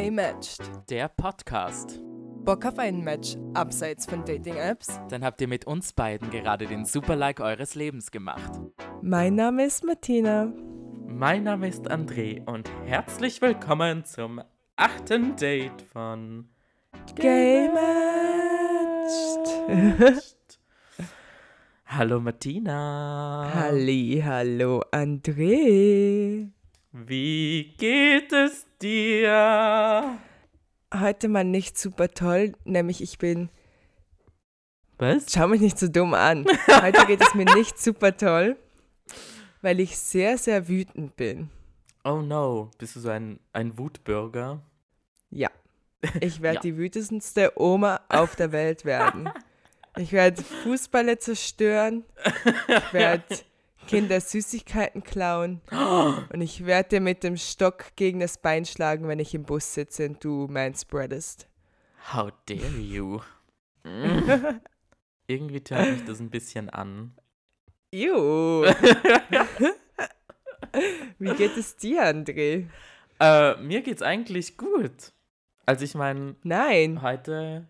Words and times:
Gay 0.00 0.10
Matched. 0.10 0.62
Der 0.88 1.08
Podcast. 1.08 2.00
Bock 2.42 2.64
auf 2.64 2.78
ein 2.78 3.04
Match 3.04 3.36
abseits 3.52 4.06
von 4.06 4.24
Dating-Apps? 4.24 4.98
Dann 5.10 5.22
habt 5.22 5.42
ihr 5.42 5.46
mit 5.46 5.66
uns 5.66 5.92
beiden 5.92 6.30
gerade 6.30 6.66
den 6.66 6.86
Super-Like 6.86 7.40
eures 7.40 7.74
Lebens 7.74 8.10
gemacht. 8.10 8.50
Mein 9.02 9.34
Name 9.34 9.66
ist 9.66 9.84
Martina. 9.84 10.50
Mein 11.06 11.42
Name 11.42 11.68
ist 11.68 11.90
André 11.90 12.42
und 12.48 12.70
herzlich 12.86 13.42
willkommen 13.42 14.06
zum 14.06 14.40
achten 14.76 15.36
Date 15.36 15.82
von 15.82 16.48
Gay 17.16 17.68
Matched. 17.68 19.50
Hallo 21.84 22.20
Martina. 22.20 23.50
Halli, 23.52 24.22
hallo 24.24 24.82
André. 24.92 26.52
Wie 26.92 27.74
geht 27.78 28.32
es 28.32 28.66
dir? 28.82 30.18
Heute 30.92 31.28
mal 31.28 31.44
nicht 31.44 31.78
super 31.78 32.08
toll, 32.08 32.52
nämlich 32.64 33.00
ich 33.00 33.18
bin. 33.18 33.48
Was? 34.98 35.26
Schau 35.32 35.46
mich 35.48 35.60
nicht 35.60 35.78
so 35.78 35.88
dumm 35.88 36.14
an. 36.14 36.44
Heute 36.82 37.06
geht 37.06 37.22
es 37.22 37.34
mir 37.34 37.44
nicht 37.54 37.78
super 37.80 38.16
toll, 38.16 38.56
weil 39.62 39.78
ich 39.80 39.96
sehr, 39.96 40.36
sehr 40.36 40.68
wütend 40.68 41.16
bin. 41.16 41.48
Oh 42.04 42.22
no, 42.22 42.70
bist 42.78 42.96
du 42.96 43.00
so 43.00 43.10
ein, 43.10 43.38
ein 43.52 43.78
Wutbürger? 43.78 44.60
Ja. 45.30 45.48
Ich 46.20 46.40
werde 46.42 46.56
Ja. 46.56 46.60
die 46.62 46.76
wütendste 46.76 47.52
Oma 47.56 48.00
auf 48.08 48.34
der 48.34 48.50
Welt 48.52 48.84
werden. 48.84 49.30
Ich 49.96 50.10
werde 50.12 50.42
Fußballe 50.64 51.18
zerstören. 51.18 52.04
Ich 52.66 52.92
werde 52.92 53.24
Kinder 53.86 54.20
Süßigkeiten 54.20 55.02
klauen. 55.02 55.60
Und 55.70 56.40
ich 56.40 56.64
werde 56.66 56.90
dir 56.90 57.00
mit 57.00 57.24
dem 57.24 57.36
Stock 57.36 57.96
gegen 57.96 58.20
das 58.20 58.38
Bein 58.38 58.64
schlagen, 58.64 59.08
wenn 59.08 59.18
ich 59.18 59.34
im 59.34 59.44
Bus 59.44 59.74
sitze 59.74 60.06
und 60.06 60.22
du 60.24 60.46
manspreadest. 60.48 61.48
How 62.12 62.30
dare 62.46 62.78
you? 62.78 63.20
Mm. 63.82 64.60
Irgendwie 65.26 65.62
tönt 65.62 65.92
mich 65.92 66.04
das 66.04 66.20
ein 66.20 66.28
bisschen 66.28 66.68
an. 66.68 67.14
Ew. 67.94 68.66
Wie 71.18 71.34
geht 71.34 71.56
es 71.56 71.76
dir, 71.76 72.02
André? 72.04 72.66
Äh, 73.18 73.56
mir 73.62 73.80
geht's 73.80 74.02
eigentlich 74.02 74.58
gut. 74.58 75.12
Also 75.64 75.86
ich 75.86 75.94
meine, 75.94 76.36
Nein. 76.42 77.00
Heute. 77.00 77.66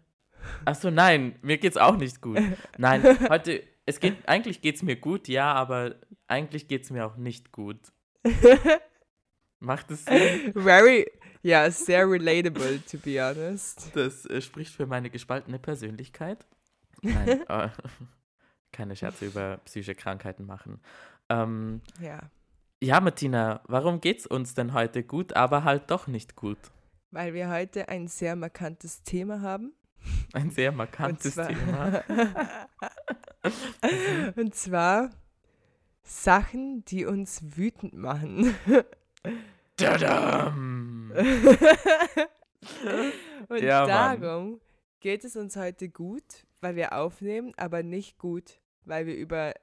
Achso, 0.65 0.91
nein, 0.91 1.35
mir 1.43 1.59
geht's 1.59 1.77
auch 1.77 1.97
nicht 1.97 2.21
gut. 2.21 2.41
Nein, 2.79 3.03
heute. 3.29 3.63
Es 3.91 3.99
geht, 3.99 4.29
eigentlich 4.29 4.61
geht's 4.61 4.83
mir 4.83 4.95
gut, 4.95 5.27
ja, 5.27 5.53
aber 5.53 5.97
eigentlich 6.29 6.69
geht's 6.69 6.91
mir 6.91 7.05
auch 7.05 7.17
nicht 7.17 7.51
gut. 7.51 7.81
Macht 9.59 9.91
es 9.91 10.05
Sinn? 10.05 10.53
Very, 10.55 11.11
ja, 11.43 11.69
sehr 11.73 12.09
relatable, 12.09 12.81
to 12.89 12.99
be 12.99 13.21
honest. 13.21 13.91
Das 13.97 14.27
äh, 14.27 14.41
spricht 14.41 14.73
für 14.73 14.87
meine 14.87 15.11
gespaltene 15.11 15.59
Persönlichkeit. 15.59 16.47
Nein, 17.03 17.41
äh, 17.49 17.69
keine 18.71 18.95
Scherze 18.95 19.27
über 19.27 19.59
psychische 19.65 19.97
Krankheiten 19.97 20.47
machen. 20.47 20.81
Ähm, 21.29 21.81
Ja, 22.01 22.31
ja, 22.81 23.01
Martina, 23.01 23.61
warum 23.67 24.01
geht's 24.01 24.25
uns 24.25 24.55
denn 24.55 24.73
heute 24.73 25.03
gut, 25.03 25.35
aber 25.35 25.65
halt 25.65 25.91
doch 25.91 26.07
nicht 26.07 26.37
gut? 26.37 26.59
weil 27.11 27.35
wir 27.35 27.51
heute 27.51 27.89
ein 27.89 28.07
sehr 28.07 28.37
markantes 28.37 29.03
Thema 29.03 29.41
haben. 29.41 29.73
Ein 30.33 30.51
sehr 30.51 30.71
markantes 30.71 31.35
Thema. 31.35 32.05
Und 34.37 34.55
zwar 34.55 35.11
Sachen, 36.03 36.85
die 36.87 37.05
uns 37.07 37.57
wütend 37.57 37.95
machen. 37.95 38.55
Tadam! 39.77 41.13
Und 43.49 43.63
Ja, 43.63 43.87
Mann. 43.87 44.21
darum 44.21 44.61
geht 45.01 45.25
es 45.25 45.37
uns 45.37 45.57
heute 45.57 45.89
gut, 45.89 46.47
weil 46.61 46.77
wir 46.77 46.93
aufnehmen, 46.93 47.53
aber 47.57 47.83
nicht 47.83 48.19
gut, 48.19 48.61
weil 48.85 49.07
wir 49.07 49.17
über 49.17 49.55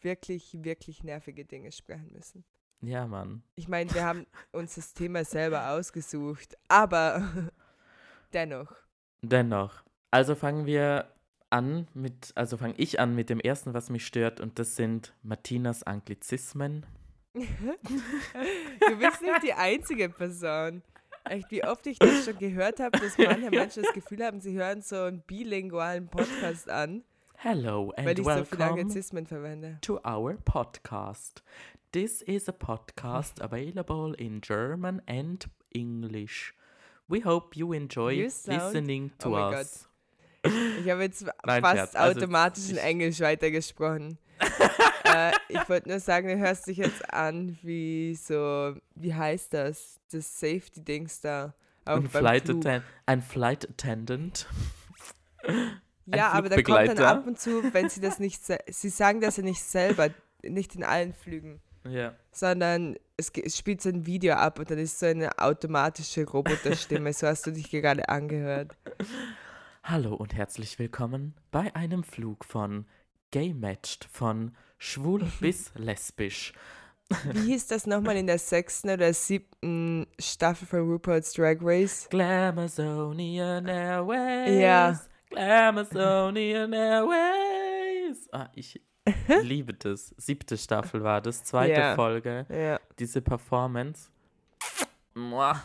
wirklich, 0.00 0.64
wirklich 0.64 1.04
nervige 1.04 1.44
Dinge 1.44 1.70
sprechen 1.72 2.10
müssen. 2.12 2.44
Ja, 2.82 3.06
Mann. 3.06 3.42
Ich 3.56 3.68
meine, 3.68 3.92
wir 3.94 4.04
haben 4.04 4.26
uns 4.52 4.74
das 4.74 4.94
Thema 4.94 5.24
selber 5.24 5.70
ausgesucht, 5.70 6.56
aber 6.68 7.50
dennoch. 8.32 8.74
Dennoch. 9.22 9.82
Also 10.10 10.34
fangen 10.34 10.66
wir 10.66 11.08
an 11.50 11.88
mit, 11.94 12.32
also 12.34 12.56
fange 12.56 12.74
ich 12.76 12.98
an 13.00 13.14
mit 13.14 13.28
dem 13.30 13.40
ersten, 13.40 13.74
was 13.74 13.90
mich 13.90 14.06
stört, 14.06 14.40
und 14.40 14.58
das 14.58 14.76
sind 14.76 15.12
Martinas 15.22 15.82
Anglizismen. 15.82 16.86
Du 17.34 18.96
bist 18.98 19.22
nicht 19.22 19.42
die 19.42 19.52
einzige 19.52 20.08
Person. 20.08 20.82
Echt, 21.24 21.50
wie 21.50 21.62
oft 21.64 21.86
ich 21.86 21.98
das 21.98 22.24
schon 22.24 22.38
gehört 22.38 22.80
habe, 22.80 22.98
dass 22.98 23.18
manche 23.18 23.50
Menschen 23.50 23.82
das 23.82 23.92
Gefühl 23.92 24.24
haben, 24.24 24.40
sie 24.40 24.54
hören 24.54 24.80
so 24.82 24.96
einen 25.02 25.20
bilingualen 25.22 26.08
Podcast 26.08 26.68
an, 26.70 27.04
Hello 27.36 27.92
and 27.96 28.06
weil 28.06 28.18
ich 28.18 28.24
so 28.24 28.30
viele 28.32 28.44
welcome 28.50 28.64
Anglizismen 28.64 29.26
verwende. 29.26 29.78
to 29.82 29.98
our 30.04 30.34
podcast. 30.44 31.42
This 31.92 32.22
is 32.22 32.48
a 32.48 32.52
podcast 32.52 33.40
available 33.42 34.14
in 34.16 34.40
German 34.40 35.02
and 35.06 35.48
English. 35.70 36.54
We 37.08 37.20
hope 37.24 37.56
you 37.58 37.72
enjoy 37.72 38.12
You 38.22 38.30
sound- 38.30 38.58
listening 38.74 39.12
to 39.18 39.36
Oh 39.36 39.50
us. 39.52 39.88
Ich 40.42 40.90
habe 40.90 41.02
jetzt 41.02 41.24
Nein, 41.44 41.62
fast 41.62 41.76
Scherz. 41.76 41.94
Also, 41.94 42.20
automatisch 42.20 42.68
in 42.70 42.76
ich- 42.76 42.82
Englisch 42.82 43.20
weitergesprochen. 43.20 44.18
äh, 45.04 45.32
ich 45.48 45.68
wollte 45.68 45.88
nur 45.90 46.00
sagen, 46.00 46.28
du 46.28 46.38
hörst 46.38 46.66
dich 46.66 46.78
jetzt 46.78 47.12
an 47.12 47.58
wie 47.62 48.14
so, 48.14 48.74
wie 48.94 49.12
heißt 49.14 49.52
das? 49.52 50.00
Das 50.10 50.40
Safety-Dings 50.40 51.20
da. 51.20 51.54
Ein 51.84 52.08
Flight, 52.08 52.48
ein 53.06 53.22
Flight 53.22 53.68
Attendant. 53.68 54.46
Ja, 56.06 56.30
aber 56.30 56.48
da 56.48 56.60
kommt 56.62 56.88
dann 56.88 56.98
ab 56.98 57.26
und 57.26 57.38
zu, 57.38 57.62
wenn 57.72 57.88
sie 57.88 58.00
das 58.00 58.18
nicht, 58.18 58.42
sie 58.68 58.88
sagen 58.88 59.20
das 59.20 59.36
ja 59.36 59.42
nicht 59.42 59.62
selber, 59.62 60.08
nicht 60.42 60.74
in 60.74 60.84
allen 60.84 61.12
Flügen, 61.14 61.60
Ja. 61.88 62.14
sondern 62.32 62.96
es, 63.16 63.30
es 63.30 63.56
spielt 63.58 63.80
so 63.82 63.88
ein 63.88 64.06
Video 64.06 64.34
ab 64.34 64.58
und 64.58 64.70
dann 64.70 64.78
ist 64.78 64.98
so 64.98 65.06
eine 65.06 65.38
automatische 65.38 66.24
Roboterstimme, 66.26 67.12
so 67.12 67.26
hast 67.26 67.46
du 67.46 67.52
dich 67.52 67.70
gerade 67.70 68.08
angehört. 68.08 68.72
Hallo 69.90 70.14
und 70.14 70.34
herzlich 70.34 70.78
willkommen 70.78 71.34
bei 71.50 71.74
einem 71.74 72.04
Flug 72.04 72.44
von 72.44 72.86
Gay 73.32 73.52
Matched 73.52 74.04
von 74.04 74.54
schwul 74.78 75.24
bis 75.40 75.72
lesbisch. 75.74 76.52
Wie 77.32 77.46
hieß 77.52 77.66
das 77.66 77.88
nochmal 77.88 78.16
in 78.16 78.28
der 78.28 78.38
sechsten 78.38 78.90
oder 78.90 79.12
siebten 79.12 80.06
Staffel 80.20 80.68
von 80.68 80.88
RuPaul's 80.88 81.32
Drag 81.32 81.56
Race? 81.60 82.06
Glamazonian 82.08 83.66
Airways. 83.66 84.60
Ja. 84.62 85.00
Glamazonian 85.28 86.72
Airways. 86.72 88.28
Ah, 88.30 88.48
ich 88.54 88.80
liebe 89.42 89.74
das. 89.74 90.14
Siebte 90.18 90.56
Staffel 90.56 91.02
war 91.02 91.20
das, 91.20 91.42
zweite 91.42 91.80
Ja. 91.80 91.94
Folge. 91.96 92.46
Ja, 92.48 92.78
Diese 93.00 93.20
Performance. 93.20 94.08
Muah. 95.14 95.60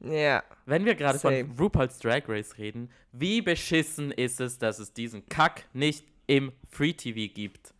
Ja. 0.00 0.42
Wenn 0.66 0.84
wir 0.84 0.94
gerade 0.94 1.18
von. 1.18 1.54
RuPaul's 1.58 1.98
Drag 1.98 2.28
Race 2.28 2.58
reden, 2.58 2.90
wie 3.12 3.42
beschissen 3.42 4.10
ist 4.10 4.40
es, 4.40 4.58
dass 4.58 4.78
es 4.78 4.92
diesen 4.92 5.26
Kack 5.28 5.64
nicht 5.72 6.06
im 6.26 6.52
Free 6.68 6.92
TV 6.92 7.32
gibt? 7.32 7.72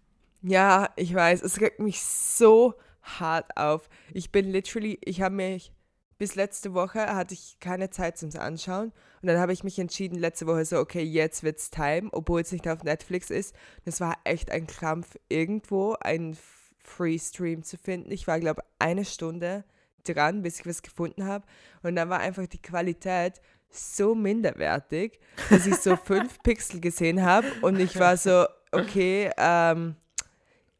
Ja, 0.43 0.91
ich 0.97 1.15
weiß, 1.15 1.43
es 1.43 1.61
regt 1.61 1.81
mich 1.81 2.03
so 2.03 2.75
hart 3.03 3.57
auf. 3.57 3.89
Ich 4.13 4.33
bin 4.33 4.51
literally, 4.51 4.99
ich 5.03 5.21
habe 5.21 5.35
mich, 5.35 5.73
bis 6.19 6.35
letzte 6.35 6.75
Woche 6.75 7.15
hatte 7.15 7.35
ich 7.35 7.59
keine 7.61 7.91
Zeit 7.91 8.19
zum 8.19 8.31
Anschauen. 8.39 8.93
Und 9.23 9.29
dann 9.29 9.39
habe 9.39 9.53
ich 9.53 9.65
mich 9.65 9.79
entschieden, 9.79 10.19
letzte 10.19 10.47
Woche 10.47 10.65
so, 10.65 10.79
okay, 10.79 11.03
jetzt 11.03 11.43
wird's 11.43 11.71
time, 11.71 12.09
obwohl 12.13 12.41
es 12.41 12.53
nicht 12.53 12.69
auf 12.69 12.85
Netflix 12.85 13.31
ist. 13.31 13.55
Das 13.85 14.01
war 14.01 14.17
echt 14.25 14.51
ein 14.51 14.67
Krampf, 14.67 15.17
irgendwo 15.29 15.95
einen 16.01 16.37
Free 16.79 17.19
Stream 17.19 17.63
zu 17.63 17.77
finden. 17.77 18.13
Ich 18.13 18.27
war, 18.27 18.39
glaube 18.41 18.63
eine 18.79 19.05
Stunde 19.05 19.65
dran, 20.09 20.43
bis 20.43 20.61
ich 20.61 20.67
was 20.67 20.83
gefunden 20.83 21.25
habe. 21.25 21.45
Und 21.83 21.97
dann 21.97 22.09
war 22.09 22.21
einfach 22.21 22.47
die 22.47 22.61
Qualität 22.63 23.41
so 23.71 24.15
minderwertig, 24.15 25.19
dass 25.51 25.67
ich 25.67 25.77
so 25.77 25.97
fünf 26.05 26.43
Pixel 26.43 26.81
gesehen 26.81 27.23
habe. 27.23 27.47
Und 27.63 27.79
ich 27.79 27.99
war 27.99 28.17
so, 28.17 28.47
okay, 28.73 29.31
ähm, 29.37 29.97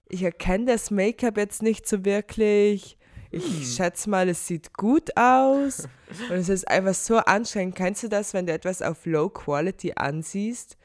ich 0.09 0.23
erkenne 0.23 0.67
das 0.67 0.91
Make-up 0.91 1.37
jetzt 1.37 1.63
nicht 1.63 1.87
so 1.87 2.05
wirklich. 2.05 2.97
Ich 3.33 3.75
schätze 3.75 4.09
mal, 4.09 4.29
es 4.29 4.47
sieht 4.47 4.73
gut 4.75 5.17
aus. 5.17 5.89
Und 6.31 6.37
es 6.37 6.49
ist 6.49 6.69
einfach 6.69 6.95
so 6.95 7.17
anstrengend. 7.19 7.75
Kennst 7.75 8.05
du 8.05 8.09
das, 8.09 8.33
wenn 8.33 8.47
du 8.47 8.53
etwas 8.53 8.83
auf 8.83 9.05
Low 9.05 9.29
Quality 9.29 9.95
ansiehst? 9.97 10.77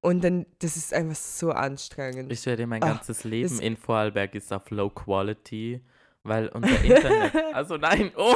Und 0.00 0.22
dann, 0.22 0.46
das 0.60 0.76
ist 0.76 0.94
einfach 0.94 1.16
so 1.16 1.50
anstrengend. 1.50 2.32
Ich 2.32 2.46
werde 2.46 2.66
mein 2.68 2.82
Ah, 2.84 2.92
ganzes 2.94 3.24
Leben 3.24 3.58
in 3.58 3.76
Vorarlberg 3.76 4.34
ist 4.36 4.52
auf 4.52 4.70
Low 4.70 4.90
Quality, 4.90 5.82
weil 6.28 6.48
unser 6.48 6.82
Internet. 6.84 7.34
also 7.54 7.76
nein, 7.76 8.12
oh, 8.16 8.34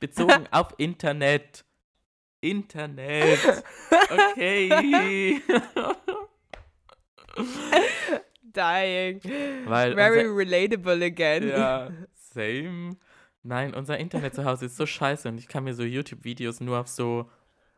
bezogen 0.00 0.46
auf 0.50 0.74
Internet. 0.78 1.64
Internet. 2.40 3.38
Okay. 4.10 5.40
Dying. 8.42 9.20
Weil 9.66 9.94
Very 9.94 10.28
unser, 10.28 10.36
relatable 10.36 11.04
again. 11.04 11.48
ja, 11.48 11.90
same. 12.14 12.96
Nein, 13.42 13.74
unser 13.74 13.98
Internet 13.98 14.34
zu 14.34 14.44
Hause 14.44 14.66
ist 14.66 14.76
so 14.76 14.86
scheiße 14.86 15.28
und 15.28 15.38
ich 15.38 15.48
kann 15.48 15.64
mir 15.64 15.74
so 15.74 15.82
YouTube-Videos 15.82 16.60
nur 16.60 16.78
auf 16.80 16.88
so, 16.88 17.30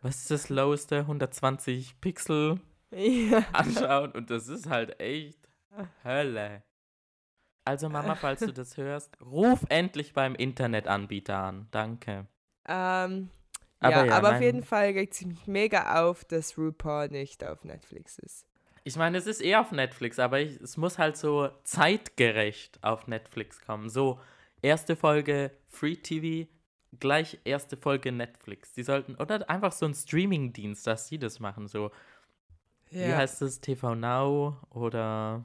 was 0.03 0.17
ist 0.17 0.31
das 0.31 0.49
loweste, 0.49 0.99
120 1.00 2.00
Pixel 2.00 2.61
Ja. 2.91 3.44
anschauen 3.53 4.12
und 4.12 4.31
das 4.31 4.49
ist 4.49 4.69
halt 4.69 5.00
echt 5.00 5.38
Hölle. 6.05 6.62
Also 7.66 7.88
Mama, 7.88 8.14
falls 8.14 8.40
du 8.40 8.52
das 8.52 8.76
hörst, 8.76 9.20
ruf 9.20 9.66
endlich 9.68 10.12
beim 10.12 10.36
Internetanbieter 10.36 11.36
an. 11.36 11.66
Danke. 11.72 12.26
Ähm, 12.68 13.30
Aber 13.80 13.96
ja, 13.96 14.04
ja, 14.04 14.16
aber 14.16 14.36
auf 14.36 14.40
jeden 14.40 14.62
Fall 14.62 14.90
regt 14.90 15.14
sie 15.14 15.26
mich 15.26 15.48
mega 15.48 16.00
auf, 16.00 16.24
dass 16.24 16.56
RuPaul 16.56 17.08
nicht 17.08 17.44
auf 17.44 17.64
Netflix 17.64 18.18
ist. 18.20 18.46
Ich 18.84 18.96
meine, 18.96 19.18
es 19.18 19.26
ist 19.26 19.42
eh 19.42 19.56
auf 19.56 19.72
Netflix, 19.72 20.20
aber 20.20 20.38
ich, 20.38 20.60
es 20.60 20.76
muss 20.76 20.96
halt 20.96 21.16
so 21.16 21.50
zeitgerecht 21.64 22.78
auf 22.84 23.08
Netflix 23.08 23.60
kommen. 23.60 23.88
So, 23.88 24.20
erste 24.62 24.94
Folge 24.94 25.50
Free 25.66 25.96
TV, 25.96 26.48
gleich 27.00 27.40
erste 27.42 27.76
Folge 27.76 28.12
Netflix. 28.12 28.74
Die 28.74 28.84
sollten, 28.84 29.16
oder 29.16 29.50
einfach 29.50 29.72
so 29.72 29.86
ein 29.86 29.94
Streaming-Dienst, 29.94 30.86
dass 30.86 31.08
sie 31.08 31.19
das 31.19 31.40
machen. 31.40 31.66
So, 31.66 31.90
wie 32.90 33.12
heißt 33.12 33.42
das? 33.42 33.60
TV 33.60 33.96
Now 33.96 34.56
oder 34.70 35.44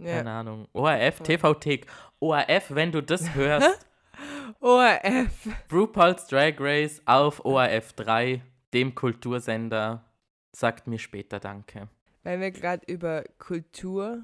ja. 0.00 0.16
keine 0.16 0.30
Ahnung. 0.30 0.68
ORF, 0.72 1.20
TV-Thek. 1.20 1.86
ORF, 2.20 2.74
wenn 2.74 2.92
du 2.92 3.02
das 3.02 3.34
hörst, 3.34 3.86
ORF. 4.60 5.48
RuPaul's 5.70 6.26
Drag 6.26 6.54
Race 6.58 7.02
auf 7.04 7.44
ORF 7.44 7.92
3, 7.94 8.42
dem 8.72 8.94
Kultursender, 8.94 10.04
sagt 10.52 10.86
mir 10.86 10.98
später 10.98 11.40
Danke. 11.40 11.88
Weil 12.22 12.40
wir 12.40 12.50
gerade 12.50 12.84
über 12.86 13.24
Kultur 13.38 14.22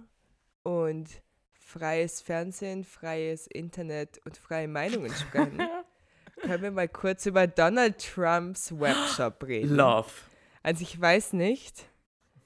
und 0.62 1.08
freies 1.52 2.20
Fernsehen, 2.20 2.84
freies 2.84 3.46
Internet 3.46 4.20
und 4.24 4.36
freie 4.36 4.68
Meinungen 4.68 5.12
sprechen, 5.12 5.62
können 6.40 6.62
wir 6.62 6.70
mal 6.70 6.88
kurz 6.88 7.26
über 7.26 7.46
Donald 7.46 7.98
Trumps 7.98 8.72
Webshop 8.72 9.42
reden. 9.46 9.76
Love. 9.76 10.10
Also 10.62 10.82
ich 10.82 11.00
weiß 11.00 11.32
nicht, 11.34 11.86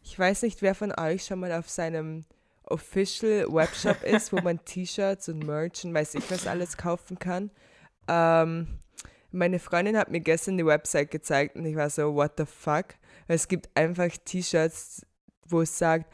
ich 0.03 0.19
weiß 0.19 0.43
nicht, 0.43 0.63
wer 0.63 0.75
von 0.75 0.93
euch 0.99 1.25
schon 1.25 1.41
mal 1.41 1.53
auf 1.53 1.69
seinem 1.69 2.25
Official 2.67 3.47
Webshop 3.53 4.03
ist, 4.05 4.33
wo 4.33 4.41
man 4.41 4.65
T-Shirts 4.65 5.29
und 5.29 5.45
Merch 5.47 5.85
und 5.85 5.95
weiß 5.95 6.15
ich 6.15 6.31
was 6.31 6.47
alles 6.47 6.77
kaufen 6.77 7.19
kann. 7.19 7.51
Ähm, 8.09 8.79
meine 9.31 9.59
Freundin 9.59 9.97
hat 9.97 10.11
mir 10.11 10.21
gestern 10.21 10.57
die 10.57 10.67
Website 10.67 11.11
gezeigt 11.11 11.57
und 11.57 11.65
ich 11.67 11.77
war 11.77 11.91
so, 11.91 12.15
what 12.15 12.33
the 12.39 12.45
fuck? 12.47 12.87
Es 13.29 13.49
gibt 13.49 13.69
einfach 13.75 14.09
T-Shirts, 14.25 15.05
wo 15.49 15.61
es 15.63 15.77
sagt 15.77 16.07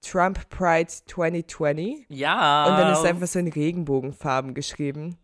Trump 0.00 0.48
Pride 0.48 0.88
2020 0.88 2.06
Ja. 2.08 2.66
und 2.66 2.78
dann 2.78 2.92
ist 2.92 3.04
einfach 3.04 3.26
so 3.26 3.38
in 3.38 3.48
Regenbogenfarben 3.48 4.54
geschrieben. 4.54 5.18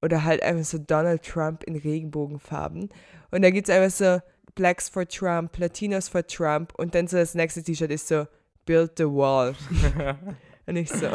Oder 0.00 0.22
halt 0.24 0.42
einfach 0.42 0.64
so 0.64 0.78
Donald 0.78 1.24
Trump 1.24 1.64
in 1.64 1.76
Regenbogenfarben. 1.76 2.88
Und 3.32 3.42
da 3.42 3.50
gibt 3.50 3.68
es 3.68 3.74
einfach 3.74 3.94
so 3.96 4.20
Blacks 4.54 4.88
for 4.88 5.06
Trump, 5.06 5.56
Latinos 5.58 6.08
for 6.08 6.24
Trump. 6.26 6.72
Und 6.76 6.94
dann 6.94 7.08
so 7.08 7.16
das 7.16 7.34
nächste 7.34 7.62
T-Shirt 7.64 7.90
ist 7.90 8.06
so 8.08 8.26
Build 8.68 8.92
the 8.98 9.04
Wall. 9.06 9.54
Und 10.66 10.76
ich 10.76 10.90
so, 10.90 11.08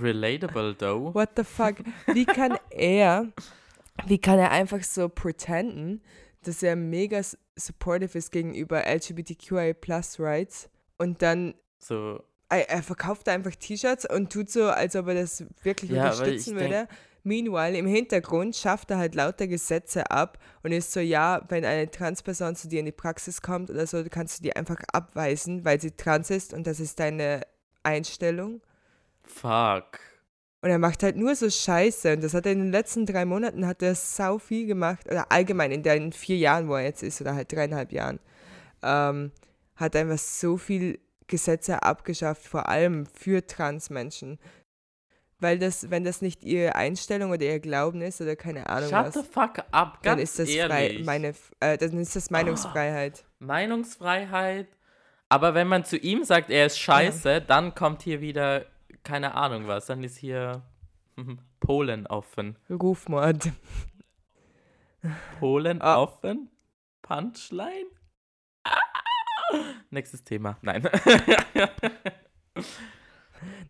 Relatable, 0.00 0.74
though. 0.76 1.14
what 1.14 1.30
the 1.36 1.44
fuck? 1.44 1.76
Wie 2.12 2.24
kann 2.26 2.58
er, 2.70 3.26
wie 4.06 4.18
kann 4.18 4.38
er 4.40 4.50
einfach 4.50 4.82
so 4.82 5.08
pretenden, 5.08 6.02
dass 6.42 6.62
er 6.64 6.74
mega 6.74 7.20
supportive 7.56 8.18
ist 8.18 8.32
gegenüber 8.32 8.82
LGBTQIA 8.84 9.74
Plus 9.74 10.18
Rights 10.18 10.68
und 10.98 11.22
dann 11.22 11.54
So, 11.78 12.20
er, 12.48 12.68
er 12.68 12.82
verkauft 12.82 13.28
einfach 13.28 13.54
T-Shirts 13.54 14.06
und 14.12 14.32
tut 14.32 14.50
so, 14.50 14.64
als 14.68 14.96
ob 14.96 15.06
er 15.08 15.14
das 15.14 15.44
wirklich 15.62 15.92
Ja, 15.92 16.10
unterstützen 16.10 16.54
ich 16.54 16.58
denk- 16.58 16.70
würde. 16.72 16.88
Meanwhile, 17.28 17.76
im 17.76 17.86
Hintergrund 17.86 18.56
schafft 18.56 18.90
er 18.90 18.98
halt 18.98 19.14
lauter 19.14 19.46
Gesetze 19.46 20.10
ab 20.10 20.38
und 20.62 20.72
ist 20.72 20.92
so, 20.92 21.00
ja, 21.00 21.42
wenn 21.48 21.64
eine 21.64 21.90
Transperson 21.90 22.56
zu 22.56 22.68
dir 22.68 22.80
in 22.80 22.86
die 22.86 22.92
Praxis 22.92 23.42
kommt 23.42 23.70
oder 23.70 23.86
so, 23.86 24.02
kannst 24.10 24.38
du 24.38 24.42
die 24.42 24.56
einfach 24.56 24.78
abweisen, 24.92 25.64
weil 25.64 25.80
sie 25.80 25.92
trans 25.92 26.30
ist 26.30 26.54
und 26.54 26.66
das 26.66 26.80
ist 26.80 26.98
deine 26.98 27.42
Einstellung. 27.82 28.62
fuck. 29.22 30.00
Und 30.60 30.70
er 30.70 30.78
macht 30.78 31.02
halt 31.02 31.16
nur 31.16 31.34
so 31.36 31.48
Scheiße. 31.48 32.14
Und 32.14 32.24
das 32.24 32.34
hat 32.34 32.46
er 32.46 32.52
in 32.52 32.58
den 32.58 32.72
letzten 32.72 33.06
drei 33.06 33.24
Monaten 33.24 33.66
hat 33.66 33.82
er 33.82 33.94
sau 33.94 34.38
viel 34.38 34.66
gemacht. 34.66 35.06
Oder 35.06 35.30
allgemein 35.30 35.70
in 35.70 35.82
den 35.82 36.12
vier 36.12 36.36
Jahren, 36.36 36.68
wo 36.68 36.74
er 36.74 36.82
jetzt 36.82 37.02
ist, 37.02 37.20
oder 37.20 37.34
halt 37.34 37.52
dreieinhalb 37.52 37.92
Jahren, 37.92 38.18
ähm, 38.82 39.30
hat 39.76 39.94
er 39.94 40.02
einfach 40.02 40.18
so 40.18 40.56
viel 40.56 40.98
Gesetze 41.28 41.82
abgeschafft, 41.82 42.46
vor 42.46 42.68
allem 42.68 43.06
für 43.06 43.46
Transmenschen. 43.46 44.38
Weil 45.40 45.58
das, 45.60 45.90
wenn 45.90 46.02
das 46.02 46.20
nicht 46.20 46.42
ihre 46.42 46.74
Einstellung 46.74 47.30
oder 47.30 47.44
ihr 47.44 47.60
Glauben 47.60 48.00
ist 48.02 48.20
oder 48.20 48.34
keine 48.34 48.68
Ahnung 48.68 48.88
Shut 48.90 49.04
was, 49.06 49.14
the 49.14 49.22
fuck 49.22 49.58
up, 49.70 50.02
dann 50.02 50.18
ganz 50.18 50.22
ist 50.22 50.38
das 50.40 50.48
ehrlich. 50.48 50.96
frei, 50.98 51.04
meine, 51.04 51.34
äh, 51.60 51.78
dann 51.78 51.96
ist 51.98 52.16
das 52.16 52.30
Meinungsfreiheit. 52.30 53.24
Meinungsfreiheit. 53.38 54.66
Aber 55.28 55.54
wenn 55.54 55.68
man 55.68 55.84
zu 55.84 55.96
ihm 55.96 56.24
sagt, 56.24 56.50
er 56.50 56.66
ist 56.66 56.78
scheiße, 56.78 57.40
dann 57.42 57.74
kommt 57.74 58.02
hier 58.02 58.20
wieder, 58.20 58.66
keine 59.04 59.34
Ahnung 59.34 59.68
was, 59.68 59.86
dann 59.86 60.02
ist 60.02 60.16
hier 60.16 60.62
Polen 61.60 62.06
offen. 62.08 62.56
Rufmord. 62.68 63.50
Polen 65.38 65.80
Ah. 65.82 65.98
offen? 66.00 66.50
Punchline? 67.02 67.86
Ah. 68.64 68.80
Nächstes 69.90 70.24
Thema. 70.24 70.58
Nein. 70.62 70.82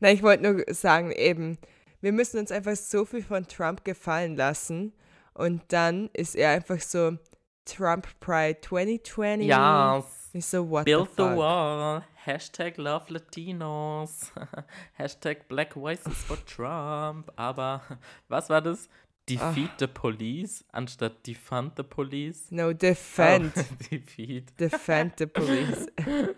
Nein, 0.00 0.15
ich 0.15 0.23
wollte 0.23 0.43
nur 0.43 0.65
sagen, 0.75 1.12
eben, 1.12 1.59
wir 2.00 2.12
müssen 2.12 2.38
uns 2.38 2.53
einfach 2.53 2.76
so 2.76 3.05
viel 3.05 3.23
von 3.23 3.47
Trump 3.47 3.85
gefallen 3.85 4.37
lassen 4.37 4.93
und 5.35 5.62
dann 5.69 6.11
ist 6.12 6.35
er 6.37 6.50
einfach 6.50 6.81
so 6.81 7.17
Trump 7.65 8.09
Pride 8.20 8.61
2020. 8.61 9.49
yes. 9.49 10.31
Ich 10.32 10.47
so, 10.47 10.69
what 10.69 10.85
Build 10.85 11.09
the 11.17 11.23
the 11.23 11.37
wall. 11.37 12.03
Hashtag 12.25 12.76
Love 12.76 13.12
Latinos. 13.12 14.31
Hashtag 14.93 15.49
Black 15.49 15.75
Voices 15.75 16.12
for 16.25 16.37
Trump. 16.44 17.32
Aber 17.37 17.82
was 18.29 18.50
war 18.50 18.61
das? 18.61 18.88
Defeat 19.28 19.70
the 19.78 19.86
Police 19.86 20.64
anstatt 20.72 21.26
Defund 21.26 21.72
the 21.76 21.82
Police? 21.82 22.50
No, 22.50 22.72
defend. 22.72 23.52
Oh, 23.56 23.62
defeat. 23.90 24.58
Defend 24.58 25.14
the 25.19 25.26
police. 25.26 25.86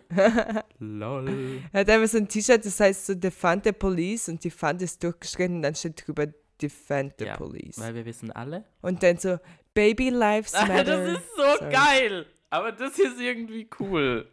Lol. 0.78 1.60
er 1.72 1.80
hat 1.80 1.90
einfach 1.90 2.08
so 2.08 2.18
ein 2.18 2.28
T-Shirt, 2.28 2.64
das 2.64 2.80
heißt 2.80 3.06
so 3.06 3.14
Defend 3.14 3.64
the 3.64 3.72
police 3.72 4.28
und 4.28 4.42
Defend 4.44 4.82
ist 4.82 5.02
durchgeschritten 5.02 5.56
und 5.56 5.62
dann 5.62 5.74
steht 5.74 6.06
drüber 6.06 6.26
Defend 6.60 7.14
the 7.18 7.26
Ja, 7.26 7.36
police. 7.36 7.78
Weil 7.78 7.94
wir 7.94 8.04
wissen 8.04 8.30
alle. 8.32 8.64
Und 8.82 9.02
dann 9.02 9.16
so 9.18 9.38
Baby 9.74 10.10
Lives 10.10 10.52
Matter. 10.52 10.84
das 10.84 11.08
ist 11.18 11.36
so 11.36 11.42
Sorry. 11.58 11.72
geil. 11.72 12.26
Aber 12.50 12.72
das 12.72 12.96
hier 12.96 13.06
ist 13.12 13.20
irgendwie 13.20 13.68
cool. 13.78 14.26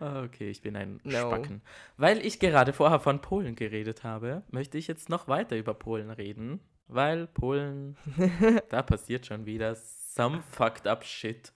Okay, 0.00 0.50
ich 0.50 0.62
bin 0.62 0.74
ein 0.74 1.00
No. 1.04 1.30
Spacken. 1.30 1.62
Weil 1.96 2.24
ich 2.26 2.40
gerade 2.40 2.72
vorher 2.72 2.98
von 2.98 3.20
Polen 3.20 3.54
geredet 3.54 4.02
habe, 4.02 4.42
möchte 4.50 4.76
ich 4.78 4.88
jetzt 4.88 5.08
noch 5.08 5.28
weiter 5.28 5.56
über 5.56 5.74
Polen 5.74 6.10
reden. 6.10 6.58
Weil 6.94 7.26
Polen, 7.26 7.96
da 8.68 8.82
passiert 8.82 9.24
schon 9.24 9.46
wieder 9.46 9.74
some 9.74 10.42
fucked 10.42 10.86
up 10.86 11.04
shit. 11.04 11.52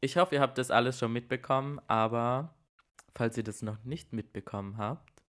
Ich 0.00 0.16
hoffe, 0.16 0.36
ihr 0.36 0.40
habt 0.40 0.56
das 0.56 0.70
alles 0.70 0.98
schon 0.98 1.12
mitbekommen, 1.12 1.80
aber 1.86 2.54
falls 3.14 3.36
ihr 3.36 3.44
das 3.44 3.60
noch 3.60 3.84
nicht 3.84 4.14
mitbekommen 4.14 4.78
habt, 4.78 5.22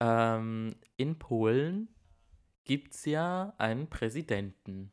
ähm, 0.00 0.76
in 0.96 1.18
Polen 1.18 1.88
gibt 2.64 2.94
es 2.94 3.04
ja 3.04 3.52
einen 3.58 3.88
Präsidenten, 3.88 4.92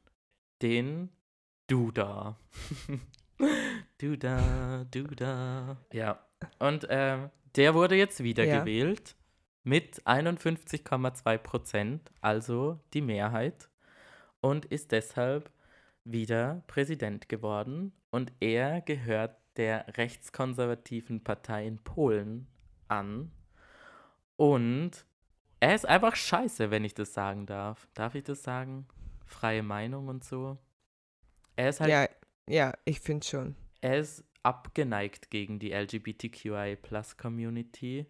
den 0.62 1.10
Duda. 1.68 2.38
Duda, 3.98 4.86
Duda. 4.92 5.78
Ja, 5.94 6.26
und 6.60 6.88
ähm, 6.90 7.30
der 7.56 7.74
wurde 7.74 7.96
jetzt 7.96 8.22
wiedergewählt 8.22 9.16
mit 9.65 10.01
51,2 10.07 11.38
Prozent, 11.39 12.10
also 12.22 12.79
die 12.93 13.01
Mehrheit, 13.01 13.69
und 14.39 14.63
ist 14.65 14.91
deshalb 14.93 15.51
wieder 16.05 16.63
Präsident 16.67 17.27
geworden. 17.29 17.91
Und 18.12 18.31
er 18.39 18.79
gehört 18.81 19.36
der 19.57 19.98
rechtskonservativen 19.98 21.24
Partei 21.24 21.65
in 21.67 21.79
Polen 21.84 22.48
an. 22.88 23.31
Und 24.38 25.05
er 25.60 25.75
ist 25.75 25.86
einfach 25.88 26.15
scheiße, 26.15 26.72
wenn 26.72 26.86
ich 26.86 26.93
das 26.93 27.13
sagen 27.13 27.45
darf. 27.45 27.88
Darf 27.93 28.15
ich 28.15 28.24
das 28.24 28.41
sagen? 28.43 28.88
Freie 29.25 29.63
Meinung 29.63 30.07
und 30.07 30.24
so. 30.24 30.57
Er 31.55 31.69
ist 31.69 31.79
halt 31.81 31.89
Ja, 31.89 32.07
ja, 32.48 32.74
ich 32.86 33.00
finde 33.00 33.25
schon. 33.25 33.55
er 33.81 33.98
ist 34.00 34.24
abgeneigt 34.43 35.31
gegen 35.31 35.57
die 35.57 35.72
LGBTQI-Plus-Community 35.72 38.05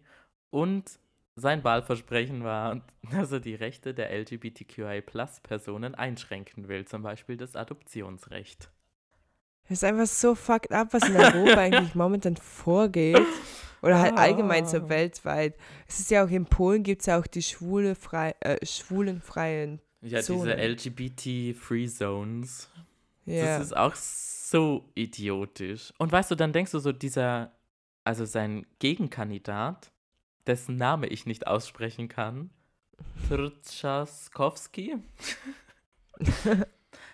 und 0.50 0.98
sein 1.36 1.62
Wahlversprechen 1.64 2.42
war, 2.44 2.80
dass 3.12 3.30
er 3.30 3.40
die 3.40 3.54
Rechte 3.54 3.94
der 3.94 4.10
LGBTQI-Plus-Personen 4.18 5.94
einschränken 5.94 6.68
will, 6.68 6.84
zum 6.86 7.02
Beispiel 7.02 7.36
das 7.36 7.56
Adoptionsrecht. 7.56 8.70
Es 9.64 9.78
ist 9.78 9.84
einfach 9.84 10.06
so 10.06 10.34
fucked 10.34 10.72
up, 10.72 10.92
was 10.92 11.08
in 11.08 11.16
Europa 11.16 11.60
eigentlich 11.60 11.94
momentan 11.94 12.36
vorgeht. 12.36 13.20
Oder 13.82 14.00
halt 14.00 14.16
allgemein 14.16 14.66
so 14.66 14.78
Ah. 14.78 14.88
weltweit. 14.88 15.54
Es 15.86 16.00
ist 16.00 16.10
ja 16.10 16.24
auch 16.24 16.30
in 16.30 16.46
Polen 16.46 16.82
gibt 16.82 17.02
es 17.02 17.06
ja 17.06 17.18
auch 17.20 17.26
die 17.26 17.42
schwule 17.42 17.94
frei, 17.94 18.34
äh, 18.40 18.64
schwulenfreien 18.64 19.80
Ja, 20.00 20.18
diese 20.20 20.22
Zonen. 20.38 20.58
LGBT-Free 20.58 21.86
Zones. 21.86 22.70
Ja. 23.26 23.58
Das 23.58 23.66
ist 23.66 23.76
auch 23.76 23.94
so 23.94 24.88
idiotisch. 24.94 25.92
Und 25.98 26.10
weißt 26.10 26.30
du, 26.30 26.34
dann 26.36 26.52
denkst 26.52 26.72
du 26.72 26.78
so, 26.78 26.92
dieser, 26.92 27.52
also 28.04 28.24
sein 28.24 28.64
Gegenkandidat, 28.78 29.92
dessen 30.46 30.76
Name 30.76 31.06
ich 31.06 31.26
nicht 31.26 31.46
aussprechen 31.46 32.08
kann, 32.08 32.50
Trzaskowski, 33.28 34.96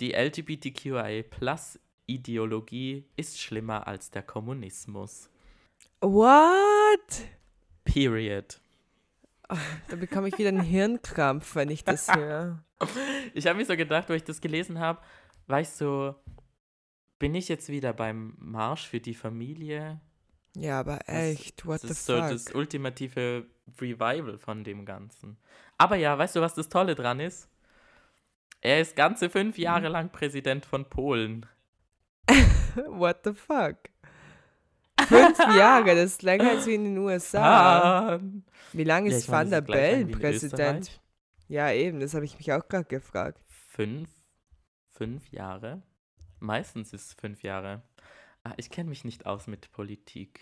die 0.00 0.12
LGBTQI-Plus-Ideologie 0.12 3.04
ist 3.16 3.40
schlimmer 3.40 3.88
als 3.88 4.10
der 4.10 4.22
Kommunismus. 4.22 5.30
What? 6.00 7.26
Period. 7.84 8.60
Da 9.88 9.96
bekomme 9.96 10.28
ich 10.28 10.38
wieder 10.38 10.50
einen 10.50 10.60
Hirnkrampf, 10.60 11.56
wenn 11.56 11.70
ich 11.70 11.82
das 11.84 12.14
höre. 12.14 12.62
Ich 13.34 13.48
habe 13.48 13.58
mir 13.58 13.64
so 13.64 13.76
gedacht, 13.76 14.08
wo 14.08 14.12
ich 14.12 14.22
das 14.22 14.40
gelesen 14.40 14.78
habe, 14.78 15.00
war 15.48 15.60
ich 15.60 15.68
so, 15.68 16.14
bin 17.18 17.34
ich 17.34 17.48
jetzt 17.48 17.70
wieder 17.70 17.92
beim 17.92 18.36
Marsch 18.38 18.86
für 18.86 19.00
die 19.00 19.14
Familie? 19.14 20.00
Ja, 20.56 20.80
aber 20.80 21.08
echt, 21.08 21.66
what 21.66 21.82
Das 21.82 21.82
the 21.82 21.88
ist 21.92 22.06
so 22.06 22.16
fuck? 22.18 22.30
das 22.30 22.54
ultimative 22.54 23.46
Revival 23.80 24.38
von 24.38 24.64
dem 24.64 24.84
Ganzen. 24.84 25.38
Aber 25.76 25.96
ja, 25.96 26.16
weißt 26.18 26.36
du, 26.36 26.40
was 26.40 26.54
das 26.54 26.68
Tolle 26.68 26.94
dran 26.94 27.20
ist? 27.20 27.48
Er 28.60 28.80
ist 28.80 28.96
ganze 28.96 29.30
fünf 29.30 29.56
Mhm. 29.56 29.62
Jahre 29.62 29.88
lang 29.88 30.10
Präsident 30.10 30.66
von 30.66 30.88
Polen. 30.88 31.46
What 32.88 33.20
the 33.24 33.32
fuck? 33.34 33.76
Fünf 35.06 35.38
Jahre, 35.56 35.94
das 35.94 36.12
ist 36.12 36.22
länger 36.22 36.50
als 36.50 36.66
wie 36.66 36.74
in 36.74 36.84
den 36.84 36.98
USA. 36.98 38.14
Ah. 38.14 38.20
Wie 38.72 38.84
lange 38.84 39.10
Ja, 39.10 39.16
ist 39.16 39.28
meine, 39.28 39.38
Van 39.38 39.50
das 39.50 39.64
der 39.66 39.72
Bellen 39.72 40.10
Präsident? 40.10 41.00
Ja, 41.46 41.70
eben, 41.70 42.00
das 42.00 42.14
habe 42.14 42.24
ich 42.24 42.36
mich 42.36 42.52
auch 42.52 42.66
gerade 42.68 42.84
gefragt. 42.84 43.40
Fünf? 43.46 44.10
Fünf 44.90 45.28
Jahre? 45.30 45.82
Meistens 46.40 46.92
ist 46.92 47.06
es 47.06 47.12
fünf 47.14 47.42
Jahre. 47.42 47.82
Ah, 48.48 48.54
ich 48.56 48.70
kenne 48.70 48.88
mich 48.88 49.04
nicht 49.04 49.26
aus 49.26 49.46
mit 49.46 49.70
Politik. 49.72 50.40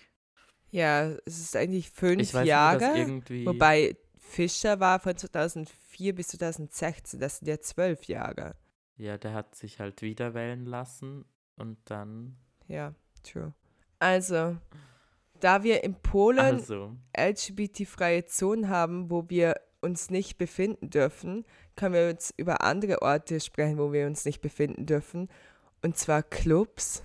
Ja, 0.71 1.09
es 1.25 1.41
ist 1.41 1.57
eigentlich 1.57 1.91
fünf 1.91 2.23
ich 2.23 2.35
weiß 2.35 2.47
Jahre. 2.47 2.81
dass 2.81 2.97
irgendwie... 2.97 3.47
Wobei 3.47 3.97
Fischer 4.17 4.81
war 4.81 5.01
von 5.01 5.17
2004 5.17 6.15
bis 6.15 6.29
2016, 6.29 7.21
das 7.21 7.39
sind 7.39 7.49
ja 7.49 7.61
zwölf 7.61 8.05
Jahre. 8.05 8.57
Ja, 8.97 9.19
der 9.19 9.35
hat 9.35 9.55
sich 9.55 9.81
halt 9.81 10.03
wieder 10.03 10.35
wählen 10.35 10.67
lassen 10.67 11.25
und 11.57 11.79
dann... 11.87 12.37
Ja, 12.69 12.95
true. 13.23 13.55
Also, 13.99 14.57
da 15.41 15.63
wir 15.63 15.85
in 15.85 15.95
Polen 15.95 16.39
Also, 16.39 16.97
LGBT-freie 17.17 18.27
Zonen 18.27 18.69
haben, 18.69 19.11
wo 19.11 19.29
wir 19.29 19.61
uns 19.81 20.11
nicht 20.11 20.39
befinden 20.39 20.91
dürfen, 20.91 21.45
können 21.77 21.95
wir 21.95 22.11
uns 22.11 22.33
über 22.37 22.63
andere 22.63 23.03
Orte 23.03 23.41
sprechen, 23.41 23.79
wo 23.79 23.93
wir 23.93 24.07
uns 24.07 24.25
nicht 24.25 24.41
befinden 24.41 24.87
dürfen. 24.87 25.29
Und 25.83 25.97
zwar 25.97 26.23
Clubs. 26.23 27.03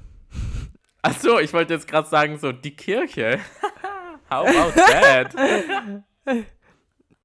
Ach 1.02 1.18
so, 1.20 1.40
ich 1.40 1.54
wollte 1.54 1.74
jetzt 1.74 1.88
gerade 1.88 2.08
sagen, 2.08 2.38
so, 2.38 2.52
die 2.52 2.76
Kirche. 2.76 3.40
How 4.30 4.48
about 4.48 4.72
that? 4.80 5.36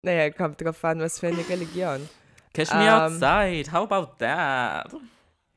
Naja, 0.03 0.31
kommt 0.31 0.61
drauf 0.63 0.85
an, 0.85 1.01
was 1.01 1.19
für 1.21 1.29
eine 1.29 1.49
Religion. 1.49 2.09
Catch 2.55 2.73
me 2.73 2.87
Ähm. 2.87 2.89
outside. 2.93 3.71
How 3.73 3.91
about 3.91 4.13
that? 4.19 4.95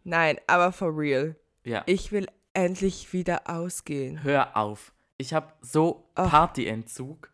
Nein, 0.04 0.38
aber 0.48 0.72
for 0.72 0.96
real. 0.96 1.36
Ja, 1.64 1.84
Ich 1.86 2.12
will 2.12 2.28
endlich 2.54 3.14
wieder 3.14 3.42
ausgehen. 3.50 4.24
hör 4.24 4.56
auf. 4.58 4.92
Ich 5.18 5.34
habe 5.34 5.54
so 5.62 6.06
Ach. 6.16 6.30
Partyentzug. 6.30 7.30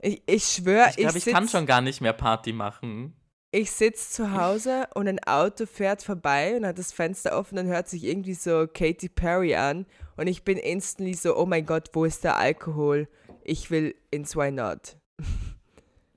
Ich, 0.00 0.22
ich 0.26 0.44
schwöre, 0.44 0.88
Ich 0.90 0.96
ich, 0.98 1.02
glaube, 1.04 1.18
ich, 1.18 1.24
kann 1.26 1.44
sitz- 1.44 1.52
schon 1.52 1.66
gar 1.66 1.80
nicht 1.80 2.00
mehr 2.00 2.12
Party 2.12 2.52
machen. 2.52 3.14
ich 3.50 3.70
sitze 3.70 4.10
zu 4.10 4.32
Hause 4.32 4.88
und 4.94 5.08
ein 5.08 5.22
Auto 5.24 5.66
fährt 5.66 6.02
vorbei 6.02 6.56
und 6.56 6.66
hat 6.66 6.78
das 6.78 6.92
Fenster 6.92 7.36
offen 7.38 7.58
und 7.58 7.66
hört 7.66 7.88
sich 7.88 8.04
irgendwie 8.04 8.34
so 8.34 8.66
Katy 8.66 9.08
Perry 9.08 9.54
an. 9.54 9.86
Und 10.18 10.26
ich 10.26 10.42
bin 10.42 10.58
instantly 10.58 11.14
so, 11.14 11.36
oh 11.36 11.46
mein 11.46 11.64
Gott, 11.64 11.90
wo 11.92 12.04
ist 12.04 12.24
der 12.24 12.36
Alkohol? 12.36 13.06
Ich 13.44 13.70
will 13.70 13.94
ins 14.10 14.36
Why 14.36 14.50
Not. 14.50 14.96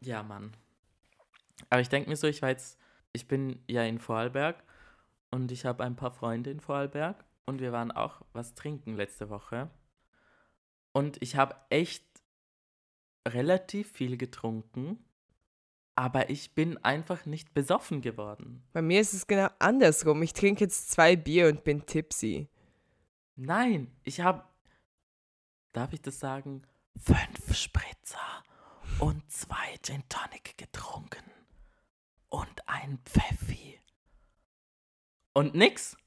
Ja, 0.03 0.23
Mann. 0.23 0.51
Aber 1.69 1.79
ich 1.79 1.89
denke 1.89 2.09
mir 2.09 2.15
so, 2.15 2.25
ich 2.25 2.41
war 2.41 2.49
jetzt, 2.49 2.79
ich 3.13 3.27
bin 3.27 3.59
ja 3.67 3.83
in 3.83 3.99
Vorarlberg 3.99 4.63
und 5.29 5.51
ich 5.51 5.63
habe 5.63 5.83
ein 5.83 5.95
paar 5.95 6.09
Freunde 6.09 6.49
in 6.49 6.59
Vorarlberg 6.59 7.23
und 7.45 7.61
wir 7.61 7.71
waren 7.71 7.91
auch 7.91 8.23
was 8.33 8.55
trinken 8.55 8.95
letzte 8.95 9.29
Woche. 9.29 9.69
Und 10.91 11.21
ich 11.21 11.35
habe 11.35 11.55
echt 11.69 12.03
relativ 13.27 13.91
viel 13.91 14.17
getrunken, 14.17 15.05
aber 15.93 16.31
ich 16.31 16.55
bin 16.55 16.79
einfach 16.79 17.27
nicht 17.27 17.53
besoffen 17.53 18.01
geworden. 18.01 18.63
Bei 18.73 18.81
mir 18.81 19.01
ist 19.01 19.13
es 19.13 19.27
genau 19.27 19.49
andersrum. 19.59 20.23
Ich 20.23 20.33
trinke 20.33 20.63
jetzt 20.63 20.89
zwei 20.89 21.15
Bier 21.15 21.47
und 21.47 21.63
bin 21.63 21.85
tipsy. 21.85 22.49
Nein, 23.43 23.91
ich 24.03 24.21
habe, 24.21 24.43
darf 25.73 25.93
ich 25.93 26.01
das 26.03 26.19
sagen, 26.19 26.61
fünf 26.95 27.55
Spritzer 27.55 28.19
und 28.99 29.23
zwei 29.31 29.77
Gin 29.81 30.03
Tonic 30.09 30.59
getrunken 30.59 31.23
und 32.29 32.67
ein 32.67 32.99
Pfeffi. 33.03 33.79
Und 35.33 35.55
nix. 35.55 35.97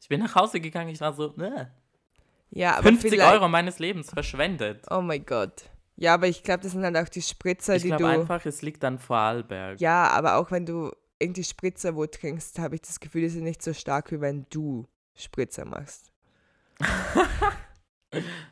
Ich 0.00 0.08
bin 0.08 0.18
nach 0.18 0.34
Hause 0.34 0.60
gegangen, 0.60 0.88
ich 0.88 1.00
war 1.00 1.12
so, 1.12 1.32
ne, 1.36 1.72
Ja, 2.50 2.72
aber 2.72 2.88
50 2.88 3.12
vielleicht, 3.12 3.32
Euro 3.32 3.48
meines 3.48 3.78
Lebens 3.78 4.10
verschwendet. 4.10 4.84
Oh 4.90 5.00
mein 5.00 5.24
Gott. 5.24 5.70
Ja, 5.94 6.14
aber 6.14 6.26
ich 6.26 6.42
glaube, 6.42 6.64
das 6.64 6.72
sind 6.72 6.82
halt 6.82 6.96
auch 6.96 7.08
die 7.08 7.22
Spritzer, 7.22 7.76
Ich 7.76 7.82
die 7.82 7.88
glaube 7.88 8.02
du. 8.02 8.08
einfach, 8.08 8.44
es 8.46 8.62
liegt 8.62 8.82
an 8.82 8.98
Vorarlberg. 8.98 9.80
Ja, 9.80 10.08
aber 10.10 10.38
auch 10.38 10.50
wenn 10.50 10.66
du 10.66 10.90
irgendwie 11.20 11.44
Spritzer 11.44 11.94
wo 11.94 12.04
trinkst, 12.06 12.58
habe 12.58 12.74
ich 12.74 12.80
das 12.82 12.98
Gefühl, 12.98 13.20
die 13.20 13.28
sind 13.28 13.44
nicht 13.44 13.62
so 13.62 13.72
stark, 13.72 14.10
wie 14.10 14.20
wenn 14.20 14.46
du 14.50 14.88
Spritzer 15.14 15.64
machst. 15.66 16.10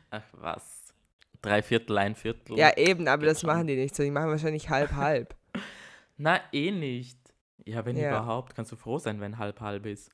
Ach 0.09 0.23
was. 0.33 0.93
Drei 1.41 1.61
Viertel, 1.61 1.97
ein 1.97 2.15
Viertel. 2.15 2.57
Ja, 2.57 2.77
eben, 2.77 3.07
aber 3.07 3.25
das 3.25 3.43
machen 3.43 3.67
die 3.67 3.75
nicht 3.75 3.95
so. 3.95 4.03
Die 4.03 4.11
machen 4.11 4.29
wahrscheinlich 4.29 4.69
halb-halb. 4.69 5.35
Na, 6.17 6.39
eh 6.53 6.71
nicht. 6.71 7.17
Ja, 7.65 7.85
wenn 7.85 7.97
Ja. 7.97 8.09
überhaupt, 8.09 8.55
kannst 8.55 8.71
du 8.71 8.75
froh 8.75 8.97
sein, 8.99 9.19
wenn 9.19 9.37
halb-halb 9.37 9.85
ist. 9.85 10.11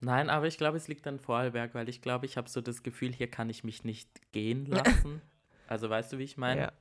Nein, 0.00 0.28
aber 0.30 0.46
ich 0.46 0.58
glaube, 0.58 0.76
es 0.76 0.86
liegt 0.88 1.06
an 1.06 1.18
Vorarlberg, 1.18 1.74
weil 1.74 1.88
ich 1.88 2.02
glaube, 2.02 2.26
ich 2.26 2.36
habe 2.36 2.48
so 2.48 2.60
das 2.60 2.82
Gefühl, 2.82 3.12
hier 3.12 3.30
kann 3.30 3.48
ich 3.50 3.64
mich 3.64 3.84
nicht 3.84 4.08
gehen 4.32 4.66
lassen. 4.66 5.20
also 5.66 5.88
weißt 5.90 6.12
du, 6.12 6.18
wie 6.18 6.24
ich 6.24 6.36
meine? 6.36 6.60
ja. 6.60 6.72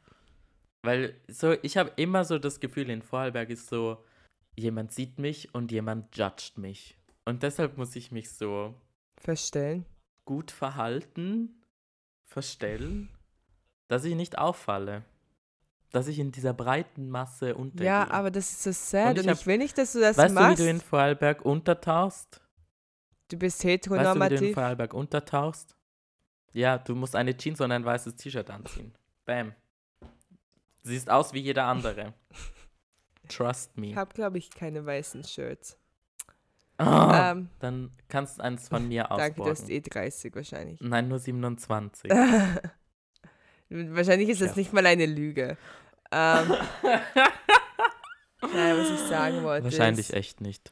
Weil 0.85 1.15
so, 1.29 1.53
ich 1.61 1.77
habe 1.77 1.91
immer 1.95 2.25
so 2.25 2.37
das 2.39 2.59
Gefühl, 2.59 2.89
in 2.89 3.01
Vorarlberg 3.01 3.49
ist 3.49 3.67
so, 3.67 4.03
jemand 4.57 4.91
sieht 4.91 5.17
mich 5.19 5.53
und 5.55 5.71
jemand 5.71 6.15
judgt 6.17 6.57
mich. 6.57 6.97
Und 7.25 7.41
deshalb 7.43 7.77
muss 7.77 7.95
ich 7.95 8.11
mich 8.11 8.29
so 8.29 8.73
Verstellen. 9.17 9.85
Gut 10.25 10.51
verhalten, 10.51 11.61
verstellen, 12.25 13.09
dass 13.87 14.03
ich 14.05 14.15
nicht 14.15 14.37
auffalle. 14.37 15.03
Dass 15.91 16.07
ich 16.07 16.17
in 16.17 16.31
dieser 16.31 16.53
breiten 16.53 17.09
Masse 17.09 17.53
untergehe. 17.55 17.85
Ja, 17.85 18.09
aber 18.09 18.31
das 18.31 18.49
ist 18.51 18.63
so 18.63 18.71
sad 18.71 19.11
Und 19.11 19.19
und 19.19 19.25
ich 19.25 19.31
ich, 19.31 19.39
hab- 19.41 19.45
will 19.45 19.57
nicht, 19.59 19.77
dass 19.77 19.93
du 19.93 19.99
das 19.99 20.17
Weißt 20.17 20.31
du, 20.35 20.39
wie 20.39 20.43
machst. 20.43 20.59
du 20.59 20.69
in 20.69 20.81
Vorarlberg 20.81 21.45
untertauchst? 21.45 22.41
du 23.29 23.37
bist 23.37 23.63
Weißt 23.63 23.63
du, 23.63 23.67
wie 23.67 23.69
du 23.89 23.93
in 23.95 23.99
heteronormativ. 23.99 24.53
Vorarlberg 24.55 24.93
untertauchst? 24.93 25.75
Ja, 26.53 26.77
du 26.79 26.95
musst 26.95 27.15
eine 27.15 27.35
Jeans 27.37 27.61
und 27.61 27.71
ein 27.71 27.85
weißes 27.85 28.15
T-Shirt 28.15 28.49
anziehen. 28.49 28.93
Bam. 29.25 29.53
Siehst 30.81 31.09
aus 31.09 31.31
wie 31.33 31.39
jeder 31.39 31.65
andere. 31.65 32.13
trust 33.29 33.71
Ich 33.75 33.77
me. 33.79 33.95
habe, 33.95 34.13
glaube 34.13 34.37
ich, 34.39 34.49
keine 34.49 34.85
weißen 34.85 35.23
Shirts. 35.23 35.77
Ah, 36.77 37.31
Ähm, 37.31 37.49
dann 37.59 37.91
kannst 38.09 38.39
du 38.39 38.43
eins 38.43 38.67
von 38.67 38.87
mir 38.87 39.03
danke, 39.09 39.35
du 39.41 39.45
hast 39.45 39.61
ausborgen. 39.63 39.75
eh 39.75 39.81
30 39.81 40.35
wahrscheinlich. 40.35 40.79
Nein, 40.81 41.07
nur 41.07 41.19
27. 41.19 42.09
wahrscheinlich 43.69 44.29
ist 44.29 44.41
das 44.41 44.53
Tja. 44.53 44.59
nicht 44.61 44.73
mal 44.73 44.85
eine 44.85 45.05
Lüge. 45.05 45.57
Ähm, 46.11 46.53
naja, 48.53 48.77
was 48.77 48.89
ich 48.91 48.99
sagen 49.07 49.43
wollte. 49.43 49.65
Wahrscheinlich 49.65 50.09
ist, 50.09 50.15
echt 50.15 50.41
nicht. 50.41 50.71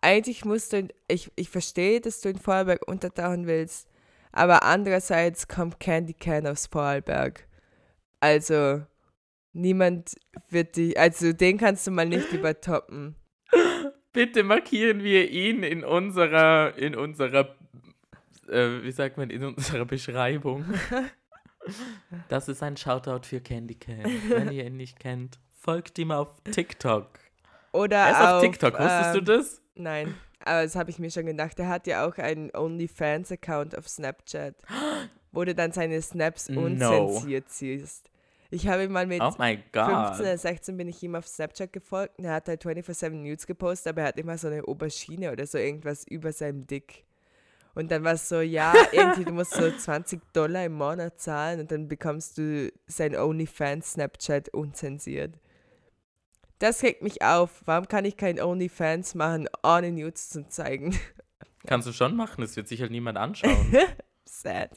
eigentlich 0.00 0.44
musst 0.44 0.72
du, 0.72 0.88
ich, 1.08 1.30
ich 1.36 1.48
verstehe, 1.50 2.00
dass 2.00 2.20
du 2.20 2.28
in 2.30 2.38
Vorarlberg 2.38 2.86
untertauchen 2.88 3.46
willst, 3.46 3.88
aber 4.32 4.62
andererseits 4.62 5.48
kommt 5.48 5.80
Candy 5.80 6.14
Can 6.14 6.46
aus 6.46 6.66
Vorarlberg. 6.66 7.46
Also, 8.20 8.82
niemand 9.52 10.14
wird 10.50 10.76
dich, 10.76 10.98
also 10.98 11.32
den 11.32 11.58
kannst 11.58 11.86
du 11.86 11.90
mal 11.90 12.06
nicht 12.06 12.32
übertoppen. 12.32 13.16
Bitte 14.12 14.42
markieren 14.42 15.02
wir 15.02 15.30
ihn 15.30 15.62
in 15.62 15.84
unserer, 15.84 16.76
in 16.76 16.94
unserer, 16.96 17.54
äh, 18.48 18.82
wie 18.82 18.90
sagt 18.90 19.16
man, 19.16 19.30
in 19.30 19.44
unserer 19.44 19.84
Beschreibung. 19.84 20.64
Das 22.28 22.48
ist 22.48 22.62
ein 22.62 22.76
Shoutout 22.76 23.26
für 23.26 23.40
Candy 23.40 23.74
Can. 23.74 24.02
Wenn 24.28 24.50
ihr 24.50 24.64
ihn 24.66 24.78
nicht 24.78 24.98
kennt, 24.98 25.38
folgt 25.60 25.98
ihm 25.98 26.10
auf 26.10 26.40
TikTok. 26.50 27.06
Oder 27.72 27.98
Er 27.98 28.10
ist 28.10 28.16
auf, 28.16 28.28
auf 28.32 28.42
TikTok, 28.42 28.80
wusstest 28.80 29.14
du 29.14 29.18
ähm, 29.18 29.24
das? 29.26 29.62
Nein, 29.74 30.14
aber 30.40 30.62
das 30.62 30.74
habe 30.74 30.90
ich 30.90 30.98
mir 30.98 31.10
schon 31.10 31.26
gedacht. 31.26 31.58
Er 31.58 31.68
hat 31.68 31.86
ja 31.86 32.06
auch 32.06 32.16
einen 32.16 32.50
OnlyFans-Account 32.54 33.76
auf 33.76 33.88
Snapchat, 33.88 34.56
wo 35.32 35.44
du 35.44 35.54
dann 35.54 35.70
seine 35.72 36.00
Snaps 36.00 36.48
No. 36.48 36.62
unzensiert 36.62 37.50
siehst. 37.50 38.09
Ich 38.52 38.66
habe 38.66 38.84
ihn 38.84 38.92
mal 38.92 39.06
mit 39.06 39.20
Oh 39.22 39.32
mein 39.38 39.62
15 39.72 39.72
Gott. 39.72 40.20
oder 40.20 40.36
16 40.36 40.76
bin 40.76 40.88
ich 40.88 41.02
ihm 41.02 41.14
auf 41.14 41.26
Snapchat 41.26 41.72
gefolgt 41.72 42.18
und 42.18 42.24
er 42.24 42.34
hat 42.34 42.48
halt 42.48 42.64
24-7 42.64 43.10
News 43.10 43.46
gepostet, 43.46 43.90
aber 43.90 44.02
er 44.02 44.08
hat 44.08 44.18
immer 44.18 44.36
so 44.36 44.48
eine 44.48 44.66
Aubergine 44.66 45.30
oder 45.30 45.46
so 45.46 45.56
irgendwas 45.58 46.04
über 46.04 46.32
seinem 46.32 46.66
Dick. 46.66 47.04
Und 47.74 47.92
dann 47.92 48.02
war 48.02 48.14
es 48.14 48.28
so, 48.28 48.40
ja, 48.40 48.74
irgendwie, 48.92 49.24
du 49.24 49.32
musst 49.32 49.54
so 49.54 49.70
20 49.70 50.20
Dollar 50.32 50.64
im 50.64 50.72
Monat 50.72 51.20
zahlen 51.20 51.60
und 51.60 51.70
dann 51.70 51.86
bekommst 51.86 52.38
du 52.38 52.72
sein 52.86 53.16
OnlyFans 53.16 53.92
Snapchat 53.92 54.48
unzensiert. 54.48 55.38
Das 56.58 56.82
regt 56.82 57.02
mich 57.02 57.22
auf. 57.22 57.62
Warum 57.64 57.86
kann 57.86 58.04
ich 58.04 58.16
kein 58.16 58.40
OnlyFans 58.40 59.14
machen, 59.14 59.48
ohne 59.62 59.92
News 59.92 60.28
zu 60.28 60.46
zeigen? 60.48 60.98
Kannst 61.66 61.86
du 61.86 61.92
schon 61.92 62.16
machen, 62.16 62.42
es 62.42 62.56
wird 62.56 62.68
sich 62.68 62.80
halt 62.80 62.90
niemand 62.90 63.16
anschauen. 63.16 63.72
Sad. 64.24 64.70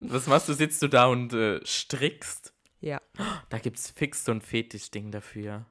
Was 0.00 0.26
machst 0.26 0.48
du? 0.48 0.54
Sitzt 0.54 0.82
du 0.82 0.88
da 0.88 1.06
und 1.06 1.32
äh, 1.32 1.60
strickst? 1.64 2.51
Ja. 2.82 3.00
Da 3.48 3.58
gibt's 3.58 3.90
fix 3.90 4.24
so 4.24 4.32
ein 4.32 4.40
Fetischding 4.40 5.10
dafür. 5.10 5.64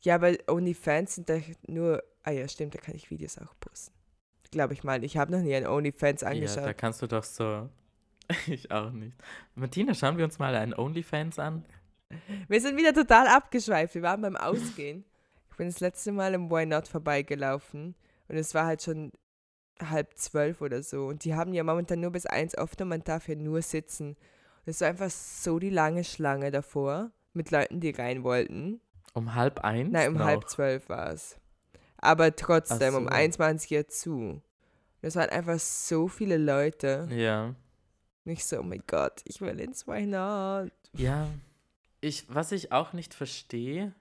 Ja, 0.00 0.14
aber 0.14 0.32
OnlyFans 0.48 1.16
sind 1.16 1.28
da 1.28 1.38
nur. 1.66 2.02
Ah 2.22 2.30
ja, 2.30 2.46
stimmt, 2.48 2.74
da 2.74 2.78
kann 2.78 2.94
ich 2.94 3.10
Videos 3.10 3.36
auch 3.38 3.54
posten. 3.60 3.94
Glaube 4.50 4.72
ich 4.74 4.84
mal. 4.84 5.02
Ich 5.04 5.16
habe 5.16 5.32
noch 5.32 5.40
nie 5.40 5.54
ein 5.54 5.66
OnlyFans 5.66 6.22
Ja, 6.22 6.28
da 6.28 6.34
angeschaut. 6.34 6.78
kannst 6.78 7.02
du 7.02 7.06
doch 7.08 7.24
so. 7.24 7.68
ich 8.46 8.70
auch 8.70 8.90
nicht. 8.92 9.16
Martina, 9.54 9.92
schauen 9.92 10.16
wir 10.18 10.24
uns 10.24 10.38
mal 10.38 10.54
einen 10.54 10.72
OnlyFans 10.74 11.38
an. 11.38 11.64
Wir 12.48 12.60
sind 12.60 12.76
wieder 12.76 12.94
total 12.94 13.26
abgeschweift. 13.26 13.94
Wir 13.94 14.02
waren 14.02 14.22
beim 14.22 14.36
Ausgehen. 14.36 15.04
Ich 15.50 15.58
bin 15.58 15.66
das 15.66 15.80
letzte 15.80 16.12
Mal 16.12 16.32
im 16.32 16.50
Why 16.50 16.64
Not 16.64 16.88
vorbeigelaufen 16.88 17.94
und 18.26 18.36
es 18.36 18.54
war 18.54 18.64
halt 18.64 18.82
schon 18.82 19.12
halb 19.78 20.16
zwölf 20.16 20.62
oder 20.62 20.82
so. 20.82 21.04
Und 21.04 21.24
die 21.24 21.34
haben 21.34 21.52
ja 21.52 21.62
momentan 21.62 22.00
nur 22.00 22.10
bis 22.10 22.24
eins 22.24 22.56
offen 22.56 22.84
und 22.84 22.88
man 22.88 23.04
darf 23.04 23.28
ja 23.28 23.34
nur 23.34 23.60
sitzen. 23.60 24.16
Es 24.64 24.80
war 24.80 24.88
einfach 24.88 25.10
so 25.10 25.58
die 25.58 25.70
lange 25.70 26.04
Schlange 26.04 26.50
davor 26.50 27.10
mit 27.32 27.50
Leuten, 27.50 27.80
die 27.80 27.90
rein 27.90 28.22
wollten. 28.22 28.80
Um 29.14 29.34
halb 29.34 29.60
eins? 29.60 29.92
Nein, 29.92 30.08
um 30.08 30.14
noch? 30.14 30.24
halb 30.24 30.48
zwölf 30.48 30.88
war 30.88 31.10
es. 31.10 31.36
Aber 31.98 32.34
trotzdem, 32.34 32.94
um 32.94 33.04
so. 33.04 33.10
eins 33.10 33.38
machen 33.38 33.58
sie 33.58 33.74
ja 33.74 33.86
zu. 33.86 34.40
Es 35.00 35.16
waren 35.16 35.30
einfach 35.30 35.58
so 35.58 36.08
viele 36.08 36.36
Leute. 36.36 37.08
Ja. 37.10 37.54
Nicht 38.24 38.44
so, 38.44 38.60
oh 38.60 38.62
mein 38.62 38.84
Gott, 38.86 39.22
ich 39.24 39.40
will 39.40 39.58
ins 39.58 39.86
Not. 39.86 40.72
Ja. 40.96 41.28
Ich, 42.00 42.26
was 42.28 42.52
ich 42.52 42.70
auch 42.70 42.92
nicht 42.92 43.14
verstehe, 43.14 43.94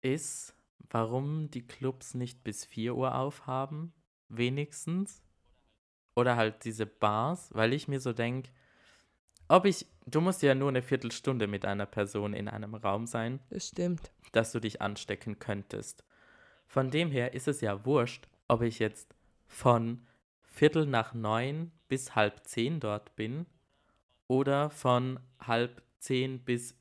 ist, 0.00 0.54
warum 0.90 1.50
die 1.50 1.66
Clubs 1.66 2.14
nicht 2.14 2.44
bis 2.44 2.64
4 2.64 2.94
Uhr 2.94 3.16
aufhaben, 3.16 3.92
wenigstens. 4.28 5.22
Oder 6.14 6.36
halt 6.36 6.64
diese 6.64 6.86
Bars, 6.86 7.48
weil 7.52 7.72
ich 7.72 7.88
mir 7.88 8.00
so 8.00 8.12
denke, 8.12 8.50
ob 9.52 9.66
ich, 9.66 9.86
du 10.06 10.20
musst 10.20 10.42
ja 10.42 10.54
nur 10.54 10.68
eine 10.70 10.82
Viertelstunde 10.82 11.46
mit 11.46 11.64
einer 11.64 11.86
Person 11.86 12.32
in 12.32 12.48
einem 12.48 12.74
Raum 12.74 13.06
sein, 13.06 13.38
Das 13.50 13.68
stimmt. 13.68 14.10
dass 14.32 14.52
du 14.52 14.60
dich 14.60 14.80
anstecken 14.80 15.38
könntest. 15.38 16.04
Von 16.66 16.90
dem 16.90 17.10
her 17.10 17.34
ist 17.34 17.48
es 17.48 17.60
ja 17.60 17.84
wurscht, 17.84 18.28
ob 18.48 18.62
ich 18.62 18.78
jetzt 18.78 19.14
von 19.46 20.06
Viertel 20.42 20.86
nach 20.86 21.12
neun 21.12 21.70
bis 21.88 22.14
halb 22.14 22.46
zehn 22.46 22.80
dort 22.80 23.14
bin 23.14 23.46
oder 24.26 24.70
von 24.70 25.20
halb 25.38 25.82
zehn 25.98 26.38
bis, 26.40 26.74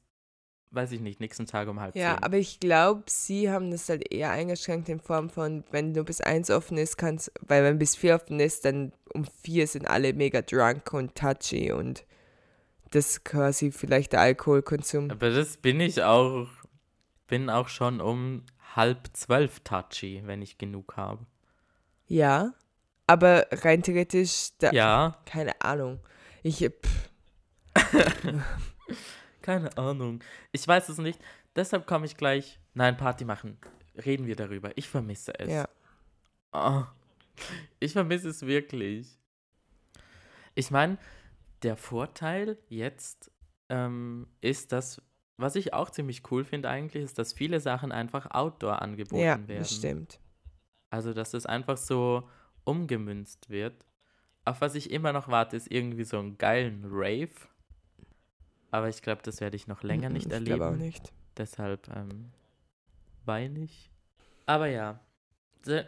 weiß 0.72 0.94
ich 0.94 1.02
nicht, 1.02 1.20
nächsten 1.20 1.46
Tag 1.46 1.68
um 1.68 1.80
halb 1.82 1.96
Ja, 1.96 2.16
zehn. 2.16 2.24
aber 2.24 2.38
ich 2.38 2.60
glaube, 2.62 3.04
sie 3.08 3.50
haben 3.50 3.70
das 3.72 3.90
halt 3.90 4.12
eher 4.14 4.32
eingeschränkt 4.32 4.88
in 4.88 5.00
Form 5.02 5.30
von, 5.30 5.66
wenn 5.72 5.94
du 5.94 6.04
bis 6.06 6.22
eins 6.22 6.50
offen 6.50 6.78
ist, 6.78 6.98
kannst, 6.98 7.32
weil 7.42 7.64
wenn 7.66 7.78
bis 7.80 7.98
vier 7.98 8.16
offen 8.16 8.40
ist, 8.40 8.64
dann 8.64 8.94
um 9.14 9.26
vier 9.26 9.68
sind 9.68 9.86
alle 9.88 10.14
mega 10.14 10.42
drunk 10.42 10.94
und 10.94 11.16
touchy 11.16 11.72
und 11.74 12.06
das 12.92 13.24
quasi 13.24 13.72
vielleicht 13.72 14.14
der 14.14 14.22
Alkoholkonsum. 14.22 15.12
Aber 15.12 15.30
das 15.30 15.58
bin 15.58 15.80
ich 15.80 16.04
auch, 16.04 16.48
bin 17.28 17.50
auch 17.50 17.68
schon 17.68 18.00
um 18.02 18.44
halb 18.76 19.10
zwölf 19.14 19.60
touchy, 19.62 20.22
wenn 20.26 20.42
ich 20.42 20.58
genug 20.58 20.96
habe. 20.98 21.26
Ja, 22.08 22.54
aber 23.08 23.48
rein 23.52 23.84
theoretisch, 23.84 24.50
da, 24.60 24.72
Ja, 24.72 25.18
keine 25.26 25.60
Ahnung. 25.62 26.00
Ich, 26.44 26.70
keine 29.42 29.78
Ahnung. 29.78 30.24
Ich 30.52 30.68
weiß 30.68 30.90
es 30.90 30.98
nicht. 30.98 31.20
Deshalb 31.56 31.86
komme 31.88 32.06
ich 32.06 32.18
gleich. 32.18 32.60
Nein, 32.74 32.98
Party 32.98 33.26
machen. 33.26 33.58
Reden 34.06 34.26
wir 34.28 34.36
darüber. 34.36 34.72
Ich 34.76 34.88
vermisse 34.88 35.38
es. 35.40 35.50
ja. 35.50 35.68
Ah, 36.54 36.88
ich 37.80 37.94
vermisse 37.94 38.30
es 38.30 38.46
wirklich. 38.46 39.18
Ich 40.54 40.70
meine, 40.70 40.98
der 41.64 41.78
Vorteil 41.78 42.58
jetzt 42.70 43.32
ähm, 43.70 44.28
ist, 44.42 44.72
dass, 44.72 45.02
was 45.38 45.56
ich 45.56 45.74
auch 45.74 45.90
ziemlich 45.90 46.30
cool 46.32 46.44
finde 46.44 46.70
eigentlich, 46.70 47.04
ist, 47.04 47.18
dass 47.20 47.34
viele 47.34 47.60
Sachen 47.60 47.92
einfach 47.92 48.32
outdoor 48.32 48.82
angeboten 48.82 49.22
Ja, 49.22 49.36
werden. 49.48 49.60
das 49.60 49.76
stimmt. 49.76 50.20
Also, 50.90 51.14
dass 51.14 51.34
es 51.34 51.46
einfach 51.46 51.78
so 51.78 52.28
umgemünzt 52.64 53.50
wird. 53.50 53.86
Auf 54.44 54.60
was 54.62 54.76
ich 54.76 54.92
immer 54.92 55.14
noch 55.14 55.28
warte, 55.28 55.56
ist 55.56 55.72
irgendwie 55.72 56.04
so 56.04 56.20
einen 56.20 56.38
geilen 56.38 56.84
Rave. 56.86 57.30
Aber 58.72 58.90
ich 58.90 59.02
glaube, 59.02 59.22
das 59.24 59.40
werde 59.42 59.56
ich 59.56 59.68
noch 59.68 59.84
länger 59.84 60.10
Mhm, 60.10 60.14
nicht 60.14 60.28
ich 60.28 60.34
erleben. 60.34 60.58
glaube 60.58 60.74
auch 60.74 60.78
nicht. 60.78 61.14
Deshalb 61.38 61.88
ähm, 61.96 62.32
weine 63.26 63.60
ich. 63.60 63.92
Aber 64.46 64.68
ja, 64.68 65.00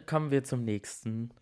kommen 0.05 0.31
wir 0.31 0.43
zum 0.43 0.63
nächsten. 0.63 1.33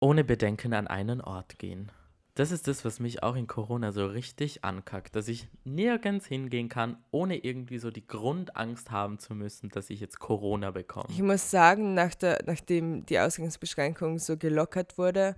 Ohne 0.00 0.24
Bedenken 0.24 0.74
an 0.74 0.86
einen 0.86 1.20
Ort 1.20 1.58
gehen. 1.58 1.90
Das 2.38 2.52
ist 2.52 2.68
das, 2.68 2.84
was 2.84 3.00
mich 3.00 3.24
auch 3.24 3.34
in 3.34 3.48
Corona 3.48 3.90
so 3.90 4.06
richtig 4.06 4.64
ankackt, 4.64 5.16
dass 5.16 5.26
ich 5.26 5.48
nirgends 5.64 6.24
hingehen 6.24 6.68
kann, 6.68 6.96
ohne 7.10 7.36
irgendwie 7.38 7.78
so 7.78 7.90
die 7.90 8.06
Grundangst 8.06 8.92
haben 8.92 9.18
zu 9.18 9.34
müssen, 9.34 9.70
dass 9.70 9.90
ich 9.90 9.98
jetzt 9.98 10.20
Corona 10.20 10.70
bekomme. 10.70 11.06
Ich 11.08 11.20
muss 11.20 11.50
sagen, 11.50 11.94
nach 11.94 12.14
der, 12.14 12.38
nachdem 12.46 13.04
die 13.06 13.18
Ausgangsbeschränkung 13.18 14.20
so 14.20 14.36
gelockert 14.36 14.98
wurde, 14.98 15.34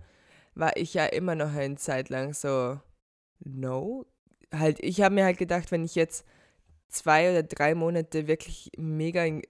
war 0.54 0.76
ich 0.76 0.92
ja 0.92 1.06
immer 1.06 1.34
noch 1.34 1.54
eine 1.54 1.76
Zeit 1.76 2.10
lang 2.10 2.34
so, 2.34 2.78
no. 3.38 4.04
Halt, 4.52 4.78
ich 4.80 5.00
habe 5.00 5.14
mir 5.14 5.24
halt 5.24 5.38
gedacht, 5.38 5.70
wenn 5.70 5.84
ich 5.84 5.94
jetzt 5.94 6.26
zwei 6.88 7.30
oder 7.30 7.44
drei 7.44 7.74
Monate 7.74 8.26
wirklich 8.26 8.72
mega 8.76 9.24
in, 9.24 9.40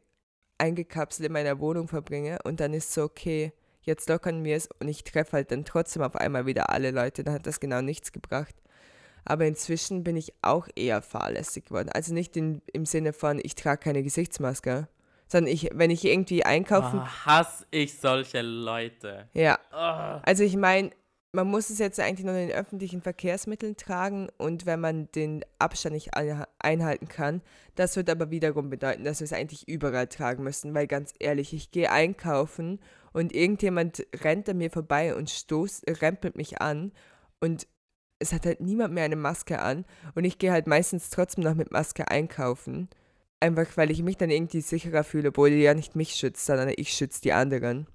eingekapselt 0.58 1.26
in 1.26 1.32
meiner 1.32 1.58
Wohnung 1.58 1.88
verbringe 1.88 2.38
und 2.44 2.60
dann 2.60 2.74
ist 2.74 2.92
so, 2.92 3.02
okay, 3.02 3.52
jetzt 3.82 4.08
lockern 4.08 4.44
wir 4.44 4.56
es 4.56 4.68
und 4.78 4.88
ich 4.88 5.04
treffe 5.04 5.32
halt 5.32 5.50
dann 5.52 5.64
trotzdem 5.64 6.02
auf 6.02 6.16
einmal 6.16 6.46
wieder 6.46 6.70
alle 6.70 6.90
Leute, 6.90 7.24
dann 7.24 7.34
hat 7.34 7.46
das 7.46 7.60
genau 7.60 7.80
nichts 7.80 8.12
gebracht. 8.12 8.54
Aber 9.24 9.44
inzwischen 9.46 10.02
bin 10.02 10.16
ich 10.16 10.32
auch 10.42 10.66
eher 10.74 11.02
fahrlässig 11.02 11.66
geworden. 11.66 11.90
Also 11.92 12.14
nicht 12.14 12.36
in, 12.36 12.62
im 12.72 12.86
Sinne 12.86 13.12
von, 13.12 13.38
ich 13.42 13.54
trage 13.54 13.82
keine 13.84 14.02
Gesichtsmaske, 14.02 14.88
sondern 15.28 15.52
ich, 15.52 15.70
wenn 15.74 15.90
ich 15.90 16.04
irgendwie 16.04 16.44
einkaufen. 16.44 17.00
Oh, 17.02 17.06
hasse 17.26 17.66
ich 17.70 17.98
solche 17.98 18.40
Leute. 18.42 19.28
Ja, 19.34 19.58
Oh. 19.72 20.20
also 20.24 20.42
ich 20.42 20.56
meine, 20.56 20.90
man 21.32 21.46
muss 21.46 21.70
es 21.70 21.78
jetzt 21.78 22.00
eigentlich 22.00 22.24
nur 22.26 22.34
in 22.34 22.48
den 22.48 22.56
öffentlichen 22.56 23.02
Verkehrsmitteln 23.02 23.76
tragen 23.76 24.28
und 24.38 24.66
wenn 24.66 24.80
man 24.80 25.12
den 25.12 25.44
Abstand 25.60 25.94
nicht 25.94 26.16
einha- 26.16 26.48
einhalten 26.58 27.06
kann, 27.06 27.42
das 27.76 27.94
wird 27.96 28.10
aber 28.10 28.30
wiederum 28.32 28.68
bedeuten, 28.68 29.04
dass 29.04 29.20
wir 29.20 29.26
es 29.26 29.32
eigentlich 29.32 29.68
überall 29.68 30.08
tragen 30.08 30.42
müssen, 30.42 30.74
weil 30.74 30.88
ganz 30.88 31.14
ehrlich, 31.20 31.52
ich 31.52 31.70
gehe 31.70 31.92
einkaufen 31.92 32.80
und 33.12 33.34
irgendjemand 33.34 34.06
rennt 34.22 34.48
an 34.48 34.58
mir 34.58 34.70
vorbei 34.70 35.14
und 35.14 35.30
stoßt, 35.30 35.84
rempelt 36.02 36.36
mich 36.36 36.60
an 36.60 36.92
und 37.40 37.66
es 38.18 38.32
hat 38.32 38.44
halt 38.46 38.60
niemand 38.60 38.92
mehr 38.94 39.04
eine 39.04 39.16
Maske 39.16 39.60
an 39.60 39.84
und 40.14 40.24
ich 40.24 40.38
gehe 40.38 40.52
halt 40.52 40.66
meistens 40.66 41.10
trotzdem 41.10 41.42
noch 41.44 41.54
mit 41.54 41.72
Maske 41.72 42.08
einkaufen. 42.08 42.88
Einfach 43.40 43.76
weil 43.76 43.90
ich 43.90 44.02
mich 44.02 44.18
dann 44.18 44.28
irgendwie 44.30 44.60
sicherer 44.60 45.02
fühle, 45.02 45.30
obwohl 45.30 45.48
die 45.48 45.62
ja 45.62 45.72
nicht 45.72 45.96
mich 45.96 46.12
schützt, 46.12 46.44
sondern 46.44 46.70
ich 46.76 46.92
schütze 46.92 47.22
die 47.22 47.32
anderen. 47.32 47.86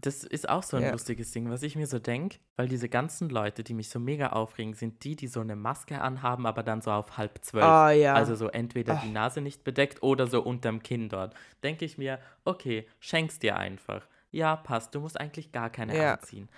Das 0.00 0.22
ist 0.22 0.48
auch 0.48 0.62
so 0.62 0.76
ein 0.76 0.84
Ja. 0.84 0.92
lustiges 0.92 1.32
Ding, 1.32 1.50
was 1.50 1.64
ich 1.64 1.74
mir 1.74 1.88
so 1.88 1.98
denke, 1.98 2.38
weil 2.54 2.68
diese 2.68 2.88
ganzen 2.88 3.30
Leute, 3.30 3.64
die 3.64 3.74
mich 3.74 3.88
so 3.88 3.98
mega 3.98 4.28
aufregen, 4.28 4.74
sind 4.74 5.02
die, 5.02 5.16
die 5.16 5.26
so 5.26 5.40
eine 5.40 5.56
Maske 5.56 6.00
anhaben, 6.00 6.46
aber 6.46 6.62
dann 6.62 6.82
so 6.82 6.92
auf 6.92 7.16
halb 7.16 7.42
zwölf. 7.42 7.64
Ah 7.64 7.90
ja. 7.90 8.14
Also 8.14 8.36
so 8.36 8.46
entweder 8.48 8.94
Ach. 8.96 9.02
die 9.02 9.10
Nase 9.10 9.40
nicht 9.40 9.64
bedeckt 9.64 10.02
oder 10.04 10.28
so 10.28 10.40
unterm 10.42 10.84
Kinn 10.84 11.08
dort. 11.08 11.34
Denke 11.64 11.84
ich 11.84 11.98
mir, 11.98 12.20
okay, 12.44 12.86
schenk's 13.00 13.40
dir 13.40 13.56
einfach. 13.56 14.06
Ja, 14.30 14.56
passt, 14.56 14.94
du 14.94 15.00
musst 15.00 15.18
eigentlich 15.18 15.52
gar 15.52 15.70
keine 15.70 15.96
Ja. 15.96 16.14
anziehen. 16.14 16.48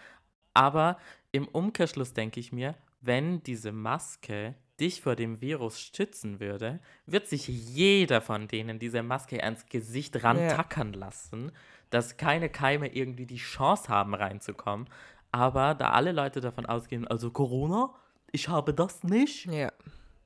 Aber 0.54 0.98
im 1.32 1.46
Umkehrschluss 1.48 2.12
denke 2.12 2.40
ich 2.40 2.52
mir, 2.52 2.74
wenn 3.00 3.42
diese 3.42 3.72
Maske 3.72 4.54
dich 4.80 5.02
vor 5.02 5.14
dem 5.14 5.40
Virus 5.40 5.80
schützen 5.80 6.40
würde, 6.40 6.80
wird 7.06 7.28
sich 7.28 7.46
jeder 7.46 8.20
von 8.20 8.48
denen 8.48 8.78
diese 8.78 9.02
Maske 9.02 9.42
ans 9.42 9.66
Gesicht 9.66 10.24
rantackern 10.24 10.92
lassen, 10.92 11.52
dass 11.90 12.16
keine 12.16 12.48
Keime 12.48 12.88
irgendwie 12.88 13.26
die 13.26 13.36
Chance 13.36 13.88
haben 13.88 14.14
reinzukommen. 14.14 14.88
Aber 15.32 15.74
da 15.74 15.90
alle 15.90 16.12
Leute 16.12 16.40
davon 16.40 16.66
ausgehen, 16.66 17.06
also 17.06 17.30
Corona, 17.30 17.94
ich 18.32 18.48
habe 18.48 18.74
das 18.74 19.04
nicht, 19.04 19.46
ja. 19.46 19.70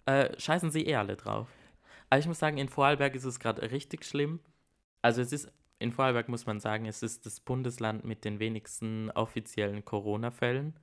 äh, 0.06 0.38
scheißen 0.38 0.70
sie 0.70 0.86
eh 0.86 0.96
alle 0.96 1.16
drauf. 1.16 1.48
Aber 2.10 2.20
ich 2.20 2.26
muss 2.26 2.38
sagen, 2.38 2.58
in 2.58 2.68
Vorarlberg 2.68 3.14
ist 3.14 3.24
es 3.24 3.40
gerade 3.40 3.70
richtig 3.70 4.04
schlimm. 4.04 4.40
Also 5.02 5.20
es 5.20 5.32
ist, 5.32 5.52
in 5.84 5.92
Vorarlberg 5.92 6.28
muss 6.28 6.46
man 6.46 6.60
sagen, 6.60 6.86
es 6.86 7.02
ist 7.02 7.26
das 7.26 7.40
Bundesland 7.40 8.04
mit 8.04 8.24
den 8.24 8.38
wenigsten 8.40 9.10
offiziellen 9.10 9.84
Corona-Fällen. 9.84 10.74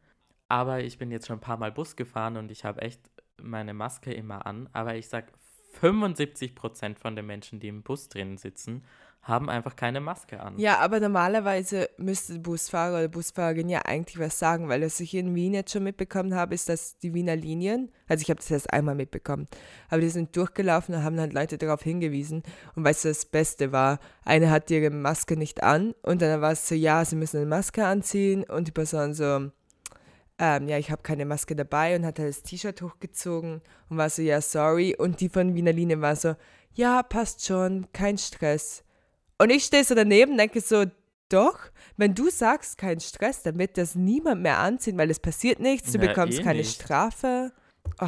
Aber 0.48 0.82
ich 0.84 0.98
bin 0.98 1.12
jetzt 1.12 1.28
schon 1.28 1.38
ein 1.38 1.42
paar 1.42 1.58
Mal 1.58 1.72
Bus 1.72 1.96
gefahren 1.96 2.38
und 2.38 2.52
ich 2.52 2.66
habe 2.66 2.82
echt 2.82 3.02
meine 3.42 3.74
Maske 3.74 4.14
immer 4.14 4.46
an. 4.46 4.70
Aber 4.74 4.96
ich 4.96 5.10
sag, 5.10 5.34
75% 5.82 6.98
von 6.98 7.16
den 7.16 7.26
Menschen, 7.26 7.60
die 7.60 7.68
im 7.68 7.82
Bus 7.82 8.10
drinnen 8.10 8.38
sitzen, 8.38 8.84
haben 9.24 9.50
einfach 9.50 9.76
keine 9.76 10.02
Maske 10.02 10.40
an. 10.40 10.58
Ja, 10.58 10.80
aber 10.80 11.00
normalerweise 11.00 11.90
müsste 11.98 12.34
der 12.34 12.40
Busfahrer 12.40 12.98
oder 12.98 13.08
Busfahrerin 13.08 13.70
ja 13.70 13.84
eigentlich 13.86 14.18
was 14.18 14.40
sagen, 14.40 14.68
weil 14.68 14.82
was 14.82 15.00
ich 15.00 15.14
in 15.14 15.36
Wien 15.36 15.54
jetzt 15.54 15.72
schon 15.72 15.84
mitbekommen 15.84 16.34
habe, 16.34 16.56
ist, 16.56 16.70
dass 16.70 16.98
die 16.98 17.14
Wiener 17.14 17.36
Linien, 17.36 17.92
also 18.08 18.24
ich 18.24 18.30
habe 18.32 18.40
das 18.40 18.50
erst 18.50 18.74
einmal 18.74 18.96
mitbekommen, 18.96 19.48
aber 19.90 20.02
die 20.02 20.10
sind 20.10 20.36
durchgelaufen 20.36 20.96
und 20.96 21.04
haben 21.04 21.20
halt 21.20 21.34
Leute 21.34 21.60
darauf 21.60 21.84
hingewiesen. 21.84 22.42
Und 22.76 22.84
weißt 22.84 23.06
du, 23.06 23.10
das 23.10 23.26
Beste 23.26 23.72
war, 23.72 24.00
eine 24.26 24.50
hat 24.50 24.72
ihre 24.72 24.90
Maske 24.90 25.38
nicht 25.38 25.62
an 25.62 25.94
und 26.02 26.24
dann 26.24 26.42
war 26.42 26.54
es 26.54 26.68
so, 26.68 26.74
ja, 26.74 27.06
sie 27.06 27.16
müssen 27.16 27.38
eine 27.38 27.46
Maske 27.46 27.86
anziehen 27.86 28.44
und 28.44 28.68
die 28.68 28.72
Person 28.72 29.14
so, 29.14 29.52
ähm, 30.40 30.68
ja, 30.68 30.80
ich 30.80 30.90
habe 30.90 31.04
keine 31.04 31.26
Maske 31.26 31.56
dabei 31.56 31.96
und 31.96 32.04
hat 32.08 32.18
halt 32.18 32.30
das 32.30 32.42
T-Shirt 32.42 32.82
hochgezogen 32.82 33.62
und 33.90 33.98
war 33.98 34.10
so, 34.10 34.24
ja, 34.24 34.42
sorry. 34.42 34.96
Und 34.98 35.22
die 35.22 35.30
von 35.30 35.54
Wiener 35.54 35.74
Linien 35.74 36.02
war 36.02 36.16
so, 36.16 36.36
ja, 36.74 37.04
passt 37.04 37.46
schon, 37.46 37.86
kein 37.94 38.18
Stress. 38.18 38.84
Und 39.42 39.50
ich 39.50 39.64
stehe 39.64 39.84
so 39.84 39.96
daneben, 39.96 40.38
denke 40.38 40.62
so, 40.62 40.86
doch, 41.28 41.58
wenn 41.98 42.14
du 42.14 42.30
sagst, 42.30 42.78
kein 42.78 43.00
Stress, 43.00 43.42
dann 43.42 43.58
wird 43.58 43.76
das 43.76 43.96
niemand 43.96 44.44
mehr 44.44 44.60
anziehen, 44.60 45.00
weil 45.00 45.10
es 45.10 45.20
passiert 45.20 45.60
nichts, 45.60 45.92
du 45.92 45.98
Na, 45.98 46.06
bekommst 46.06 46.38
eh 46.40 46.44
keine 46.44 46.60
nicht. 46.60 46.80
Strafe. 46.80 47.52
Oh, 48.00 48.08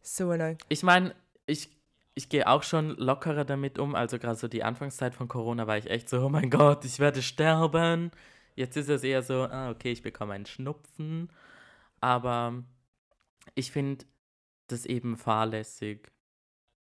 so 0.00 0.30
annoying. 0.30 0.56
Ich 0.70 0.82
meine, 0.82 1.14
ich, 1.44 1.68
ich 2.14 2.30
gehe 2.30 2.46
auch 2.46 2.62
schon 2.62 2.96
lockerer 2.96 3.44
damit 3.44 3.78
um. 3.78 3.94
Also 3.94 4.18
gerade 4.18 4.38
so 4.38 4.48
die 4.48 4.64
Anfangszeit 4.64 5.14
von 5.14 5.28
Corona 5.28 5.66
war 5.66 5.76
ich 5.76 5.90
echt 5.90 6.08
so, 6.08 6.24
oh 6.24 6.30
mein 6.30 6.48
Gott, 6.48 6.86
ich 6.86 6.98
werde 6.98 7.20
sterben. 7.20 8.12
Jetzt 8.54 8.78
ist 8.78 8.88
es 8.88 9.04
eher 9.04 9.22
so, 9.22 9.42
ah, 9.42 9.68
okay, 9.68 9.92
ich 9.92 10.00
bekomme 10.00 10.32
einen 10.32 10.46
Schnupfen. 10.46 11.30
Aber 12.00 12.64
ich 13.54 13.72
finde 13.72 14.06
das 14.68 14.86
eben 14.86 15.18
fahrlässig. 15.18 16.08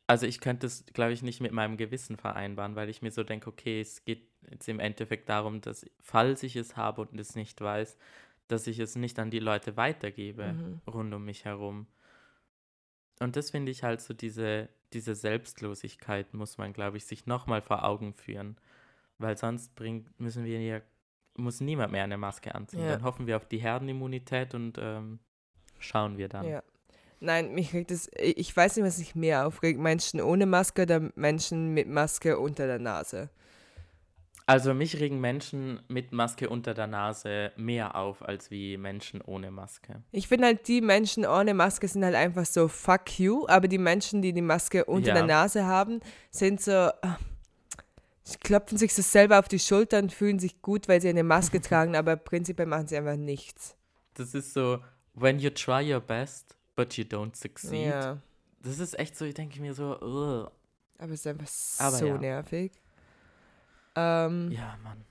Also 0.07 0.25
ich 0.27 0.39
könnte 0.39 0.67
es, 0.67 0.85
glaube 0.93 1.13
ich, 1.13 1.23
nicht 1.23 1.41
mit 1.41 1.51
meinem 1.51 1.77
Gewissen 1.77 2.17
vereinbaren, 2.17 2.75
weil 2.75 2.89
ich 2.89 3.01
mir 3.01 3.11
so 3.11 3.23
denke, 3.23 3.49
okay, 3.49 3.81
es 3.81 4.05
geht 4.05 4.27
jetzt 4.51 4.67
im 4.69 4.79
Endeffekt 4.79 5.29
darum, 5.29 5.61
dass 5.61 5.85
falls 5.99 6.43
ich 6.43 6.55
es 6.55 6.77
habe 6.77 7.01
und 7.01 7.19
es 7.19 7.35
nicht 7.35 7.59
weiß, 7.59 7.97
dass 8.47 8.67
ich 8.67 8.77
es 8.79 8.95
nicht 8.95 9.17
an 9.17 9.31
die 9.31 9.39
Leute 9.39 9.77
weitergebe 9.77 10.53
Mhm. 10.53 10.81
rund 10.87 11.13
um 11.13 11.25
mich 11.25 11.45
herum. 11.45 11.87
Und 13.19 13.35
das 13.35 13.49
finde 13.51 13.71
ich 13.71 13.81
halt 13.81 14.01
so, 14.01 14.13
diese, 14.13 14.69
diese 14.93 15.15
Selbstlosigkeit 15.15 16.33
muss 16.33 16.57
man, 16.57 16.73
glaube 16.73 16.97
ich, 16.97 17.05
sich 17.05 17.25
nochmal 17.25 17.61
vor 17.61 17.83
Augen 17.83 18.13
führen. 18.13 18.57
Weil 19.17 19.37
sonst 19.37 19.73
bringt, 19.75 20.19
müssen 20.19 20.43
wir 20.43 20.61
ja, 20.61 20.81
muss 21.35 21.61
niemand 21.61 21.91
mehr 21.91 22.03
eine 22.03 22.17
Maske 22.17 22.53
anziehen. 22.53 22.81
Ja. 22.81 22.91
Dann 22.91 23.03
hoffen 23.03 23.25
wir 23.25 23.37
auf 23.37 23.47
die 23.47 23.57
Herdenimmunität 23.59 24.53
und 24.53 24.77
ähm, 24.77 25.19
schauen 25.79 26.17
wir 26.17 26.27
dann. 26.27 26.45
Ja. 26.45 26.63
Nein, 27.25 27.53
mich 27.53 27.73
regt 27.73 27.91
es, 27.91 28.09
ich 28.17 28.55
weiß 28.55 28.75
nicht, 28.77 28.85
was 28.85 28.97
mich 28.99 29.15
mehr 29.15 29.47
aufregt, 29.47 29.79
Menschen 29.79 30.21
ohne 30.21 30.45
Maske 30.45 30.83
oder 30.83 31.01
Menschen 31.15 31.73
mit 31.73 31.87
Maske 31.87 32.37
unter 32.39 32.67
der 32.67 32.79
Nase. 32.79 33.29
Also 34.47 34.75
mich 34.75 34.99
regen 34.99 35.19
Menschen 35.19 35.81
mit 35.87 36.11
Maske 36.11 36.49
unter 36.49 36.75
der 36.75 36.85
Nase 36.85 37.51
mehr 37.55 37.95
auf, 37.95 38.21
als 38.21 38.51
wie 38.51 38.77
Menschen 38.77 39.21
ohne 39.21 39.49
Maske. 39.49 40.03
Ich 40.11 40.27
finde 40.27 40.45
halt, 40.45 40.67
die 40.67 40.81
Menschen 40.81 41.25
ohne 41.25 41.55
Maske 41.55 41.87
sind 41.87 42.05
halt 42.05 42.13
einfach 42.13 42.45
so 42.45 42.67
fuck 42.67 43.19
you, 43.19 43.47
aber 43.47 43.67
die 43.67 43.79
Menschen, 43.79 44.21
die 44.21 44.33
die 44.33 44.43
Maske 44.43 44.85
unter 44.85 45.07
Ja. 45.09 45.13
der 45.15 45.23
Nase 45.23 45.65
haben, 45.65 45.99
sind 46.29 46.61
so, 46.61 46.71
ah, 46.73 47.17
sie 48.23 48.37
klopfen 48.37 48.77
sich 48.77 48.93
so 48.93 49.01
selber 49.01 49.39
auf 49.39 49.47
die 49.47 49.57
Schulter 49.57 49.97
und 49.97 50.13
fühlen 50.13 50.37
sich 50.37 50.61
gut, 50.61 50.87
weil 50.87 51.01
sie 51.01 51.09
eine 51.09 51.23
Maske 51.23 51.59
tragen, 51.61 51.95
aber 51.95 52.15
prinzipiell 52.15 52.67
machen 52.67 52.87
sie 52.87 52.97
einfach 52.97 53.15
nichts. 53.17 53.75
Das 54.13 54.35
ist 54.35 54.53
so, 54.53 54.77
when 55.15 55.39
you 55.39 55.49
try 55.49 55.91
your 55.91 56.01
best, 56.01 56.55
but 56.75 56.97
you 56.97 57.03
don't 57.03 57.35
succeed. 57.35 57.87
Ja, 57.87 58.17
Das 58.61 58.79
ist 58.79 58.97
echt 58.99 59.17
so, 59.17 59.25
ich 59.25 59.33
denke 59.33 59.59
mir 59.61 59.73
so, 59.73 59.99
ugh. 60.01 60.51
aber 60.97 61.13
es 61.13 61.25
ist 61.25 61.27
einfach 61.27 61.47
Aber 61.85 61.97
so 61.97 62.05
ja. 62.07 62.17
nervig. 62.17 62.71
Ähm, 63.95 64.51
ja, 64.51 64.77
Mann. 64.83 65.05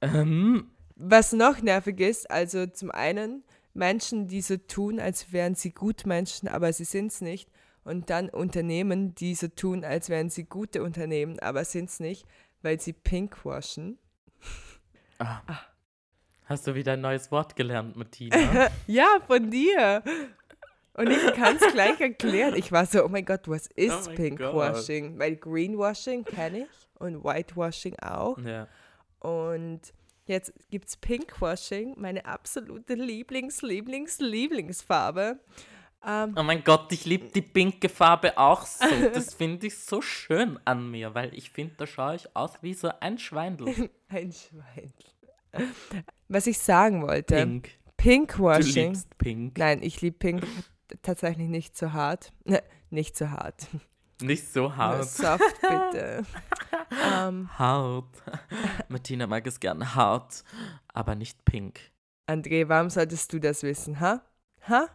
Ähm, 0.00 0.70
Was 0.94 1.32
noch 1.32 1.60
nervig 1.62 2.00
ist, 2.00 2.30
also 2.30 2.66
zum 2.66 2.90
einen 2.90 3.44
Menschen, 3.74 4.28
die 4.28 4.40
so 4.42 4.56
tun, 4.56 5.00
als 5.00 5.32
wären 5.32 5.54
sie 5.54 5.72
Gutmenschen, 5.72 6.48
aber 6.48 6.72
sie 6.72 6.84
sind 6.84 7.12
es 7.12 7.20
nicht. 7.20 7.50
Und 7.84 8.10
dann 8.10 8.28
Unternehmen, 8.30 9.14
die 9.14 9.34
so 9.34 9.48
tun, 9.48 9.84
als 9.84 10.08
wären 10.08 10.28
sie 10.30 10.44
gute 10.44 10.82
Unternehmen, 10.82 11.38
aber 11.40 11.64
sind 11.64 11.88
es 11.88 12.00
nicht, 12.00 12.26
weil 12.62 12.80
sie 12.80 12.92
pinkwashen. 12.92 13.98
ah. 15.18 15.40
Hast 16.46 16.66
du 16.66 16.74
wieder 16.76 16.92
ein 16.92 17.00
neues 17.00 17.32
Wort 17.32 17.56
gelernt, 17.56 17.96
Martina? 17.96 18.36
ja, 18.86 19.18
von 19.26 19.50
dir. 19.50 20.02
Und 20.96 21.10
ich 21.10 21.32
kann 21.34 21.56
es 21.56 21.72
gleich 21.72 22.00
erklären. 22.00 22.54
Ich 22.56 22.72
war 22.72 22.86
so, 22.86 23.04
oh 23.04 23.08
mein 23.08 23.24
Gott, 23.24 23.48
was 23.48 23.66
ist 23.68 24.08
Oh 24.08 24.14
Pinkwashing? 24.14 25.18
Weil 25.18 25.36
Greenwashing 25.36 26.24
kenne 26.24 26.60
ich 26.60 26.68
und 26.98 27.22
Whitewashing 27.22 27.96
auch. 28.00 28.38
ja. 28.38 28.66
Und 29.20 29.80
jetzt 30.26 30.52
gibt 30.70 30.88
es 30.88 30.96
Pinkwashing, 30.96 31.94
meine 31.98 32.24
absolute 32.24 32.94
Lieblings-, 32.94 33.62
Lieblings-, 33.62 34.22
Lieblingsfarbe. 34.22 35.38
Ähm, 36.06 36.34
Oh 36.38 36.42
mein 36.42 36.62
Gott, 36.62 36.92
ich 36.92 37.04
liebe 37.04 37.26
die 37.34 37.42
pinke 37.42 37.88
Farbe 37.88 38.38
auch 38.38 38.64
so. 38.64 38.86
Das 39.12 39.34
finde 39.34 39.66
ich 39.66 39.78
so 39.78 40.00
schön 40.00 40.58
an 40.64 40.90
mir, 40.90 41.14
weil 41.14 41.34
ich 41.34 41.50
finde, 41.50 41.74
da 41.78 41.86
schaue 41.86 42.14
ich 42.16 42.36
aus 42.36 42.52
wie 42.62 42.74
so 42.74 42.90
ein 43.00 43.18
Schweindel. 43.18 43.90
ein 44.08 44.32
Schwein. 44.32 44.92
Was 46.28 46.46
ich 46.46 46.58
sagen 46.58 47.02
wollte, 47.02 47.34
Pink. 47.36 47.64
Du 47.64 47.92
Pinkwashing. 47.96 48.88
liebst 48.92 49.18
pink. 49.18 49.58
Nein, 49.58 49.82
ich 49.82 50.00
liebe 50.02 50.16
Pink 50.18 50.46
tatsächlich 51.02 51.48
nicht 51.48 51.76
so 51.76 51.92
hart. 51.92 52.32
Ne, 52.44 52.62
nicht 52.90 53.16
so 53.16 53.30
hart. 53.30 53.66
Nicht 54.22 54.50
so 54.52 54.74
hart. 54.76 55.04
soft, 55.04 55.42
bitte. 55.60 56.24
ähm, 57.12 57.50
Hart. 57.58 58.22
Martina 58.88 59.26
mag 59.26 59.46
es 59.46 59.60
gern 59.60 59.94
hart, 59.94 60.44
aber 60.94 61.14
nicht 61.14 61.44
pink. 61.44 61.80
André, 62.26 62.68
warum 62.68 62.88
solltest 62.90 63.32
du 63.32 63.38
das 63.38 63.62
wissen, 63.62 64.00
ha? 64.00 64.22
Ha? 64.68 64.88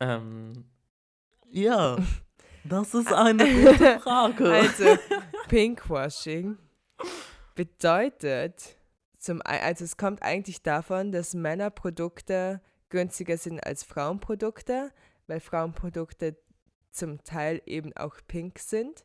Ähm, 0.00 0.64
ja, 1.50 1.96
das 2.64 2.94
ist 2.94 3.12
eine 3.12 3.44
gute 3.44 4.00
Frage. 4.00 4.50
Also, 4.52 4.98
Pinkwashing 5.48 6.58
bedeutet, 7.54 8.76
zum, 9.18 9.40
also 9.44 9.84
es 9.84 9.96
kommt 9.96 10.22
eigentlich 10.22 10.62
davon, 10.62 11.12
dass 11.12 11.34
Männerprodukte 11.34 12.60
günstiger 12.92 13.38
sind 13.38 13.58
als 13.66 13.82
Frauenprodukte, 13.82 14.92
weil 15.26 15.40
Frauenprodukte 15.40 16.36
zum 16.90 17.24
Teil 17.24 17.62
eben 17.64 17.96
auch 17.96 18.16
pink 18.28 18.58
sind 18.58 19.04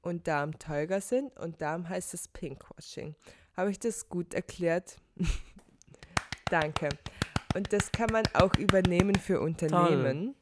und 0.00 0.26
darum 0.26 0.58
teurer 0.58 1.02
sind 1.02 1.36
und 1.36 1.60
darum 1.60 1.88
heißt 1.88 2.14
es 2.14 2.28
Pinkwashing. 2.28 3.14
Habe 3.54 3.70
ich 3.70 3.78
das 3.78 4.08
gut 4.08 4.32
erklärt? 4.32 4.96
Danke. 6.50 6.88
Und 7.54 7.72
das 7.74 7.92
kann 7.92 8.08
man 8.10 8.24
auch 8.32 8.54
übernehmen 8.56 9.16
für 9.16 9.40
Unternehmen, 9.40 10.34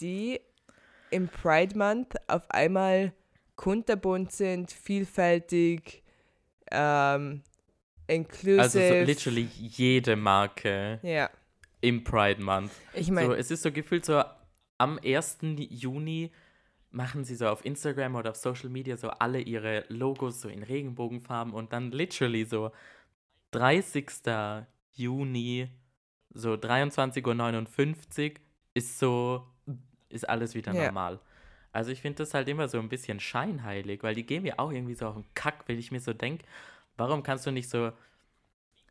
die 0.00 0.38
im 1.10 1.28
Pride 1.28 1.76
Month 1.76 2.16
auf 2.28 2.50
einmal 2.50 3.12
kunterbunt 3.56 4.30
sind, 4.30 4.70
vielfältig, 4.72 6.02
ähm, 6.70 7.42
inclusive. 8.06 8.60
also 8.60 8.78
so 8.78 8.94
literally 8.94 9.48
jede 9.54 10.16
Marke 10.16 10.98
Ja, 11.02 11.30
im 11.80 12.04
Pride 12.04 12.42
Month. 12.42 12.72
ich 12.92 13.06
So, 13.06 13.12
meine, 13.12 13.34
es 13.36 13.50
ist 13.50 13.62
so 13.62 13.72
gefühlt 13.72 14.04
so 14.04 14.22
am 14.78 14.98
1. 15.02 15.38
Juni 15.70 16.32
machen 16.90 17.24
sie 17.24 17.34
so 17.36 17.48
auf 17.48 17.64
Instagram 17.64 18.14
oder 18.14 18.30
auf 18.30 18.36
Social 18.36 18.70
Media 18.70 18.96
so 18.96 19.10
alle 19.10 19.40
ihre 19.40 19.84
Logos 19.88 20.40
so 20.40 20.48
in 20.48 20.62
Regenbogenfarben 20.62 21.52
und 21.52 21.72
dann 21.72 21.90
literally 21.90 22.44
so 22.44 22.70
30. 23.52 24.06
Juni, 24.92 25.68
so 26.30 26.54
23.59 26.54 28.30
Uhr 28.30 28.36
ist 28.74 28.98
so, 28.98 29.46
ist 30.08 30.28
alles 30.28 30.54
wieder 30.54 30.72
Ja. 30.74 30.84
normal. 30.84 31.20
Also 31.72 31.90
ich 31.90 32.00
finde 32.00 32.18
das 32.22 32.32
halt 32.32 32.48
immer 32.48 32.68
so 32.68 32.78
ein 32.78 32.88
bisschen 32.88 33.20
scheinheilig, 33.20 34.02
weil 34.02 34.14
die 34.14 34.24
gehen 34.24 34.42
mir 34.42 34.58
auch 34.58 34.72
irgendwie 34.72 34.94
so 34.94 35.06
auf 35.06 35.14
den 35.14 35.26
Kack, 35.34 35.64
wenn 35.66 35.78
ich 35.78 35.92
mir 35.92 36.00
so 36.00 36.14
denke, 36.14 36.46
warum 36.96 37.22
kannst 37.22 37.46
du 37.46 37.50
nicht 37.50 37.68
so, 37.68 37.92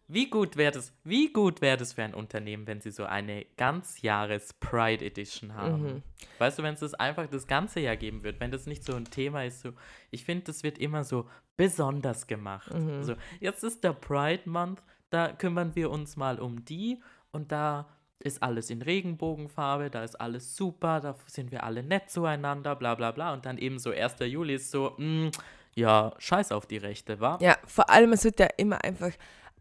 wie 0.08 0.30
gut 0.30 0.56
wäre 0.56 0.72
das, 0.72 0.94
wie 1.04 1.34
gut 1.34 1.62
wäre 1.62 1.78
das 1.78 1.94
für 1.94 2.04
ein 2.04 2.14
Unternehmen, 2.14 2.68
wenn 2.68 2.82
sie 2.82 2.92
so 2.92 3.06
eine 3.06 3.46
ganzjahres 3.58 4.54
Pride 4.54 5.04
Edition 5.04 5.56
haben? 5.56 5.84
Mhm. 5.84 6.04
Weißt 6.38 6.60
du, 6.60 6.64
wenn 6.64 6.76
es 6.76 6.82
das 6.82 6.94
einfach 6.94 7.28
das 7.28 7.48
ganze 7.48 7.80
Jahr 7.80 7.98
geben 7.98 8.24
wird, 8.24 8.40
wenn 8.40 8.52
das 8.52 8.68
nicht 8.68 8.84
so 8.84 8.94
ein 8.94 9.06
Thema 9.06 9.44
ist, 9.46 9.62
so, 9.62 9.72
ich 10.12 10.24
finde, 10.24 10.46
das 10.46 10.64
wird 10.64 10.78
immer 10.78 11.04
so 11.04 11.28
besonders 11.58 12.28
gemacht. 12.28 12.74
Mhm. 12.74 13.04
So, 13.04 13.16
jetzt 13.40 13.64
ist 13.64 13.84
der 13.84 13.94
Pride 13.94 14.48
Month, 14.48 14.84
da 15.10 15.32
kümmern 15.32 15.76
wir 15.76 15.90
uns 15.90 16.18
mal 16.18 16.40
um 16.40 16.66
die 16.66 17.02
und 17.32 17.52
da 17.52 17.88
ist 18.20 18.42
alles 18.42 18.70
in 18.70 18.82
Regenbogenfarbe, 18.82 19.90
da 19.90 20.04
ist 20.04 20.20
alles 20.20 20.56
super, 20.56 21.00
da 21.00 21.16
sind 21.28 21.52
wir 21.52 21.64
alle 21.64 21.84
nett 21.84 22.10
zueinander, 22.10 22.76
bla 22.76 22.96
bla 22.96 23.12
bla. 23.12 23.34
Und 23.34 23.46
dann 23.46 23.58
eben 23.58 23.78
so 23.80 23.92
1. 23.92 24.16
Juli 24.22 24.56
ist 24.56 24.72
so, 24.72 24.96
mm, 24.98 25.30
ja, 25.76 26.14
scheiß 26.18 26.52
auf 26.52 26.66
die 26.66 26.78
Rechte, 26.78 27.20
wa? 27.20 27.38
Ja, 27.42 27.58
vor 27.66 27.90
allem, 27.90 28.14
es 28.14 28.24
wird 28.24 28.40
ja 28.40 28.48
immer 28.58 28.84
einfach 28.84 29.12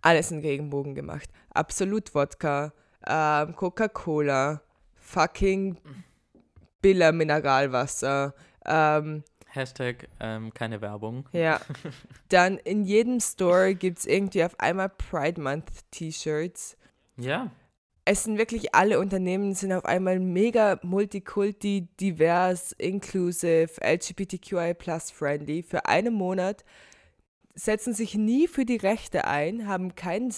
alles 0.05 0.31
in 0.31 0.41
Regenbogen 0.41 0.95
gemacht. 0.95 1.31
Absolut 1.51 2.15
Wodka, 2.15 2.73
ähm, 3.07 3.55
Coca-Cola, 3.57 4.61
fucking 4.95 5.79
Billa 6.83 7.13
Mineralwasser. 7.13 8.35
Ähm, 8.67 9.25
Hashtag 9.47 10.09
ähm, 10.21 10.53
keine 10.53 10.81
Werbung. 10.81 11.29
ja. 11.33 11.61
Dann 12.29 12.59
in 12.59 12.85
jedem 12.85 13.21
Store 13.21 13.75
gibt 13.75 13.99
es 13.99 14.07
irgendwie 14.07 14.45
auf 14.45 14.59
einmal 14.59 14.89
Pride 14.89 15.41
Month 15.41 15.71
T-Shirts. 15.93 16.77
Ja, 17.17 17.51
Es 18.05 18.25
sind 18.25 18.37
wirklich 18.37 18.75
alle 18.75 18.99
Unternehmen 18.99 19.55
sind 19.55 19.73
auf 19.73 19.85
einmal 19.85 20.19
mega 20.19 20.81
multikulti, 20.83 21.87
divers, 22.01 22.73
inclusive, 22.73 23.81
LGBTQI 23.81 24.75
plus 24.75 25.11
friendly. 25.13 25.63
Für 25.63 25.87
einen 25.87 26.13
Monat 26.13 26.65
setzen 27.55 27.95
sich 27.95 28.15
nie 28.15 28.49
für 28.49 28.65
die 28.65 28.77
Rechte 28.77 29.27
ein, 29.27 29.67
haben 29.69 29.95
kein, 29.95 30.33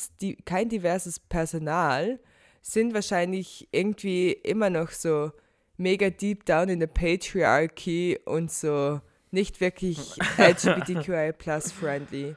kein 0.44 0.68
diverses 0.68 1.18
Personal, 1.20 2.20
sind 2.62 2.94
wahrscheinlich 2.94 3.68
irgendwie 3.70 4.33
immer 4.33 4.70
noch 4.70 4.90
so 4.90 5.31
mega 5.76 6.11
deep 6.11 6.44
down 6.46 6.68
in 6.68 6.81
der 6.81 6.88
Patriarchy 6.88 8.18
und 8.24 8.50
so 8.50 9.00
nicht 9.31 9.61
wirklich 9.61 9.98
LGBTQI 10.38 11.33
plus 11.37 11.72
friendly. 11.72 12.37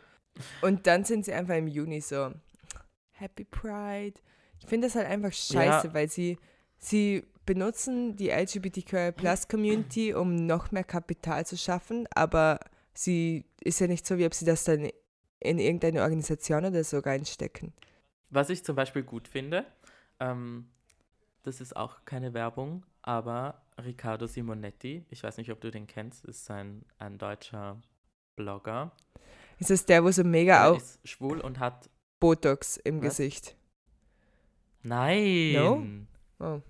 Und 0.62 0.88
dann 0.88 1.04
sind 1.04 1.26
sie 1.26 1.34
einfach 1.34 1.56
im 1.56 1.68
Juni 1.68 2.02
so 2.02 2.32
Happy 3.12 3.44
Pride. 3.44 4.20
Ich 4.62 4.68
finde 4.68 4.88
das 4.88 4.96
halt 4.96 5.08
einfach 5.08 5.34
scheiße, 5.34 5.88
Ja. 5.88 5.94
weil 5.94 6.10
sie, 6.10 6.38
sie 6.78 7.24
benutzen 7.46 8.16
die 8.16 8.30
LGBTQI 8.30 9.12
plus 9.14 9.48
Community, 9.50 10.14
um 10.14 10.36
noch 10.36 10.72
mehr 10.72 10.84
Kapital 10.84 11.46
zu 11.46 11.58
schaffen, 11.58 12.08
aber 12.14 12.60
sie 13.00 13.46
ist 13.62 13.80
ja 13.80 13.88
nicht 13.88 14.06
so, 14.06 14.18
wie 14.18 14.26
ob 14.26 14.34
sie 14.34 14.46
das 14.46 14.66
dann 14.66 14.90
in 15.40 15.60
irgendeine 15.60 16.02
Organisation 16.02 16.66
oder 16.66 16.84
so 16.84 17.00
reinstecken. 17.00 17.74
Was 18.30 18.50
ich 18.50 18.64
zum 18.64 18.76
Beispiel 18.76 19.04
gut 19.04 19.28
finde, 19.28 19.66
ähm, 20.20 20.70
das 21.44 21.62
ist 21.62 21.76
auch 21.76 22.04
keine 22.04 22.34
Werbung, 22.34 22.86
aber 23.02 23.62
Riccardo 23.82 24.28
Simonetti, 24.28 25.06
ich 25.10 25.24
weiß 25.24 25.38
nicht, 25.38 25.52
ob 25.52 25.62
du 25.62 25.72
den 25.72 25.88
kennst, 25.88 26.26
ist 26.26 26.52
ein, 26.52 26.84
ein 26.98 27.18
deutscher 27.18 27.82
Blogger. 28.36 28.92
Ist 29.60 29.70
das 29.70 29.86
der, 29.86 30.04
wo 30.04 30.12
so 30.12 30.24
mega 30.24 30.56
Er 30.56 30.72
auch 30.72 30.78
ist 30.78 31.00
schwul 31.08 31.40
und 31.40 31.60
hat. 31.60 31.90
Botox 32.20 32.76
im 32.76 32.98
Was? 32.98 33.18
Gesicht? 33.18 33.56
Nein! 34.84 36.08
Oh. 36.40 36.62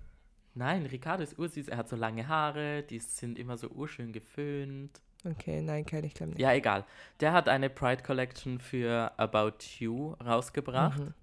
Nein, 0.54 0.86
Riccardo 0.86 1.24
ist 1.24 1.38
ursüß, 1.38 1.68
er 1.68 1.76
hat 1.76 1.88
so 1.88 1.96
lange 1.96 2.28
Haare, 2.28 2.84
die 2.84 3.00
sind 3.00 3.36
immer 3.36 3.56
so 3.56 3.68
urschön 3.68 4.12
geföhnt. 4.12 5.00
Okay, 5.24 5.60
nein, 5.60 5.84
kann 5.84 6.04
ich 6.04 6.14
glaube 6.14 6.32
nicht. 6.32 6.40
Ja, 6.40 6.52
egal. 6.52 6.84
Der 7.20 7.32
hat 7.32 7.48
eine 7.48 7.68
Pride 7.68 8.02
Collection 8.02 8.58
für 8.58 9.12
About 9.18 9.58
You 9.78 10.12
rausgebracht. 10.24 10.98
Mhm. 11.00 11.14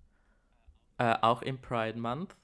Äh, 1.00 1.16
auch 1.22 1.42
im 1.42 1.60
Pride 1.60 2.00
Month, 2.00 2.36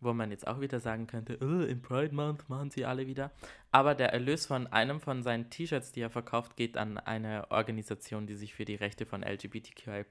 wo 0.00 0.12
man 0.12 0.30
jetzt 0.30 0.46
auch 0.46 0.60
wieder 0.60 0.80
sagen 0.80 1.06
könnte, 1.06 1.38
"Oh, 1.40 1.64
im 1.64 1.82
Pride 1.82 2.14
Month 2.14 2.48
machen 2.48 2.70
sie 2.70 2.84
alle 2.84 3.06
wieder. 3.06 3.30
Aber 3.70 3.94
der 3.94 4.12
Erlös 4.12 4.46
von 4.46 4.66
einem 4.68 5.00
von 5.00 5.22
seinen 5.22 5.50
T-Shirts, 5.50 5.92
die 5.92 6.00
er 6.00 6.10
verkauft, 6.10 6.56
geht 6.56 6.76
an 6.76 6.98
eine 6.98 7.50
Organisation, 7.50 8.26
die 8.26 8.34
sich 8.34 8.54
für 8.54 8.64
die 8.64 8.76
Rechte 8.76 9.06
von 9.06 9.22
LGBTQI 9.22 10.04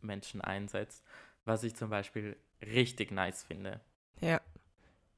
Menschen 0.00 0.40
einsetzt. 0.40 1.04
Was 1.44 1.62
ich 1.62 1.76
zum 1.76 1.90
Beispiel 1.90 2.36
richtig 2.62 3.10
nice 3.10 3.44
finde. 3.44 3.80
Ja, 4.20 4.40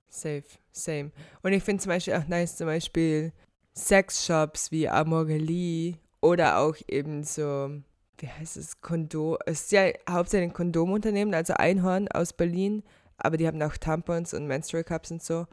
safe, 0.09 0.45
same. 0.73 1.13
Und 1.43 1.53
ich 1.53 1.63
finde 1.63 1.83
zum 1.83 1.91
Beispiel 1.91 2.15
auch 2.15 2.27
nice, 2.27 2.57
zum 2.57 2.67
Beispiel 2.67 3.33
Sexshops 3.77 4.71
wie 4.73 4.89
Amorelie 4.89 5.97
oder 6.21 6.59
auch 6.59 6.77
eben 6.89 7.25
so, 7.25 7.71
wie 8.19 8.29
heißt 8.29 8.57
es, 8.57 8.81
Kondom, 8.81 9.37
es 9.47 9.63
ist 9.63 9.73
ja 9.73 9.91
hauptsächlich 10.09 10.51
ein 10.51 10.55
Kondomunternehmen, 10.55 11.35
also 11.35 11.55
Einhorn 11.55 12.09
aus 12.09 12.33
Berlin, 12.33 12.83
aber 13.19 13.37
die 13.37 13.47
haben 13.47 13.63
auch 13.63 13.77
Tampons 13.77 14.35
und 14.35 14.47
Menstrual 14.47 14.85
Cups 14.85 15.11
und 15.11 15.23
so. 15.23 15.47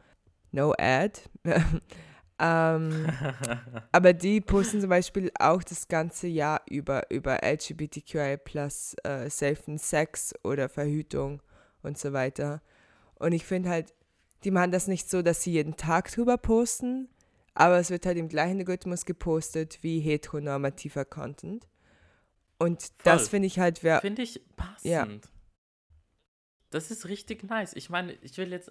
No 0.52 0.72
ad. 0.78 1.20
ähm, 2.38 3.06
aber 3.92 4.12
die 4.12 4.40
posten 4.40 4.80
zum 4.80 4.90
Beispiel 4.90 5.30
auch 5.38 5.62
das 5.62 5.88
ganze 5.88 6.26
Jahr 6.26 6.62
über, 6.68 7.10
über 7.10 7.40
LGBTQI 7.42 8.38
plus 8.38 8.94
äh, 9.04 9.28
safen 9.28 9.78
Sex 9.78 10.32
oder 10.42 10.68
Verhütung 10.68 11.42
und 11.82 11.98
so 11.98 12.12
weiter. 12.12 12.62
Und 13.16 13.32
ich 13.32 13.44
finde 13.44 13.68
halt, 13.68 13.92
die 14.44 14.50
machen 14.50 14.72
das 14.72 14.88
nicht 14.88 15.10
so, 15.10 15.22
dass 15.22 15.42
sie 15.42 15.52
jeden 15.52 15.76
Tag 15.76 16.10
drüber 16.10 16.36
posten, 16.36 17.08
aber 17.54 17.78
es 17.78 17.90
wird 17.90 18.04
halt 18.06 18.18
im 18.18 18.28
gleichen 18.28 18.60
Rhythmus 18.60 19.04
gepostet 19.04 19.78
wie 19.82 20.00
heteronormativer 20.00 21.04
Content. 21.04 21.66
Und 22.58 22.92
das 23.04 23.22
Voll. 23.22 23.30
finde 23.30 23.46
ich 23.46 23.58
halt, 23.58 23.82
wer. 23.82 24.00
Finde 24.00 24.22
ich 24.22 24.40
passend. 24.56 24.84
Ja. 24.84 25.06
Das 26.70 26.90
ist 26.90 27.08
richtig 27.08 27.44
nice. 27.44 27.74
Ich 27.74 27.90
meine, 27.90 28.12
ich 28.22 28.36
will 28.36 28.50
jetzt. 28.50 28.70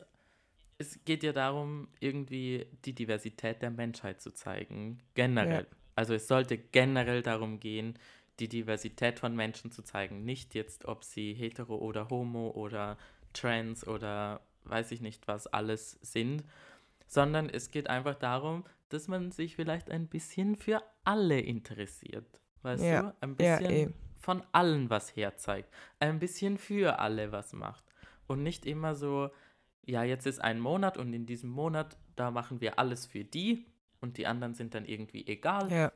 Es 0.78 1.00
geht 1.06 1.24
ja 1.24 1.32
darum, 1.32 1.88
irgendwie 2.00 2.66
die 2.84 2.94
Diversität 2.94 3.62
der 3.62 3.72
Menschheit 3.72 4.22
zu 4.22 4.32
zeigen. 4.32 5.00
Generell. 5.14 5.68
Also 5.96 6.14
es 6.14 6.28
sollte 6.28 6.58
generell 6.58 7.22
darum 7.22 7.60
gehen, 7.60 7.98
die 8.40 8.50
Diversität 8.50 9.20
von 9.20 9.36
Menschen 9.36 9.72
zu 9.72 9.84
zeigen. 9.84 10.26
Nicht 10.26 10.56
jetzt, 10.56 10.86
ob 10.86 11.04
sie 11.04 11.34
hetero 11.34 11.76
oder 11.78 12.10
homo 12.10 12.50
oder 12.50 12.98
trans 13.32 13.88
oder 13.88 14.42
weiß 14.66 14.92
ich 14.92 15.02
nicht, 15.02 15.28
was 15.28 15.48
alles 15.48 16.00
sind, 16.02 16.44
sondern 17.14 17.50
es 17.50 17.70
geht 17.72 17.90
einfach 17.90 18.16
darum, 18.16 18.64
dass 18.90 19.08
man 19.08 19.32
sich 19.32 19.56
vielleicht 19.56 19.92
ein 19.92 20.08
bisschen 20.08 20.56
für 20.56 20.82
alle 21.04 21.40
interessiert. 21.40 22.42
Weißt 22.64 22.84
Ja, 22.84 23.02
du? 23.02 23.16
Ein 23.22 23.36
ja, 23.40 23.58
bisschen 23.58 23.72
eh. 23.72 23.90
von 24.18 24.44
allen 24.52 24.90
was 24.90 25.16
herzeigt. 25.16 25.72
Ein 26.00 26.20
bisschen 26.20 26.58
für 26.58 27.00
alle 27.00 27.32
was 27.32 27.54
macht. 27.54 27.84
Und 28.28 28.42
nicht 28.42 28.66
immer 28.66 28.96
so, 28.96 29.30
ja, 29.86 30.04
jetzt 30.04 30.26
ist 30.26 30.42
ein 30.42 30.60
Monat 30.60 30.98
und 30.98 31.14
in 31.14 31.26
diesem 31.26 31.50
Monat, 31.50 31.98
da 32.16 32.32
machen 32.32 32.62
wir 32.62 32.80
alles 32.80 33.06
für 33.06 33.24
die 33.24 33.66
und 34.00 34.18
die 34.18 34.26
anderen 34.28 34.54
sind 34.54 34.74
dann 34.74 34.86
irgendwie 34.86 35.28
egal. 35.28 35.72
Ja, 35.72 35.92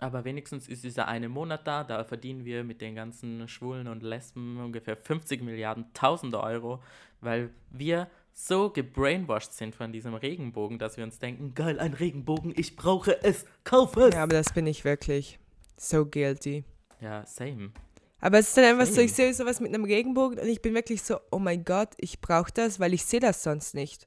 Aber 0.00 0.24
wenigstens 0.24 0.68
ist 0.68 0.84
dieser 0.84 1.06
eine 1.06 1.28
Monat 1.28 1.66
da, 1.66 1.84
da 1.84 2.02
verdienen 2.04 2.44
wir 2.44 2.64
mit 2.64 2.80
den 2.80 2.94
ganzen 2.94 3.46
Schwulen 3.48 3.88
und 3.88 4.02
Lesben 4.02 4.58
ungefähr 4.58 4.96
50 4.96 5.42
Milliarden 5.42 5.92
Tausende 5.92 6.40
Euro, 6.40 6.82
weil 7.20 7.50
wir 7.70 8.08
so 8.38 8.68
gebrainwashed 8.68 9.54
sind 9.54 9.74
von 9.74 9.92
diesem 9.92 10.14
Regenbogen, 10.14 10.78
dass 10.78 10.98
wir 10.98 11.04
uns 11.04 11.18
denken, 11.18 11.54
geil, 11.54 11.80
ein 11.80 11.94
Regenbogen, 11.94 12.52
ich 12.54 12.76
brauche 12.76 13.22
es, 13.24 13.46
kauf 13.64 13.96
es. 13.96 14.14
ja, 14.14 14.22
aber 14.22 14.34
das 14.34 14.52
bin 14.52 14.66
ich 14.66 14.84
wirklich. 14.84 15.38
So 15.78 16.04
guilty. 16.04 16.64
Ja, 17.00 17.24
same. 17.24 17.72
Aber 18.20 18.38
es 18.38 18.48
ist 18.48 18.56
dann 18.56 18.64
einfach 18.64 18.86
so, 18.86 18.94
Same. 18.94 19.06
ich 19.06 19.14
sehe 19.14 19.32
sowas 19.32 19.60
mit 19.60 19.74
einem 19.74 19.84
Regenbogen 19.84 20.38
und 20.38 20.48
ich 20.48 20.60
bin 20.60 20.74
wirklich 20.74 21.02
so, 21.02 21.18
oh 21.30 21.38
mein 21.38 21.64
Gott, 21.64 21.90
ich 21.96 22.20
brauche 22.20 22.52
das, 22.52 22.78
weil 22.78 22.92
ich 22.92 23.04
sehe 23.04 23.20
das 23.20 23.42
sonst 23.42 23.74
nicht. 23.74 24.06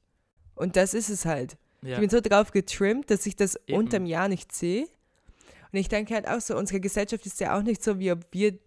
Und 0.54 0.76
das 0.76 0.94
ist 0.94 1.08
es 1.08 1.24
halt. 1.24 1.56
Ja. 1.82 1.94
Ich 1.94 2.00
bin 2.00 2.10
so 2.10 2.20
drauf 2.20 2.52
getrimmt, 2.52 3.10
dass 3.10 3.26
ich 3.26 3.34
das 3.34 3.56
Eben. 3.66 3.78
unterm 3.78 4.06
Jahr 4.06 4.28
nicht 4.28 4.52
sehe. 4.52 4.86
Und 5.72 5.78
ich 5.78 5.88
denke 5.88 6.14
halt 6.14 6.28
auch 6.28 6.40
so, 6.40 6.56
unsere 6.56 6.80
Gesellschaft 6.80 7.26
ist 7.26 7.40
ja 7.40 7.56
auch 7.58 7.62
nicht 7.62 7.82
so, 7.82 7.98
wie 7.98 8.12
ob 8.12 8.26
wir 8.32 8.58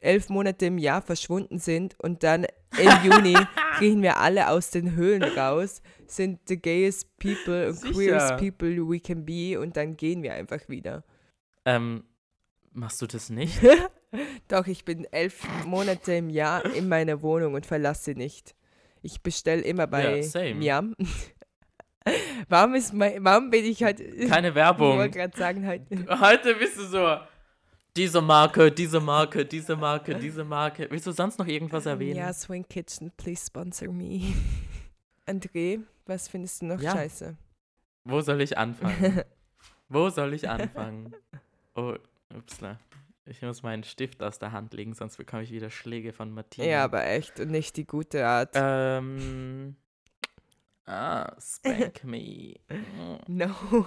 elf 0.00 0.28
Monate 0.28 0.66
im 0.66 0.78
Jahr 0.78 1.00
verschwunden 1.00 1.58
sind 1.58 1.98
und 2.00 2.22
dann 2.22 2.46
im 2.78 3.10
Juni 3.10 3.36
kriechen 3.76 4.02
wir 4.02 4.18
alle 4.18 4.48
aus 4.48 4.70
den 4.70 4.94
Höhlen 4.96 5.22
raus, 5.22 5.82
sind 6.06 6.40
the 6.48 6.60
gayest 6.60 7.16
people 7.18 7.68
und 7.68 7.74
Sicher. 7.74 7.92
queerest 7.94 8.36
people 8.38 8.88
we 8.88 9.00
can 9.00 9.24
be 9.24 9.58
und 9.58 9.76
dann 9.76 9.96
gehen 9.96 10.22
wir 10.22 10.34
einfach 10.34 10.68
wieder. 10.68 11.04
Ähm, 11.64 12.04
machst 12.72 13.00
du 13.02 13.06
das 13.06 13.30
nicht? 13.30 13.60
Doch, 14.48 14.66
ich 14.66 14.84
bin 14.84 15.04
elf 15.10 15.42
Monate 15.66 16.14
im 16.14 16.30
Jahr 16.30 16.64
in 16.74 16.88
meiner 16.88 17.20
Wohnung 17.22 17.54
und 17.54 17.66
verlasse 17.66 18.04
sie 18.04 18.14
nicht. 18.14 18.54
Ich 19.02 19.22
bestelle 19.22 19.62
immer 19.62 19.86
bei 19.86 20.20
Ja. 20.20 20.54
Miam. 20.54 20.94
warum, 22.48 22.74
ist 22.74 22.92
mein, 22.92 23.24
warum 23.24 23.50
bin 23.50 23.64
ich 23.64 23.82
heute. 23.82 24.04
Keine 24.28 24.48
Ich 24.50 24.54
Werbung. 24.54 24.98
wollte 24.98 25.18
gerade 25.18 25.36
sagen, 25.36 25.66
heute. 25.66 25.86
Heute 26.20 26.54
bist 26.54 26.76
du 26.78 26.84
so. 26.84 27.16
Diese 27.96 28.20
Marke, 28.20 28.72
diese 28.72 28.98
Marke, 28.98 29.46
diese 29.46 29.76
Marke, 29.76 30.16
diese 30.16 30.42
Marke. 30.42 30.88
Willst 30.90 31.06
du 31.06 31.12
sonst 31.12 31.38
noch 31.38 31.46
irgendwas 31.46 31.86
erwähnen? 31.86 32.16
Ja, 32.16 32.32
Swing 32.32 32.66
Kitchen, 32.68 33.12
please 33.16 33.46
sponsor 33.46 33.92
me. 33.92 34.34
André, 35.26 35.80
was 36.04 36.26
findest 36.26 36.62
du 36.62 36.66
noch 36.66 36.80
Ja. 36.80 36.90
scheiße? 36.90 37.36
Wo 38.04 38.20
soll 38.20 38.40
ich 38.40 38.58
anfangen? 38.58 39.22
Wo 39.88 40.08
soll 40.10 40.34
ich 40.34 40.48
anfangen? 40.48 41.14
Oh, 41.76 41.94
upsla. 42.34 42.80
Ich 43.26 43.40
muss 43.42 43.62
meinen 43.62 43.84
Stift 43.84 44.22
aus 44.22 44.38
der 44.40 44.50
Hand 44.52 44.74
legen, 44.74 44.94
sonst 44.94 45.16
bekomme 45.16 45.44
ich 45.44 45.52
wieder 45.52 45.70
Schläge 45.70 46.12
von 46.12 46.32
Martina. 46.32 46.66
Ja, 46.66 46.84
aber 46.84 47.06
echt 47.06 47.38
und 47.38 47.50
nicht 47.50 47.76
die 47.76 47.86
gute 47.86 48.26
Art. 48.26 48.50
Ähm. 48.54 49.76
Ah, 50.86 51.34
spank 51.40 52.04
me. 52.04 52.56
No. 53.26 53.86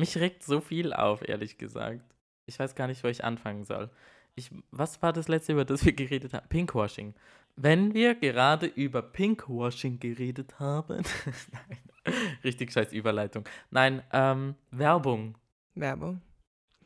Mich 0.00 0.16
regt 0.16 0.42
so 0.42 0.60
viel 0.60 0.92
auf, 0.92 1.26
ehrlich 1.28 1.58
gesagt. 1.58 2.02
Ich 2.46 2.58
weiß 2.58 2.74
gar 2.74 2.86
nicht, 2.86 3.04
wo 3.04 3.08
ich 3.08 3.22
anfangen 3.22 3.64
soll. 3.64 3.90
Ich, 4.34 4.50
was 4.70 5.02
war 5.02 5.12
das 5.12 5.28
letzte, 5.28 5.52
über 5.52 5.64
das 5.64 5.84
wir 5.84 5.92
geredet 5.92 6.32
haben? 6.32 6.48
Pinkwashing. 6.48 7.14
Wenn 7.56 7.92
wir 7.94 8.14
gerade 8.14 8.66
über 8.66 9.02
Pinkwashing 9.02 10.00
geredet 10.00 10.58
haben. 10.58 11.02
Nein, 11.52 12.14
richtig 12.42 12.72
scheiß 12.72 12.92
Überleitung. 12.92 13.44
Nein, 13.70 14.02
ähm, 14.12 14.54
Werbung. 14.70 15.36
Werbung. 15.74 16.20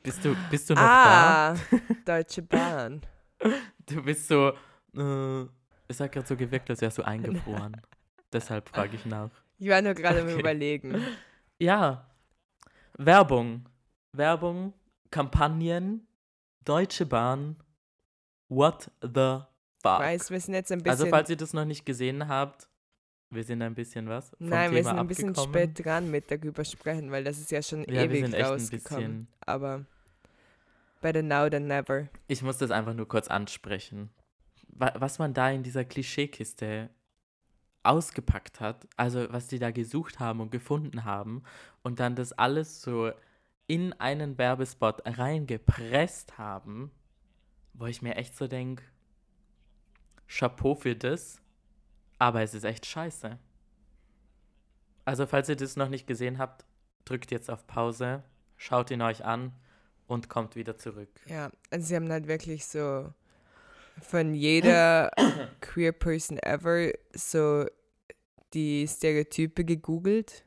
Bist 0.03 0.25
du, 0.25 0.35
bist 0.51 0.69
du 0.69 0.75
noch 0.75 0.81
da? 0.83 1.53
Ah, 1.53 1.57
Deutsche 2.05 2.43
Bahn. 2.43 3.01
Du 3.87 4.03
bist 4.03 4.29
so. 4.29 4.53
Äh, 4.97 5.47
es 5.87 6.01
hat 6.01 6.13
gerade 6.13 6.27
so 6.27 6.37
gewirkt, 6.37 6.69
als 6.71 6.81
wärst 6.81 6.99
du 6.99 7.03
eingefroren. 7.03 7.81
Deshalb 8.33 8.69
frage 8.69 8.97
ich 8.97 9.07
nach. 9.07 9.31
Ich 9.59 9.69
war 9.69 9.81
nur 9.81 9.95
gerade 9.95 10.23
Okay. 10.23 10.41
Überlegen. 10.41 11.01
Ja. 11.59 12.11
Werbung. 12.99 13.67
Werbung, 14.13 14.73
Kampagnen, 15.11 16.07
Deutsche 16.65 17.05
Bahn. 17.07 17.57
What 18.49 18.91
the 19.03 19.41
fuck? 19.83 19.99
Weiß, 20.01 20.31
wir 20.31 20.41
sind 20.41 20.55
jetzt 20.55 20.71
ein 20.71 20.79
bisschen. 20.79 20.91
also, 20.91 21.07
falls 21.07 21.31
ihr 21.31 21.37
das 21.37 21.53
noch 21.53 21.65
nicht 21.65 21.85
gesehen 21.85 22.29
habt, 22.29 22.69
wir 23.31 23.43
sind 23.43 23.61
ein 23.63 23.75
bisschen 23.75 24.09
was. 24.09 24.31
Vom 24.39 24.49
Nein, 24.49 24.71
Thema 24.71 24.75
wir 24.77 24.85
sind 24.85 24.99
ein 24.99 25.07
bisschen 25.09 25.29
abgekommen. 25.31 25.55
spät 25.75 25.85
dran 25.85 26.11
mit 26.11 26.31
darüber 26.31 26.65
sprechen, 26.65 27.11
weil 27.11 27.25
das 27.25 27.39
ist 27.39 27.51
ja 27.51 27.61
schon 27.63 27.81
Ja, 27.81 27.87
wir 27.95 28.03
ewig 28.05 28.25
sind 28.27 28.35
echt 28.35 28.45
ein 28.45 28.51
rausgekommen. 28.53 29.03
bisschen. 29.03 29.29
Aber 29.41 29.85
better 31.01 31.23
now 31.23 31.49
than 31.51 31.67
never. 31.67 32.09
Ich 32.29 32.43
muss 32.43 32.59
das 32.59 32.71
einfach 32.71 32.95
nur 32.95 33.09
kurz 33.09 33.27
ansprechen. 33.27 34.11
Wa- 34.69 34.95
Was 34.97 35.19
man 35.19 35.35
da 35.35 35.51
in 35.51 35.65
dieser 35.65 35.85
Klischeekiste 35.85 36.91
ausgepackt 37.85 38.61
hat, 38.61 38.87
also 38.97 39.27
was 39.31 39.47
die 39.47 39.59
da 39.59 39.71
gesucht 39.71 40.19
haben 40.19 40.41
und 40.41 40.51
gefunden 40.51 41.05
haben 41.05 41.43
und 41.83 42.01
dann 42.01 42.17
das 42.17 42.33
alles 42.33 42.83
so 42.83 43.13
in 43.67 43.93
einen 43.95 44.39
Werbespot 44.39 45.03
reingepresst 45.05 46.39
haben, 46.39 46.91
wo 47.73 47.87
ich 47.87 48.03
mir 48.03 48.17
echt 48.17 48.37
so 48.37 48.47
denke, 48.47 48.85
Chapeau 50.29 50.75
für 50.75 50.97
das, 50.97 51.41
aber 52.19 52.43
es 52.43 52.55
ist 52.55 52.65
echt 52.65 52.87
scheiße. 52.87 53.39
Also 55.05 55.27
falls 55.27 55.49
ihr 55.49 55.57
das 55.57 55.77
noch 55.77 55.89
nicht 55.89 56.07
gesehen 56.07 56.39
habt, 56.39 56.65
drückt 57.05 57.31
jetzt 57.31 57.51
auf 57.51 57.67
Pause, 57.67 58.23
schaut 58.57 58.91
ihn 58.91 59.03
euch 59.03 59.25
an 59.25 59.53
und 60.07 60.29
kommt 60.29 60.57
wieder 60.57 60.77
zurück. 60.77 61.11
Ja, 61.27 61.51
also 61.71 61.87
sie 61.87 61.97
haben 61.97 62.11
halt 62.11 62.27
wirklich 62.27 62.67
so 62.67 63.13
von 64.01 64.35
jeder 64.35 65.11
queer 65.61 65.93
person 65.93 66.39
ever 66.39 66.91
so 67.15 67.67
die 68.53 68.87
Stereotype 68.87 69.65
gegoogelt 69.65 70.45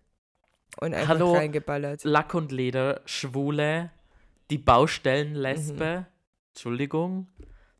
und 0.79 0.93
einfach 0.93 1.09
Hallo, 1.09 1.33
reingeballert. 1.33 2.03
Lack 2.03 2.33
und 2.33 2.51
Leder, 2.51 3.01
Schwule, 3.05 3.91
die 4.49 4.57
Baustellenlesbe, 4.57 6.05
Entschuldigung. 6.53 7.27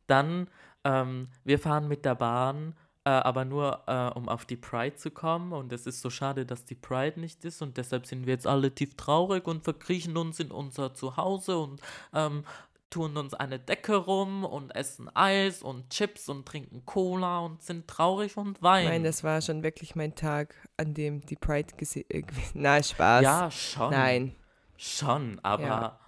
Dann, 0.07 0.49
ähm, 0.83 1.29
wir 1.43 1.59
fahren 1.59 1.87
mit 1.87 2.05
der 2.05 2.15
Bahn, 2.15 2.75
äh, 3.05 3.09
aber 3.09 3.45
nur, 3.45 3.83
äh, 3.87 4.17
um 4.17 4.27
auf 4.27 4.45
die 4.45 4.57
Pride 4.57 4.95
zu 4.95 5.11
kommen. 5.11 5.53
Und 5.53 5.71
es 5.71 5.85
ist 5.87 6.01
so 6.01 6.09
schade, 6.09 6.45
dass 6.45 6.65
die 6.65 6.75
Pride 6.75 7.19
nicht 7.19 7.45
ist. 7.45 7.61
Und 7.61 7.77
deshalb 7.77 8.05
sind 8.05 8.25
wir 8.25 8.33
jetzt 8.33 8.47
alle 8.47 8.73
tief 8.73 8.95
traurig 8.95 9.47
und 9.47 9.63
verkriechen 9.63 10.17
uns 10.17 10.39
in 10.39 10.51
unser 10.51 10.93
Zuhause 10.93 11.57
und 11.57 11.81
ähm, 12.13 12.43
tun 12.89 13.17
uns 13.17 13.33
eine 13.33 13.59
Decke 13.59 13.95
rum 13.95 14.45
und 14.45 14.75
essen 14.75 15.09
Eis 15.15 15.61
und 15.61 15.89
Chips 15.89 16.29
und 16.29 16.45
trinken 16.45 16.85
Cola 16.85 17.39
und 17.39 17.61
sind 17.61 17.87
traurig 17.87 18.37
und 18.37 18.61
weinen. 18.61 18.87
Nein, 18.89 19.03
das 19.03 19.23
war 19.23 19.41
schon 19.41 19.61
wirklich 19.63 19.95
mein 19.95 20.15
Tag, 20.15 20.55
an 20.77 20.93
dem 20.93 21.21
die 21.21 21.35
Pride 21.35 21.75
gesehen. 21.75 22.05
Äh, 22.09 22.23
na, 22.53 22.81
Spaß. 22.81 23.23
ja, 23.23 23.51
schon. 23.51 23.91
Nein. 23.91 24.35
Schon, 24.77 25.39
aber. 25.43 25.63
Ja. 25.63 25.99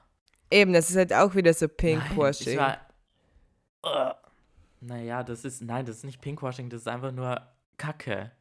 Eben, 0.52 0.74
das 0.74 0.90
ist 0.90 0.96
halt 0.96 1.14
auch 1.14 1.36
wieder 1.36 1.54
so 1.54 1.66
Nein, 1.66 1.76
Pinkwashing. 1.78 2.54
ich 2.54 2.58
war, 2.60 2.78
Ugh. 3.84 4.16
naja, 4.82 5.24
das 5.24 5.46
ist, 5.46 5.62
nein, 5.62 5.86
das 5.86 5.98
ist 5.98 6.06
nicht 6.06 6.22
Pinkwashing, 6.22 6.70
das 6.70 6.82
ist 6.82 6.88
einfach 6.88 7.12
nur 7.12 7.40
Kacke. 7.78 8.32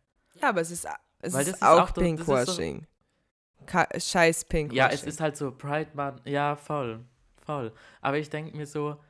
Ja, 0.41 0.51
aber 0.51 0.61
es 0.61 0.71
ist, 0.71 0.87
es 1.21 1.33
Weil 1.33 1.41
das 1.41 1.49
ist 1.49 1.55
ist 1.57 1.63
auch 1.63 1.81
auch 1.83 1.89
so- 1.89 1.95
so- 1.97 2.01
Pinkwashing. 2.01 2.87
Ka 3.67 3.87
Scheiß 3.99 4.45
Pinkwashing. 4.47 4.77
Ja, 4.79 4.89
es 4.89 5.03
ist 5.03 5.21
halt 5.21 5.37
so 5.37 5.51
Pride 5.51 5.91
Month, 5.95 6.21
ja, 6.25 6.57
voll, 6.57 7.05
voll. 7.49 7.73
Aber 8.03 8.19
ich 8.19 8.29
denke 8.29 8.55
mir 8.55 8.67
so, 8.67 9.03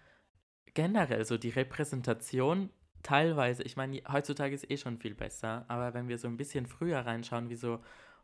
generell 0.74 1.24
so 1.24 1.36
die 1.36 1.50
Repräsentation 1.50 2.70
teilweise, 3.02 3.64
ich 3.64 3.76
meine, 3.76 4.00
heutzutage 4.12 4.54
ist 4.54 4.70
eh 4.70 4.76
schon 4.76 4.98
viel 4.98 5.16
besser, 5.16 5.64
aber 5.66 5.92
wenn 5.92 6.08
wir 6.08 6.18
so 6.18 6.28
ein 6.28 6.36
bisschen 6.36 6.66
früher 6.66 7.00
reinschauen, 7.00 7.48
wie 7.50 7.56
so 7.56 7.80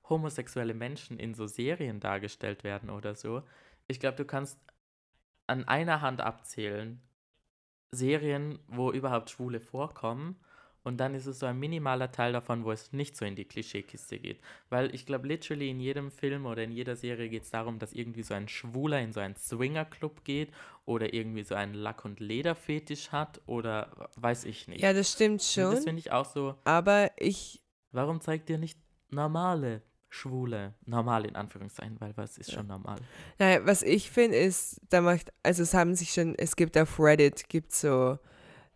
homosexuelle 0.08 0.74
Menschen 0.74 1.18
in 1.18 1.34
so 1.34 1.48
Serien 1.48 1.98
dargestellt 1.98 2.62
werden 2.62 2.90
oder 2.90 3.16
so, 3.16 3.42
ich 3.88 3.98
glaube, 3.98 4.16
du 4.16 4.24
kannst 4.24 4.60
an 5.48 5.64
einer 5.66 6.00
Hand 6.00 6.20
abzählen, 6.20 7.02
Serien, 7.90 8.60
wo 8.68 8.92
überhaupt 8.92 9.30
Schwule 9.30 9.60
vorkommen. 9.60 10.36
Und 10.84 10.98
dann 10.98 11.14
ist 11.14 11.24
es 11.26 11.38
so 11.38 11.46
ein 11.46 11.58
minimaler 11.58 12.12
Teil 12.12 12.34
davon, 12.34 12.64
wo 12.64 12.70
es 12.70 12.92
nicht 12.92 13.16
so 13.16 13.24
in 13.24 13.34
die 13.36 13.46
Klischeekiste 13.46 14.18
geht. 14.18 14.38
Weil 14.68 14.94
ich 14.94 15.06
glaube, 15.06 15.26
literally 15.26 15.70
in 15.70 15.80
jedem 15.80 16.10
Film 16.10 16.44
oder 16.44 16.62
in 16.62 16.72
jeder 16.72 16.94
Serie 16.94 17.30
geht 17.30 17.44
es 17.44 17.50
darum, 17.50 17.78
dass 17.78 17.94
irgendwie 17.94 18.22
so 18.22 18.34
ein 18.34 18.48
Schwuler 18.48 19.00
in 19.00 19.12
so 19.12 19.20
einen 19.20 19.34
Swingerclub 19.34 20.24
geht 20.24 20.52
oder 20.84 21.14
irgendwie 21.14 21.42
so 21.42 21.54
einen 21.54 21.72
Lack- 21.72 22.04
und 22.04 22.20
Lederfetisch 22.20 23.12
hat 23.12 23.40
oder 23.46 24.10
weiß 24.16 24.44
ich 24.44 24.68
nicht. 24.68 24.82
Ja, 24.82 24.92
das 24.92 25.10
stimmt 25.10 25.40
Und 25.40 25.42
schon. 25.42 25.74
das 25.74 25.84
finde 25.84 26.00
ich 26.00 26.12
auch 26.12 26.26
so, 26.26 26.54
aber 26.64 27.10
ich, 27.16 27.62
warum 27.92 28.20
zeigt 28.20 28.50
ihr 28.50 28.58
nicht 28.58 28.78
normale 29.10 29.80
Schwule? 30.10 30.74
Normal 30.84 31.24
in 31.24 31.34
Anführungszeichen, 31.34 31.98
weil 32.00 32.14
was 32.16 32.36
ist 32.36 32.52
schon 32.52 32.66
normal? 32.66 32.98
naja, 33.38 33.64
was 33.64 33.82
ich 33.82 34.10
finde, 34.10 34.36
ist, 34.36 34.80
da 34.90 35.00
macht, 35.00 35.32
also 35.42 35.62
es 35.62 35.72
haben 35.72 35.94
sich 35.94 36.12
schon, 36.12 36.34
es 36.36 36.56
gibt 36.56 36.76
auf 36.76 37.00
Reddit, 37.00 37.48
gibt 37.48 37.72
so 37.72 38.18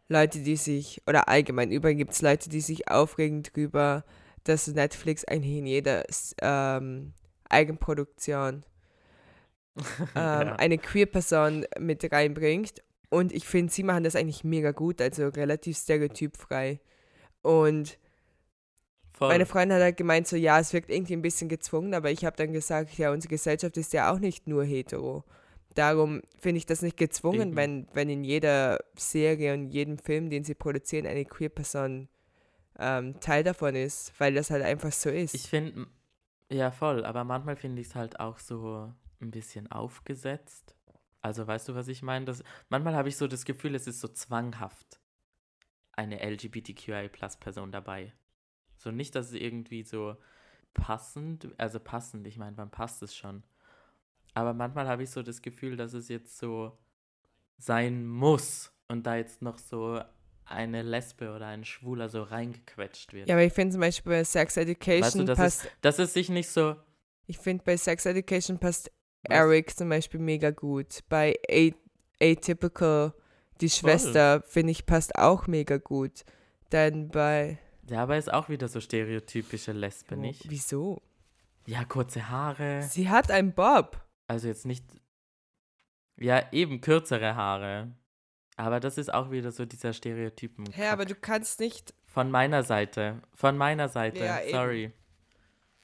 Leute, 0.09 0.41
die 0.41 0.57
sich, 0.57 1.03
oder 1.07 1.29
allgemein 1.29 1.71
überall 1.71 1.95
gibt 1.95 2.13
es 2.13 2.23
Leute, 2.23 2.49
die 2.49 2.61
sich 2.61 2.89
aufregen 2.91 3.43
drüber, 3.43 4.05
dass 4.45 4.67
Netflix 4.69 5.25
eigentlich 5.25 5.57
in 5.59 5.67
jeder 5.67 6.05
ähm, 6.41 7.13
Eigenproduktion 7.49 8.65
ähm, 10.15 10.55
Ja. 10.55 10.57
eine 10.57 10.79
Queer-Person 10.79 11.67
mit 11.79 12.11
reinbringt. 12.13 12.83
Und 13.11 13.33
ich 13.33 13.47
finde, 13.47 13.73
sie 13.73 13.83
machen 13.85 14.05
das 14.05 14.17
eigentlich 14.17 14.45
mega 14.45 14.73
gut, 14.73 15.01
also 15.01 15.29
relativ 15.29 15.79
stereotypfrei. 15.79 16.81
Und 17.43 17.99
Voll. 19.13 19.29
meine 19.29 19.47
Freundin 19.47 19.77
hat 19.77 19.83
halt 19.83 19.97
gemeint, 19.97 20.27
so 20.29 20.37
ja, 20.37 20.59
es 20.61 20.73
wirkt 20.73 20.91
irgendwie 20.91 21.15
ein 21.15 21.23
bisschen 21.23 21.49
gezwungen, 21.49 21.95
aber 21.95 22.11
ich 22.11 22.25
habe 22.25 22.37
dann 22.37 22.53
gesagt, 22.53 22.97
ja, 22.99 23.11
unsere 23.13 23.31
Gesellschaft 23.31 23.77
ist 23.77 23.93
ja 23.93 24.13
auch 24.13 24.19
nicht 24.19 24.47
nur 24.47 24.65
hetero. 24.65 25.25
Darum 25.79 26.23
finde 26.37 26.59
ich 26.59 26.67
das 26.67 26.83
nicht 26.83 26.97
gezwungen, 26.97 27.51
Eben. 27.51 27.57
wenn, 27.57 27.89
wenn 27.93 28.11
in 28.11 28.25
jeder 28.25 28.81
Serie 28.97 29.55
und 29.55 29.69
jedem 29.69 29.97
Film, 29.97 30.29
den 30.29 30.43
sie 30.43 30.57
produzieren, 30.57 31.07
eine 31.07 31.25
Queer-Person 31.25 32.09
ähm, 32.81 33.21
Teil 33.21 33.45
davon 33.45 33.77
ist, 33.77 34.13
weil 34.19 34.35
das 34.35 34.51
halt 34.51 34.65
einfach 34.65 34.91
so 34.91 35.09
ist. 35.09 35.35
Ich 35.35 35.49
finde, 35.49 35.87
ja 36.51 36.73
voll, 36.73 37.05
aber 37.05 37.23
manchmal 37.23 37.55
finde 37.55 37.81
ich 37.81 37.87
es 37.87 37.95
halt 37.95 38.19
auch 38.19 38.41
so 38.41 38.93
ein 39.21 39.31
bisschen 39.31 39.71
aufgesetzt. 39.71 40.75
Also 41.21 41.47
weißt 41.47 41.69
du, 41.69 41.77
was 41.77 41.87
ich 41.87 42.03
meine? 42.03 42.27
Manchmal 42.71 42.97
habe 42.97 43.09
ich 43.09 43.17
so 43.17 43.29
das 43.29 43.45
Gefühl, 43.45 43.77
es 43.77 43.87
ist 43.87 44.01
so 44.01 44.09
zwanghaft 44.09 44.99
eine 45.93 46.19
LGBTQI-Plus-Person 46.29 47.71
dabei. 47.71 48.13
So 48.79 48.91
nicht, 48.91 49.15
dass 49.15 49.27
es 49.27 49.35
irgendwie 49.35 49.85
so 49.85 50.17
passend, 50.75 51.55
also 51.57 51.79
passend, 51.79 52.27
ich 52.27 52.37
meine, 52.37 52.57
wann 52.57 52.73
passt 52.73 53.01
es 53.05 53.15
schon? 53.15 53.45
Aber 54.39 54.55
manchmal 54.55 54.87
habe 54.87 55.03
ich 55.03 55.11
so 55.11 55.23
das 55.23 55.43
Gefühl, 55.43 55.77
dass 55.77 55.95
es 55.95 56.09
jetzt 56.09 56.39
so 56.39 56.79
sein 57.59 58.07
muss 58.07 58.71
und 58.87 59.05
da 59.05 59.17
jetzt 59.17 59.43
noch 59.43 59.59
so 59.59 60.01
eine 60.45 60.83
Lesbe 60.83 61.35
oder 61.35 61.49
ein 61.49 61.65
Schwuler 61.65 62.09
so 62.09 62.23
reingequetscht 62.23 63.13
wird. 63.13 63.29
ja, 63.29 63.35
aber 63.35 63.43
ich 63.43 63.53
finde 63.53 63.73
zum 63.73 63.81
Beispiel 63.81 64.13
bei 64.13 64.23
Sex 64.25 64.57
Education 64.57 65.03
Weißt 65.03 65.15
du, 65.17 65.25
das 65.25 65.37
passt, 65.39 65.65
ist, 65.65 65.73
dass 65.81 65.99
es 65.99 66.13
sich 66.15 66.29
nicht 66.29 66.49
so. 66.49 66.77
ich 67.27 67.37
finde 67.39 67.65
bei 67.65 67.77
Sex 67.77 68.07
Education 68.07 68.59
passt 68.61 68.93
Was? 69.25 69.37
Eric 69.37 69.77
zum 69.77 69.89
Beispiel 69.89 70.21
mega 70.21 70.53
gut. 70.53 71.01
Bei 71.09 71.35
A 71.51 71.71
Atypical, 72.23 73.13
die 73.61 73.69
Schwester, 73.71 74.43
finde 74.47 74.71
ich, 74.71 74.87
passt 74.87 75.17
auch 75.17 75.49
mega 75.49 75.79
gut. 75.79 76.25
Dann 76.71 77.09
bei. 77.09 77.59
Ja, 77.91 78.05
aber 78.05 78.17
ist 78.17 78.33
auch 78.33 78.49
wieder 78.49 78.69
so 78.69 78.81
stereotypische 78.81 79.73
Lesbe, 79.73 80.15
Oh, 80.15 80.21
nicht? 80.21 80.49
Wieso? 80.49 81.03
Ja, 81.67 81.85
kurze 81.85 82.29
Haare. 82.29 82.83
Sie 82.83 83.09
hat 83.11 83.31
einen 83.33 83.53
Bob. 83.53 84.01
Also 84.29 84.47
jetzt 84.47 84.67
nicht. 84.67 84.85
Ja, 86.17 86.47
eben 86.53 86.81
kürzere 86.81 87.35
Haare. 87.35 87.91
Aber 88.57 88.81
das 88.81 88.99
ist 88.99 89.13
auch 89.13 89.31
wieder 89.31 89.53
so 89.53 89.65
dieser 89.65 89.93
Stereotypen. 89.93 90.67
Hä, 90.73 90.89
aber 90.89 91.05
du 91.05 91.15
kannst 91.15 91.61
nicht. 91.61 91.95
Von 92.07 92.31
meiner 92.31 92.63
Seite. 92.63 93.23
Von 93.35 93.57
meiner 93.57 93.89
Seite. 93.89 94.25
Ja, 94.25 94.41
eben. 94.41 94.51
Sorry. 94.51 94.93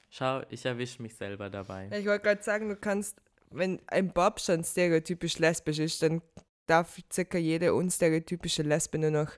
Schau, 0.09 0.43
ich 0.49 0.65
erwische 0.65 1.01
mich 1.01 1.15
selber 1.15 1.49
dabei. 1.49 1.89
Ich 1.97 2.05
wollte 2.05 2.23
gerade 2.23 2.43
sagen, 2.43 2.69
du 2.69 2.75
kannst, 2.75 3.21
wenn 3.49 3.81
ein 3.87 4.13
Bob 4.13 4.39
schon 4.39 4.63
stereotypisch 4.63 5.39
lesbisch 5.39 5.79
ist, 5.79 6.01
dann 6.01 6.21
darf 6.67 6.99
circa 7.11 7.37
jede 7.37 7.73
unstereotypische 7.73 8.63
Lesbe 8.63 8.97
nur 8.97 9.11
noch 9.11 9.31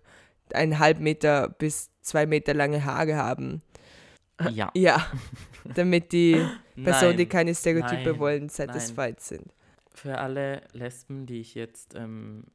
einen 0.53 0.79
halb 0.79 0.99
Meter 0.99 1.49
bis 1.49 1.91
zwei 2.01 2.25
Meter 2.25 2.53
lange 2.53 2.85
Haare 2.85 3.15
haben. 3.17 3.61
Ja. 4.49 4.71
Ja, 4.75 5.11
damit 5.75 6.11
die 6.11 6.43
Personen, 6.83 7.17
die 7.17 7.23
Nein. 7.23 7.29
keine 7.29 7.55
Stereotype 7.55 8.11
nein, 8.11 8.19
wollen, 8.19 8.49
satisfied 8.49 9.19
sind. 9.19 9.53
Für 9.93 10.19
alle 10.19 10.61
Lesben, 10.73 11.25
die 11.25 11.41
ich 11.41 11.55
jetzt 11.55 11.95
ähm, 11.95 12.45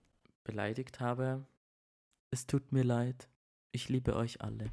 beleidigt 0.45 1.01
habe, 1.01 1.45
es 2.31 2.47
tut 2.47 2.73
mir 2.73 2.85
leid. 2.85 3.29
Ich 3.73 3.89
liebe 3.89 4.15
euch 4.15 4.41
alle. 4.41 4.71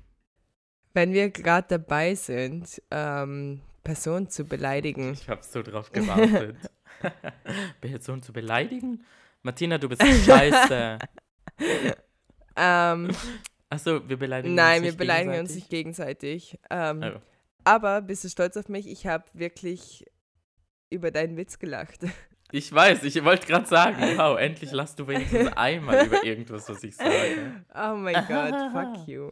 Wenn 0.93 1.14
wir 1.14 1.30
gerade 1.30 1.68
dabei 1.68 2.16
sind, 2.16 2.82
ähm, 2.91 3.62
Personen 3.84 4.30
zu 4.30 4.45
beleidigen, 4.45 5.14
Ich 5.20 5.30
habe 5.30 5.43
so 5.43 5.62
drauf 5.62 5.91
gewartet. 5.91 6.58
Person 7.82 8.22
zu 8.22 8.34
beleidigen? 8.34 9.06
Martina, 9.41 9.78
du 9.78 9.89
bist 9.89 10.02
scheiße. 10.04 11.00
ähm, 12.56 13.12
Achso, 13.70 14.08
wir 14.10 14.18
beleidigen 14.18 14.56
nein, 14.56 14.78
uns 14.78 14.84
wir 14.84 14.91
nicht 14.91 14.97
beleidigen 14.97 15.39
uns 15.39 15.56
nicht 15.56 15.70
gegenseitig. 15.70 16.60
Ähm, 16.70 17.04
Oh. 17.04 17.20
Aber 17.70 18.01
bist 18.01 18.24
du 18.24 18.30
stolz 18.30 18.57
auf 18.57 18.67
mich? 18.67 18.88
Ich 18.88 19.05
habe 19.05 19.26
wirklich 19.34 20.03
über 20.89 21.11
deinen 21.11 21.38
Witz 21.38 21.59
gelacht. 21.59 21.99
Ich 22.51 22.74
weiß, 22.74 23.03
ich 23.03 23.24
wollte 23.24 23.45
gerade 23.45 23.67
sagen, 23.67 24.01
wow, 24.17 24.39
endlich 24.39 24.72
lachst 24.72 24.97
du 24.97 25.07
wenigstens 25.07 25.53
einmal 25.55 26.07
über 26.07 26.24
irgendwas, 26.24 26.67
was 26.67 26.84
ich 26.84 26.95
sage. 26.95 27.63
Oh 27.76 27.95
mein 27.95 28.15
Gott, 28.28 28.55
fuck 28.72 29.07
you. 29.07 29.30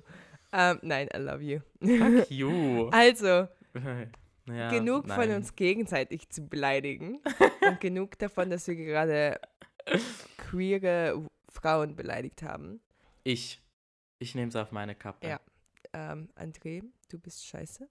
Ähm, 0.54 0.78
nein, 0.84 1.10
I 1.16 1.18
love 1.18 1.42
you. 1.42 1.62
Fuck 1.82 2.30
you. 2.32 2.90
Also, 2.90 3.48
Ja, 4.46 4.70
genug 4.70 5.08
von 5.08 5.18
nein. 5.30 5.38
uns 5.38 5.56
gegenseitig 5.56 6.30
zu 6.30 6.48
beleidigen 6.48 7.20
und 7.68 7.80
genug 7.82 8.20
davon, 8.20 8.52
dass 8.52 8.68
wir 8.68 8.76
gerade 8.76 9.42
queere 10.38 11.26
Frauen 11.50 11.96
beleidigt 11.96 12.44
haben. 12.44 12.82
Ich. 13.24 13.64
Ich 14.20 14.36
nehme 14.36 14.50
es 14.50 14.56
auf 14.56 14.72
meine 14.72 14.94
Kappe. 14.94 15.28
Ja. 15.28 15.40
Ähm, 15.94 16.30
André, 16.36 16.84
du 17.10 17.18
bist 17.20 17.46
scheiße. 17.48 17.88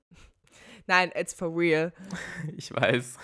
Nein, 0.86 1.10
it's 1.14 1.34
for 1.34 1.48
real. 1.48 1.92
Ich 2.56 2.72
weiß. 2.72 3.18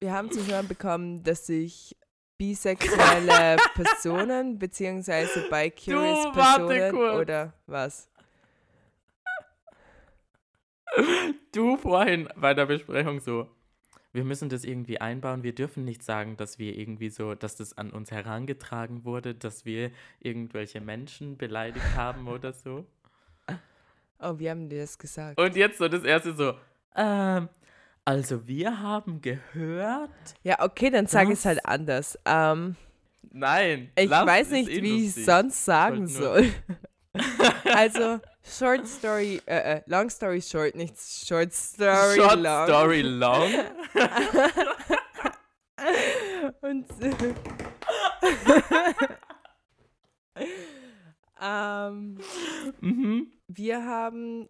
Wir 0.00 0.12
haben 0.12 0.30
zu 0.30 0.46
hören 0.46 0.68
bekommen, 0.68 1.22
dass 1.24 1.46
sich 1.46 1.96
bisexuelle 2.36 3.56
Personen 3.74 4.58
beziehungsweise 4.58 5.48
bi-curious 5.48 6.32
Personen 6.32 6.96
oder 6.96 7.54
was? 7.66 8.10
Du 11.52 11.76
vorhin 11.76 12.28
bei 12.36 12.54
der 12.54 12.66
Besprechung 12.66 13.20
so, 13.20 13.48
wir 14.12 14.24
müssen 14.24 14.48
das 14.48 14.64
irgendwie 14.64 15.00
einbauen. 15.00 15.42
Wir 15.42 15.54
dürfen 15.54 15.84
nicht 15.84 16.02
sagen, 16.02 16.36
dass 16.36 16.58
wir 16.58 16.76
irgendwie 16.78 17.10
so, 17.10 17.34
dass 17.34 17.56
das 17.56 17.76
an 17.76 17.90
uns 17.90 18.12
herangetragen 18.12 19.04
wurde, 19.04 19.34
dass 19.34 19.64
wir 19.64 19.90
irgendwelche 20.20 20.80
Menschen 20.80 21.36
beleidigt 21.36 21.96
haben 21.96 22.28
oder 22.28 22.52
so. 22.52 22.86
Oh, 24.18 24.38
wie 24.38 24.50
haben 24.50 24.68
die 24.68 24.78
das 24.78 24.98
gesagt? 24.98 25.38
Und 25.38 25.56
jetzt 25.56 25.78
so 25.78 25.88
das 25.88 26.04
erste 26.04 26.34
so, 26.34 26.54
ähm, 26.96 27.48
also 28.04 28.46
wir 28.46 28.80
haben 28.80 29.20
gehört. 29.20 30.10
Ja, 30.42 30.62
okay, 30.62 30.90
dann 30.90 31.06
sage 31.06 31.32
ich 31.32 31.38
es 31.38 31.44
halt 31.44 31.64
anders. 31.64 32.18
Ähm, 32.24 32.76
Nein. 33.30 33.90
ich 33.96 34.10
weiß 34.10 34.50
nicht, 34.50 34.68
eh 34.68 34.82
wie 34.82 34.96
ich 34.98 35.04
lustig. 35.06 35.24
sonst 35.24 35.64
sagen 35.64 36.06
soll. 36.06 36.52
also, 37.64 38.20
short 38.42 38.86
story, 38.86 39.40
äh, 39.46 39.76
äh, 39.76 39.82
long 39.86 40.10
story 40.10 40.42
short, 40.42 40.74
nicht 40.74 40.96
short 40.98 41.52
story 41.52 42.16
Short 42.16 42.40
long. 42.40 42.66
Story 42.66 43.02
long. 43.02 43.50
Und 46.60 46.86
ähm, 51.44 52.18
mhm. 52.80 53.26
wir 53.48 53.84
haben 53.84 54.48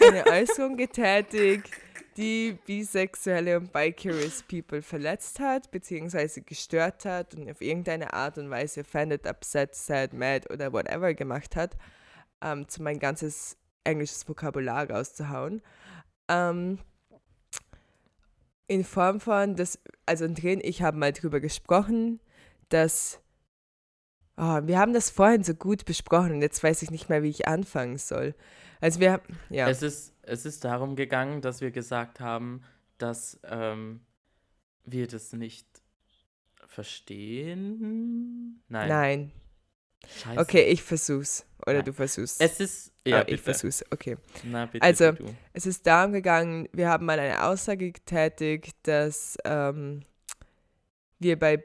eine 0.00 0.26
Äußerung 0.26 0.76
getätigt, 0.76 1.70
die 2.16 2.58
bisexuelle 2.66 3.58
und 3.58 3.72
bi-curious 3.72 4.42
people 4.42 4.82
verletzt 4.82 5.40
hat, 5.40 5.70
beziehungsweise 5.70 6.42
gestört 6.42 7.04
hat 7.04 7.34
und 7.34 7.50
auf 7.50 7.60
irgendeine 7.60 8.12
Art 8.12 8.38
und 8.38 8.50
Weise 8.50 8.80
offended, 8.80 9.26
upset, 9.26 9.74
sad, 9.74 10.12
mad 10.12 10.48
oder 10.52 10.72
whatever 10.72 11.14
gemacht 11.14 11.56
hat, 11.56 11.76
ähm, 12.42 12.68
zu 12.68 12.82
mein 12.82 12.98
ganzes 12.98 13.56
englisches 13.84 14.28
Vokabular 14.28 14.90
rauszuhauen. 14.90 15.62
Ähm, 16.28 16.78
in 18.66 18.84
Form 18.84 19.20
von, 19.20 19.54
dass, 19.54 19.78
also 20.06 20.26
drin, 20.28 20.60
ich 20.62 20.82
habe 20.82 20.96
mal 20.96 21.12
drüber 21.12 21.40
gesprochen, 21.40 22.20
dass 22.68 23.20
Ah, 24.36 24.60
wir 24.66 24.78
haben 24.78 24.92
das 24.92 25.08
vorhin 25.10 25.42
so 25.44 25.54
gut 25.54 25.84
besprochen 25.86 26.32
und 26.32 26.42
jetzt 26.42 26.62
weiß 26.62 26.82
ich 26.82 26.90
nicht 26.90 27.08
mehr, 27.08 27.22
wie 27.22 27.30
ich 27.30 27.48
anfangen 27.48 27.96
soll. 27.98 28.34
Also 28.80 29.00
wir, 29.00 29.20
ja, 29.48 29.68
Es, 29.68 29.82
ist, 29.82 30.12
es 30.22 30.44
ist 30.44 30.64
darum 30.64 30.94
gegangen, 30.96 31.40
dass 31.40 31.60
wir 31.62 31.70
gesagt 31.70 32.20
haben, 32.20 32.62
dass 32.98 33.40
ähm, 33.44 34.00
wir 34.84 35.06
das 35.06 35.32
nicht 35.32 35.66
verstehen. 36.66 38.60
Nein. 38.68 38.88
nein. 38.88 39.32
Scheiße. 40.06 40.40
Okay, 40.40 40.62
ich 40.64 40.82
versuch's. 40.82 41.44
Oder 41.62 41.76
Nein. 41.76 41.84
du 41.86 41.92
versuchst. 41.92 42.40
Es 42.40 42.60
ist. 42.60 42.92
Ja, 43.04 43.18
Ah, 43.18 43.20
ich 43.22 43.26
bitte. 43.26 43.42
versuch's. 43.42 43.84
Okay. 43.90 44.16
Na, 44.44 44.66
bitte. 44.66 44.84
Also, 44.84 45.12
du. 45.12 45.24
Es 45.52 45.66
ist 45.66 45.86
darum 45.86 46.12
gegangen, 46.12 46.68
wir 46.72 46.88
haben 46.88 47.06
mal 47.06 47.18
eine 47.18 47.44
Aussage 47.44 47.90
getätigt, 47.90 48.76
dass 48.82 49.36
ähm, 49.44 50.02
wir 51.18 51.38
bei, 51.38 51.64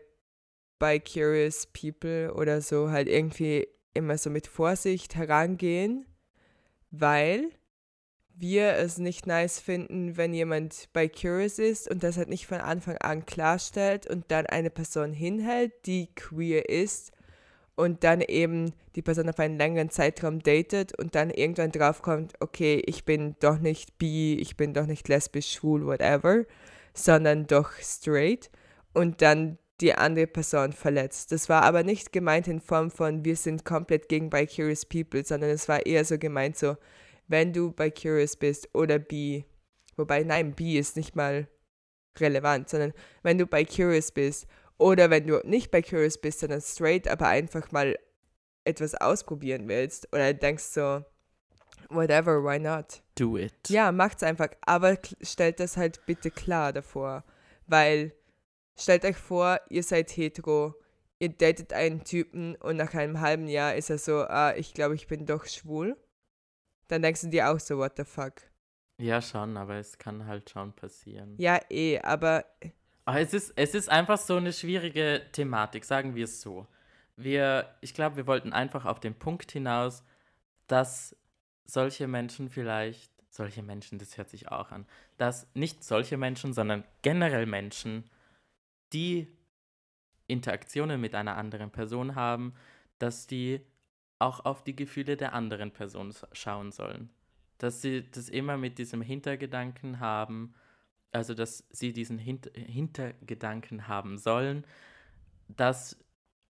bei 0.81 0.97
Curious 0.97 1.67
People 1.67 2.33
oder 2.33 2.59
so 2.59 2.89
halt 2.89 3.07
irgendwie 3.07 3.67
immer 3.93 4.17
so 4.17 4.31
mit 4.31 4.47
Vorsicht 4.47 5.13
herangehen, 5.13 6.07
weil 6.89 7.51
wir 8.33 8.73
es 8.77 8.97
nicht 8.97 9.27
nice 9.27 9.59
finden, 9.59 10.17
wenn 10.17 10.33
jemand 10.33 10.89
bei 10.91 11.07
Curious 11.07 11.59
ist 11.59 11.87
und 11.87 12.01
das 12.01 12.17
halt 12.17 12.29
nicht 12.29 12.47
von 12.47 12.57
Anfang 12.57 12.97
an 12.97 13.27
klarstellt 13.27 14.07
und 14.07 14.31
dann 14.31 14.47
eine 14.47 14.71
Person 14.71 15.13
hinhält, 15.13 15.85
die 15.85 16.07
queer 16.15 16.67
ist 16.67 17.11
und 17.75 18.03
dann 18.03 18.21
eben 18.21 18.73
die 18.95 19.03
Person 19.03 19.29
auf 19.29 19.37
einen 19.37 19.59
längeren 19.59 19.91
Zeitraum 19.91 20.39
datet 20.39 20.97
und 20.97 21.13
dann 21.13 21.29
irgendwann 21.29 21.71
draufkommt, 21.71 22.33
okay, 22.39 22.81
ich 22.87 23.05
bin 23.05 23.35
doch 23.39 23.59
nicht 23.59 23.99
bi, 23.99 24.33
ich 24.41 24.57
bin 24.57 24.73
doch 24.73 24.87
nicht 24.87 25.07
lesbisch, 25.09 25.51
schwul, 25.51 25.85
whatever, 25.85 26.43
sondern 26.95 27.45
doch 27.45 27.71
straight 27.73 28.49
und 28.93 29.21
dann 29.21 29.59
die 29.81 29.93
andere 29.93 30.27
Person 30.27 30.73
verletzt. 30.73 31.31
Das 31.31 31.49
war 31.49 31.63
aber 31.63 31.83
nicht 31.83 32.11
gemeint 32.11 32.47
in 32.47 32.61
Form 32.61 32.91
von, 32.91 33.25
wir 33.25 33.35
sind 33.35 33.65
komplett 33.65 34.07
gegen 34.09 34.29
bi-curious 34.29 34.85
people, 34.85 35.25
sondern 35.25 35.49
es 35.49 35.67
war 35.67 35.85
eher 35.85 36.05
so 36.05 36.17
gemeint 36.17 36.57
so, 36.57 36.77
wenn 37.27 37.53
du 37.53 37.71
bi-curious 37.71 38.35
bist 38.35 38.69
oder 38.73 38.99
bi, 38.99 39.45
wobei 39.97 40.23
nein, 40.23 40.53
bi 40.53 40.77
ist 40.77 40.95
nicht 40.95 41.15
mal 41.15 41.47
relevant, 42.19 42.69
sondern 42.69 42.93
wenn 43.23 43.37
du 43.37 43.47
bi-curious 43.47 44.11
bist 44.11 44.47
oder 44.77 45.09
wenn 45.09 45.27
du 45.27 45.39
nicht 45.43 45.71
bi-curious 45.71 46.19
bist, 46.19 46.41
sondern 46.41 46.61
straight, 46.61 47.07
aber 47.07 47.27
einfach 47.27 47.71
mal 47.71 47.97
etwas 48.63 48.93
ausprobieren 48.95 49.67
willst 49.67 50.07
oder 50.13 50.33
denkst 50.33 50.63
so, 50.63 51.03
whatever, 51.89 52.43
why 52.43 52.59
not? 52.59 53.01
Do 53.15 53.37
it. 53.37 53.69
Ja, 53.69 53.91
macht's 53.91 54.23
einfach, 54.23 54.49
aber 54.61 54.97
stellt 55.21 55.59
das 55.59 55.77
halt 55.77 56.05
bitte 56.05 56.31
klar 56.31 56.73
davor, 56.73 57.23
weil 57.67 58.13
stellt 58.77 59.05
euch 59.05 59.17
vor, 59.17 59.59
ihr 59.69 59.83
seid 59.83 60.09
hetero, 60.11 60.75
ihr 61.19 61.29
datet 61.29 61.73
einen 61.73 62.03
Typen 62.03 62.55
und 62.55 62.77
nach 62.77 62.93
einem 62.93 63.19
halben 63.21 63.47
Jahr 63.47 63.75
ist 63.75 63.89
er 63.89 63.97
so, 63.97 64.21
ah, 64.21 64.53
ich 64.55 64.73
glaube, 64.73 64.95
ich 64.95 65.07
bin 65.07 65.25
doch 65.25 65.45
schwul. 65.45 65.97
Dann 66.87 67.01
denkst 67.01 67.21
du 67.21 67.27
dir 67.29 67.49
auch 67.51 67.59
so, 67.59 67.77
what 67.77 67.93
the 67.97 68.03
fuck. 68.03 68.33
Ja, 68.97 69.21
schon, 69.21 69.57
aber 69.57 69.75
es 69.75 69.97
kann 69.97 70.25
halt 70.25 70.49
schon 70.49 70.73
passieren. 70.73 71.35
Ja, 71.37 71.59
eh, 71.69 71.99
aber 71.99 72.45
Aber 73.05 73.19
es 73.19 73.33
ist, 73.33 73.53
es 73.55 73.73
ist 73.73 73.89
einfach 73.89 74.17
so 74.19 74.35
eine 74.35 74.53
schwierige 74.53 75.23
Thematik, 75.31 75.85
sagen 75.85 76.15
wir 76.15 76.25
es 76.25 76.41
so. 76.41 76.67
Wir, 77.15 77.73
ich 77.81 77.93
glaube, 77.93 78.15
wir 78.17 78.27
wollten 78.27 78.53
einfach 78.53 78.85
auf 78.85 78.99
den 78.99 79.15
Punkt 79.15 79.51
hinaus, 79.51 80.03
dass 80.67 81.15
solche 81.65 82.07
Menschen 82.07 82.49
vielleicht, 82.49 83.11
solche 83.29 83.63
Menschen, 83.63 83.97
das 83.97 84.17
hört 84.17 84.29
sich 84.29 84.49
auch 84.49 84.71
an, 84.71 84.85
dass 85.17 85.47
nicht 85.55 85.83
solche 85.83 86.17
Menschen, 86.17 86.53
sondern 86.53 86.83
generell 87.01 87.45
Menschen, 87.45 88.09
die 88.93 89.27
Interaktionen 90.27 90.99
mit 90.99 91.15
einer 91.15 91.37
anderen 91.37 91.71
Person 91.71 92.15
haben, 92.15 92.53
dass 92.99 93.27
die 93.27 93.61
auch 94.19 94.45
auf 94.45 94.63
die 94.63 94.75
Gefühle 94.75 95.17
der 95.17 95.33
anderen 95.33 95.71
Person 95.71 96.13
schauen 96.31 96.71
sollen. 96.71 97.09
Dass 97.57 97.81
sie 97.81 98.09
das 98.09 98.29
immer 98.29 98.57
mit 98.57 98.77
diesem 98.77 99.01
Hintergedanken 99.01 99.99
haben, 99.99 100.53
also 101.11 101.33
dass 101.33 101.67
sie 101.71 101.91
diesen 101.91 102.17
Hint 102.17 102.51
Hintergedanken 102.55 103.87
haben 103.87 104.17
sollen, 104.17 104.65
dass 105.47 105.97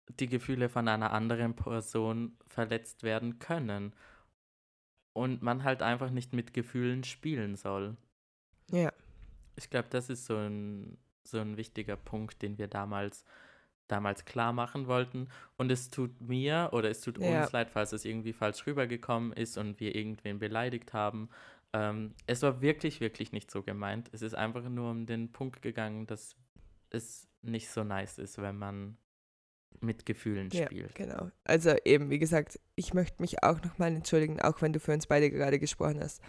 die 0.09 0.27
Gefühle 0.27 0.69
von 0.69 0.89
einer 0.89 1.13
anderen 1.13 1.55
Person 1.55 2.37
verletzt 2.47 3.03
werden 3.03 3.39
können. 3.39 3.95
Und 5.13 5.43
man 5.43 5.65
halt 5.65 5.83
einfach 5.83 6.11
nicht 6.11 6.33
mit 6.33 6.55
Gefühlen 6.55 7.03
spielen 7.03 7.57
soll. 7.57 7.97
Ja. 8.71 8.93
Ich 9.57 9.69
glaube, 9.69 9.89
das 9.91 10.11
ist 10.11 10.27
so 10.27 10.37
ein, 10.37 10.97
so 11.31 11.39
ein 11.39 11.57
wichtiger 11.57 11.97
Punkt, 11.97 12.43
den 12.43 12.59
wir 12.59 12.69
damals, 12.69 13.25
damals 13.89 14.25
klar 14.25 14.53
machen 14.53 14.87
wollten. 14.87 15.29
Und 15.57 15.71
es 15.71 15.91
tut 15.91 16.21
mir 16.21 16.71
oder 16.73 16.91
es 16.91 17.01
tut 17.01 17.19
Ja. 17.19 17.43
uns 17.43 17.53
leid, 17.53 17.71
falls 17.71 17.93
es 17.93 18.05
irgendwie 18.05 18.33
falsch 18.33 18.67
rübergekommen 18.67 19.33
ist 19.33 19.57
und 19.59 19.81
wir 19.81 19.95
irgendwen 19.95 20.39
beleidigt 20.39 20.93
haben. 20.93 21.29
Ähm, 21.73 22.15
es 22.27 22.43
war 22.43 22.61
wirklich, 22.63 23.01
wirklich 23.01 23.33
nicht 23.33 23.51
so 23.51 23.63
gemeint. 23.63 24.09
Es 24.13 24.23
ist 24.23 24.35
einfach 24.35 24.69
nur 24.69 24.91
um 24.91 25.07
den 25.07 25.33
Punkt 25.33 25.63
gegangen, 25.63 26.07
dass 26.07 26.37
es 26.91 27.29
nicht 27.43 27.71
so 27.71 27.85
nice 27.85 28.19
ist, 28.19 28.39
wenn 28.41 28.57
man 28.57 28.97
mit 29.81 30.07
Gefühlen 30.07 30.51
Ja, 30.51 30.67
spielt. 30.67 30.95
genau. 30.95 31.31
Also 31.45 31.75
eben, 31.85 32.11
wie 32.11 32.19
gesagt, 32.19 32.59
ich 32.75 32.95
möchte 32.95 33.21
mich 33.23 33.43
auch 33.45 33.63
nochmal 33.63 33.95
entschuldigen, 33.95 34.41
auch 34.41 34.61
wenn 34.63 34.73
du 34.73 34.81
für 34.81 34.93
uns 34.93 35.07
beide 35.07 35.31
gerade 35.31 35.59
gesprochen 35.59 36.01
hast. 36.01 36.23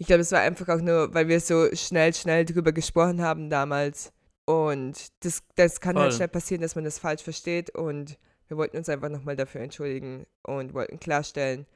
Ich 0.00 0.06
glaube, 0.06 0.22
es 0.22 0.32
war 0.32 0.40
einfach 0.40 0.66
auch 0.68 0.80
nur, 0.80 1.12
weil 1.12 1.28
wir 1.28 1.40
so 1.40 1.68
schnell, 1.74 2.14
schnell 2.14 2.46
drüber 2.46 2.72
gesprochen 2.72 3.20
haben 3.20 3.50
damals. 3.50 4.14
Und 4.46 4.96
das, 5.22 5.42
das 5.56 5.78
kann 5.78 5.96
halt 5.96 6.12
Voll. 6.12 6.16
schnell 6.16 6.28
passieren, 6.28 6.62
dass 6.62 6.74
man 6.74 6.84
das 6.84 6.98
falsch 6.98 7.22
versteht. 7.22 7.68
Und 7.68 8.18
wir 8.48 8.56
wollten 8.56 8.78
uns 8.78 8.88
einfach 8.88 9.10
nochmal 9.10 9.36
dafür 9.36 9.60
entschuldigen 9.60 10.26
und 10.42 10.72
wollten 10.72 11.00
klarstellen, 11.00 11.66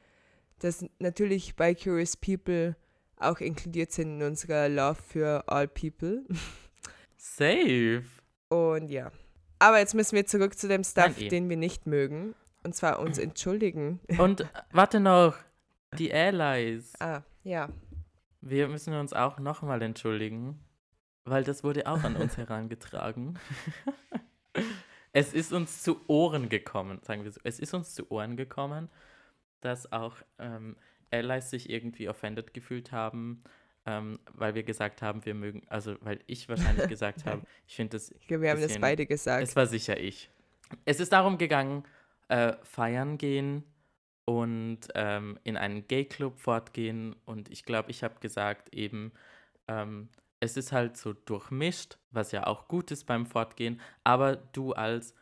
dass 0.57 0.83
natürlich 0.97 1.55
bei 1.55 1.75
Curious 1.75 2.17
People 2.17 2.75
auch 3.17 3.41
inkludiert 3.41 3.91
sind 3.91 4.19
in 4.19 4.23
unserer 4.23 4.69
Love 4.69 4.97
für 5.07 5.43
All 5.47 5.67
People. 5.67 6.25
Safe. 7.17 8.05
Und 8.49 8.89
ja. 8.89 9.11
Aber 9.59 9.77
jetzt 9.77 9.93
müssen 9.93 10.15
wir 10.15 10.25
zurück 10.25 10.57
zu 10.57 10.67
dem 10.67 10.83
Stuff, 10.83 11.15
Nein, 11.15 11.25
eh. 11.25 11.27
den 11.27 11.47
wir 11.47 11.57
nicht 11.57 11.85
mögen. 11.85 12.33
Und 12.63 12.75
zwar 12.75 12.97
uns 12.97 13.17
entschuldigen. 13.19 13.99
Und 14.17 14.49
warte 14.71 14.99
noch, 14.99 15.35
die 15.99 16.11
Allies. 16.11 16.91
Ah, 16.99 17.21
ja. 17.43 17.69
Wir 18.47 18.67
müssen 18.67 18.93
uns 18.93 19.11
auch 19.11 19.39
nochmal 19.39 19.81
entschuldigen, 19.81 20.59
weil 21.23 21.43
das 21.43 21.63
wurde 21.63 21.87
auch 21.87 22.03
an 22.03 22.15
uns 22.15 22.37
herangetragen. 22.37 23.39
es 25.13 25.33
ist 25.33 25.51
uns 25.51 25.81
zu 25.81 25.99
Ohren 26.07 26.47
gekommen, 26.47 26.99
sagen 27.01 27.23
wir 27.23 27.31
so. 27.31 27.41
Es 27.43 27.59
ist 27.59 27.73
uns 27.73 27.95
zu 27.95 28.11
Ohren 28.11 28.37
gekommen, 28.37 28.87
dass 29.61 29.91
auch 29.91 30.17
ähm, 30.37 30.75
Allies 31.11 31.49
sich 31.49 31.71
irgendwie 31.71 32.07
offended 32.07 32.53
gefühlt 32.53 32.91
haben, 32.91 33.43
ähm, 33.87 34.19
weil 34.33 34.53
wir 34.53 34.61
gesagt 34.63 35.01
haben, 35.01 35.25
wir 35.25 35.33
mögen, 35.33 35.63
also 35.67 35.95
weil 36.01 36.19
ich 36.27 36.47
wahrscheinlich 36.47 36.87
gesagt 36.87 37.25
habe, 37.25 37.41
ich 37.67 37.75
finde 37.75 37.97
das 37.97 38.11
Ich 38.11 38.27
glaube, 38.27 38.43
wir 38.43 38.51
haben 38.51 38.57
das 38.59 38.67
Bisschen- 38.67 38.81
beide 38.81 39.07
gesagt. 39.07 39.41
es 39.41 39.55
war 39.55 39.65
sicher 39.65 39.99
ich. 39.99 40.29
Es 40.85 40.99
ist 40.99 41.11
darum 41.13 41.39
gegangen, 41.39 41.83
äh, 42.27 42.53
feiern 42.63 43.17
gehen 43.17 43.63
und 44.25 44.79
ähm, 44.95 45.39
in 45.43 45.55
einen 45.55 45.87
Gay-Club 45.87 46.39
fortgehen. 46.39 47.15
Und 47.25 47.49
ich 47.51 47.63
glaube, 47.63 47.91
ich 47.91 48.03
habe 48.03 48.19
gesagt 48.19 48.73
eben, 48.73 49.11
ähm, 49.67 50.09
es 50.39 50.57
ist 50.57 50.71
halt 50.71 50.97
so 50.97 51.13
durchmischt, 51.13 51.97
was 52.11 52.31
ja 52.31 52.47
auch 52.47 52.67
gut 52.67 52.91
ist 52.91 53.05
beim 53.05 53.25
Fortgehen. 53.25 53.79
Aber 54.03 54.35
du 54.35 54.73
als 54.73 55.15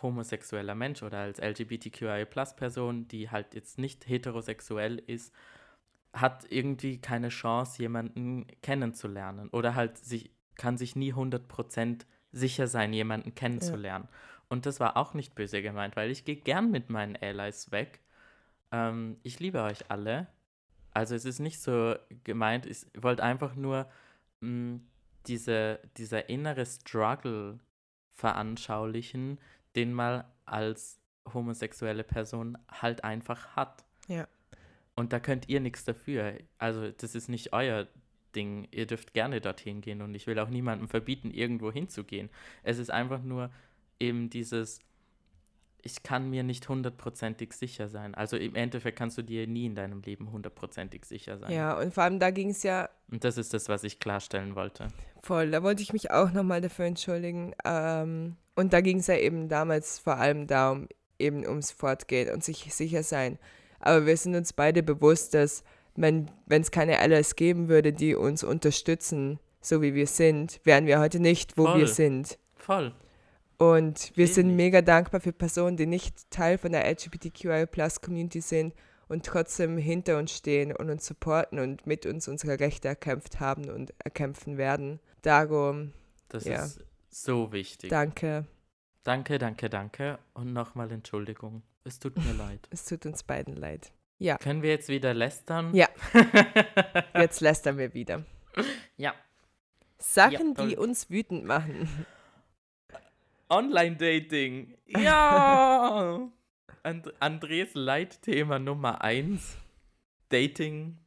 homosexueller 0.00 0.74
Mensch 0.74 1.02
oder 1.02 1.18
als 1.18 1.38
LGBTQI-Plus-Person, 1.38 3.08
die 3.08 3.30
halt 3.30 3.54
jetzt 3.54 3.78
nicht 3.78 4.08
heterosexuell 4.08 4.98
ist, 4.98 5.34
hat 6.12 6.46
irgendwie 6.50 7.00
keine 7.00 7.28
Chance, 7.28 7.82
jemanden 7.82 8.46
kennenzulernen. 8.62 9.48
Oder 9.48 9.74
halt 9.74 9.98
sich, 9.98 10.30
kann 10.56 10.76
sich 10.76 10.94
nie 10.94 11.12
100% 11.12 12.04
sicher 12.32 12.66
sein, 12.66 12.92
jemanden 12.92 13.34
kennenzulernen. 13.34 14.08
Und 14.48 14.66
das 14.66 14.80
war 14.80 14.96
auch 14.96 15.14
nicht 15.14 15.34
böse 15.34 15.62
gemeint, 15.62 15.96
weil 15.96 16.10
ich 16.10 16.24
gehe 16.24 16.36
gern 16.36 16.70
mit 16.70 16.90
meinen 16.90 17.16
Allies 17.16 17.70
weg. 17.72 18.01
Ähm, 18.72 19.18
ich 19.22 19.38
liebe 19.38 19.62
euch 19.62 19.90
alle. 19.90 20.26
Also 20.92 21.14
es 21.14 21.24
ist 21.24 21.38
nicht 21.38 21.60
so 21.60 21.94
gemeint, 22.24 22.66
ich 22.66 22.86
wollte 22.98 23.22
einfach 23.22 23.54
nur 23.54 23.88
mh, 24.40 24.80
diese, 25.26 25.80
dieser 25.96 26.28
innere 26.28 26.66
Struggle 26.66 27.60
veranschaulichen, 28.12 29.38
den 29.76 29.92
man 29.92 30.24
als 30.44 31.00
homosexuelle 31.32 32.04
Person 32.04 32.58
halt 32.68 33.04
einfach 33.04 33.54
hat. 33.56 33.84
Ja. 34.08 34.26
Und 34.94 35.12
da 35.12 35.20
könnt 35.20 35.48
ihr 35.48 35.60
nichts 35.60 35.84
dafür. 35.84 36.34
Also 36.58 36.90
das 36.90 37.14
ist 37.14 37.28
nicht 37.28 37.52
euer 37.52 37.86
Ding. 38.34 38.68
Ihr 38.70 38.86
dürft 38.86 39.14
gerne 39.14 39.40
dorthin 39.40 39.80
gehen 39.80 40.02
und 40.02 40.14
ich 40.14 40.26
will 40.26 40.38
auch 40.38 40.48
niemandem 40.48 40.88
verbieten, 40.88 41.30
irgendwo 41.30 41.72
hinzugehen. 41.72 42.28
Es 42.62 42.78
ist 42.78 42.90
einfach 42.90 43.22
nur 43.22 43.50
eben 43.98 44.28
dieses, 44.28 44.80
ich 45.82 46.02
kann 46.02 46.30
mir 46.30 46.42
nicht 46.44 46.68
hundertprozentig 46.68 47.52
sicher 47.52 47.88
sein. 47.88 48.14
Also 48.14 48.36
im 48.36 48.54
Endeffekt 48.54 48.98
kannst 48.98 49.18
du 49.18 49.22
dir 49.22 49.46
nie 49.46 49.66
in 49.66 49.74
deinem 49.74 50.00
Leben 50.02 50.30
hundertprozentig 50.30 51.04
sicher 51.04 51.38
sein. 51.38 51.50
Ja, 51.52 51.78
und 51.78 51.92
vor 51.92 52.04
allem 52.04 52.20
da 52.20 52.30
ging 52.30 52.50
es 52.50 52.62
ja 52.62 52.88
Und 53.10 53.24
das 53.24 53.36
ist 53.36 53.52
das, 53.52 53.68
was 53.68 53.82
ich 53.84 53.98
klarstellen 53.98 54.54
wollte. 54.54 54.88
voll. 55.22 55.50
Da 55.50 55.62
wollte 55.62 55.82
ich 55.82 55.92
mich 55.92 56.10
auch 56.10 56.32
nochmal 56.32 56.60
dafür 56.60 56.84
entschuldigen. 56.86 57.52
Ähm, 57.64 58.36
und 58.54 58.72
da 58.72 58.80
ging 58.80 58.98
es 58.98 59.08
ja 59.08 59.16
eben 59.16 59.48
damals 59.48 59.98
vor 59.98 60.16
allem 60.16 60.46
darum, 60.46 60.88
eben 61.18 61.46
ums 61.46 61.72
Fortgehen 61.72 62.32
und 62.32 62.44
sich 62.44 62.72
sicher 62.72 63.02
sein. 63.02 63.38
Aber 63.80 64.06
wir 64.06 64.16
sind 64.16 64.36
uns 64.36 64.52
beide 64.52 64.82
bewusst, 64.82 65.34
dass 65.34 65.64
wenn 65.96 66.30
es 66.48 66.70
keine 66.70 66.98
Allies 67.00 67.36
geben 67.36 67.68
würde, 67.68 67.92
die 67.92 68.14
uns 68.14 68.44
unterstützen, 68.44 69.38
so 69.60 69.82
wie 69.82 69.94
wir 69.94 70.06
sind, 70.06 70.60
wären 70.64 70.86
wir 70.86 71.00
heute 71.00 71.20
nicht, 71.20 71.56
wo 71.58 71.64
Voll. 71.64 71.80
wir 71.80 71.88
sind. 71.88 72.38
Voll. 72.56 72.94
Und 73.62 74.10
wir 74.16 74.24
Eben 74.24 74.34
sind 74.34 74.56
mega 74.56 74.82
dankbar 74.82 75.20
für 75.20 75.32
Personen, 75.32 75.76
die 75.76 75.86
nicht 75.86 76.28
Teil 76.30 76.58
von 76.58 76.72
der 76.72 76.84
LGBTQI-Plus-Community 76.90 78.40
sind 78.40 78.74
und 79.06 79.24
trotzdem 79.24 79.78
hinter 79.78 80.18
uns 80.18 80.32
stehen 80.32 80.74
und 80.74 80.90
uns 80.90 81.06
supporten 81.06 81.60
und 81.60 81.86
mit 81.86 82.04
uns 82.04 82.26
unsere 82.26 82.58
Rechte 82.58 82.88
erkämpft 82.88 83.38
haben 83.38 83.70
und 83.70 83.94
erkämpfen 84.04 84.56
werden. 84.58 84.98
Darum, 85.22 85.92
Das 86.28 86.44
Ja. 86.44 86.64
ist 86.64 86.80
so 87.10 87.52
wichtig. 87.52 87.90
danke. 87.90 88.46
Danke, 89.04 89.38
danke, 89.38 89.68
danke. 89.68 90.18
Und 90.34 90.52
nochmal 90.52 90.90
Entschuldigung. 90.90 91.62
Es 91.84 91.98
tut 91.98 92.16
mir 92.16 92.32
leid. 92.32 92.66
Es 92.70 92.84
tut 92.84 93.04
uns 93.06 93.22
beiden 93.22 93.54
leid. 93.54 93.92
Ja, 94.18 94.38
Können 94.38 94.62
wir 94.62 94.70
jetzt 94.70 94.88
wieder 94.88 95.12
lästern? 95.14 95.74
Ja. 95.74 95.88
jetzt 97.14 97.40
lästern 97.40 97.76
wir 97.78 97.92
wieder. 97.94 98.24
ja. 98.96 99.14
Sachen, 99.98 100.54
toll. 100.56 100.68
die 100.68 100.76
uns 100.76 101.10
wütend 101.10 101.44
machen. 101.44 102.06
Online-Dating. 103.52 104.74
Ja. 104.86 106.28
And 106.84 107.12
Andres 107.22 107.74
Leitthema 107.74 108.58
Nummer 108.58 109.02
1. 109.02 109.56
Dating. 110.30 110.98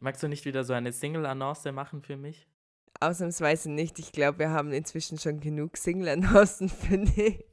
Magst 0.00 0.22
du 0.22 0.28
nicht 0.28 0.44
wieder 0.46 0.64
so 0.64 0.72
eine 0.72 0.92
Single-Annonce 0.92 1.70
machen 1.72 2.02
für 2.02 2.16
mich? 2.16 2.48
Ausnahmsweise 2.98 3.70
nicht. 3.70 3.98
Ich 3.98 4.10
glaube, 4.12 4.38
wir 4.40 4.50
haben 4.50 4.72
inzwischen 4.72 5.18
schon 5.18 5.40
genug 5.40 5.76
Single-Announcen, 5.76 6.68
finde 6.70 7.12
ich. 7.22 7.44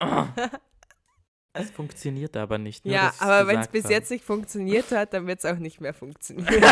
Es 1.54 1.70
funktioniert 1.72 2.36
aber 2.36 2.56
nicht. 2.56 2.84
nur, 2.84 2.94
Ja, 2.94 3.12
aber 3.18 3.48
wenn 3.48 3.58
es 3.58 3.66
bis 3.66 3.84
habe. 3.84 3.94
jetzt 3.94 4.10
nicht 4.12 4.22
funktioniert 4.24 4.92
hat, 4.92 5.12
dann 5.12 5.26
wird 5.26 5.40
es 5.40 5.44
auch 5.44 5.56
nicht 5.56 5.80
mehr 5.80 5.92
funktionieren. 5.92 6.62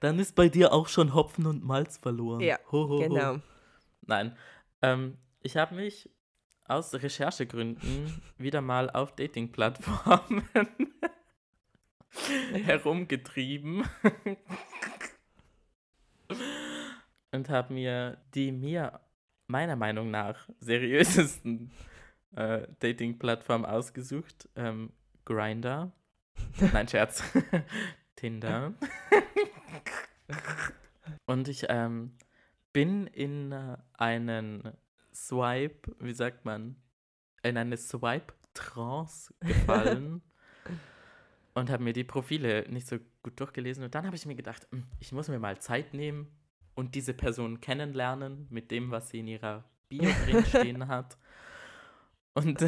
Dann 0.00 0.18
ist 0.18 0.34
bei 0.36 0.48
dir 0.48 0.72
auch 0.72 0.88
schon 0.88 1.14
Hopfen 1.14 1.46
und 1.46 1.64
Malz 1.64 1.98
verloren. 1.98 2.40
Ja, 2.40 2.58
Ho, 2.70 2.88
ho, 2.88 2.96
ho. 2.96 2.98
genau. 2.98 3.38
Nein. 4.02 4.36
Ähm, 4.82 5.18
ich 5.42 5.56
habe 5.56 5.74
mich 5.74 6.10
aus 6.66 6.94
Recherchegründen 6.94 8.22
wieder 8.38 8.60
mal 8.60 8.90
auf 8.90 9.14
Dating-Plattformen 9.16 10.48
herumgetrieben 12.52 13.84
und 17.32 17.48
habe 17.48 17.72
mir 17.74 18.18
die 18.34 18.52
mir 18.52 19.00
meiner 19.46 19.76
Meinung 19.76 20.10
nach 20.10 20.48
seriösesten 20.60 21.72
äh, 22.36 22.68
Dating-Plattformen 22.80 23.64
ausgesucht. 23.64 24.48
Ähm, 24.54 24.92
Grinder. 25.24 25.92
Nein, 26.72 26.86
Scherz. 26.86 27.22
Tinder. 28.14 28.74
Und 31.26 31.48
ich 31.48 31.66
ähm, 31.68 32.16
bin 32.72 33.06
in 33.06 33.52
äh, 33.52 33.76
einen 33.94 34.72
Swipe, 35.14 35.94
wie 36.00 36.12
sagt 36.12 36.44
man, 36.44 36.76
in 37.42 37.56
eine 37.56 37.76
Swipe-Trance 37.76 39.34
gefallen 39.40 40.22
und 41.54 41.70
habe 41.70 41.82
mir 41.82 41.92
die 41.92 42.04
Profile 42.04 42.66
nicht 42.68 42.86
so 42.86 42.98
gut 43.22 43.38
durchgelesen. 43.40 43.84
Und 43.84 43.94
dann 43.94 44.06
habe 44.06 44.16
ich 44.16 44.26
mir 44.26 44.34
gedacht, 44.34 44.66
hm, 44.70 44.86
ich 45.00 45.12
muss 45.12 45.28
mir 45.28 45.38
mal 45.38 45.58
Zeit 45.60 45.94
nehmen 45.94 46.28
und 46.74 46.94
diese 46.94 47.14
Person 47.14 47.60
kennenlernen 47.60 48.46
mit 48.50 48.70
dem, 48.70 48.90
was 48.90 49.10
sie 49.10 49.20
in 49.20 49.28
ihrer 49.28 49.64
Bio 49.88 50.10
drin 50.24 50.44
stehen 50.46 50.88
hat. 50.88 51.18
Und, 52.34 52.64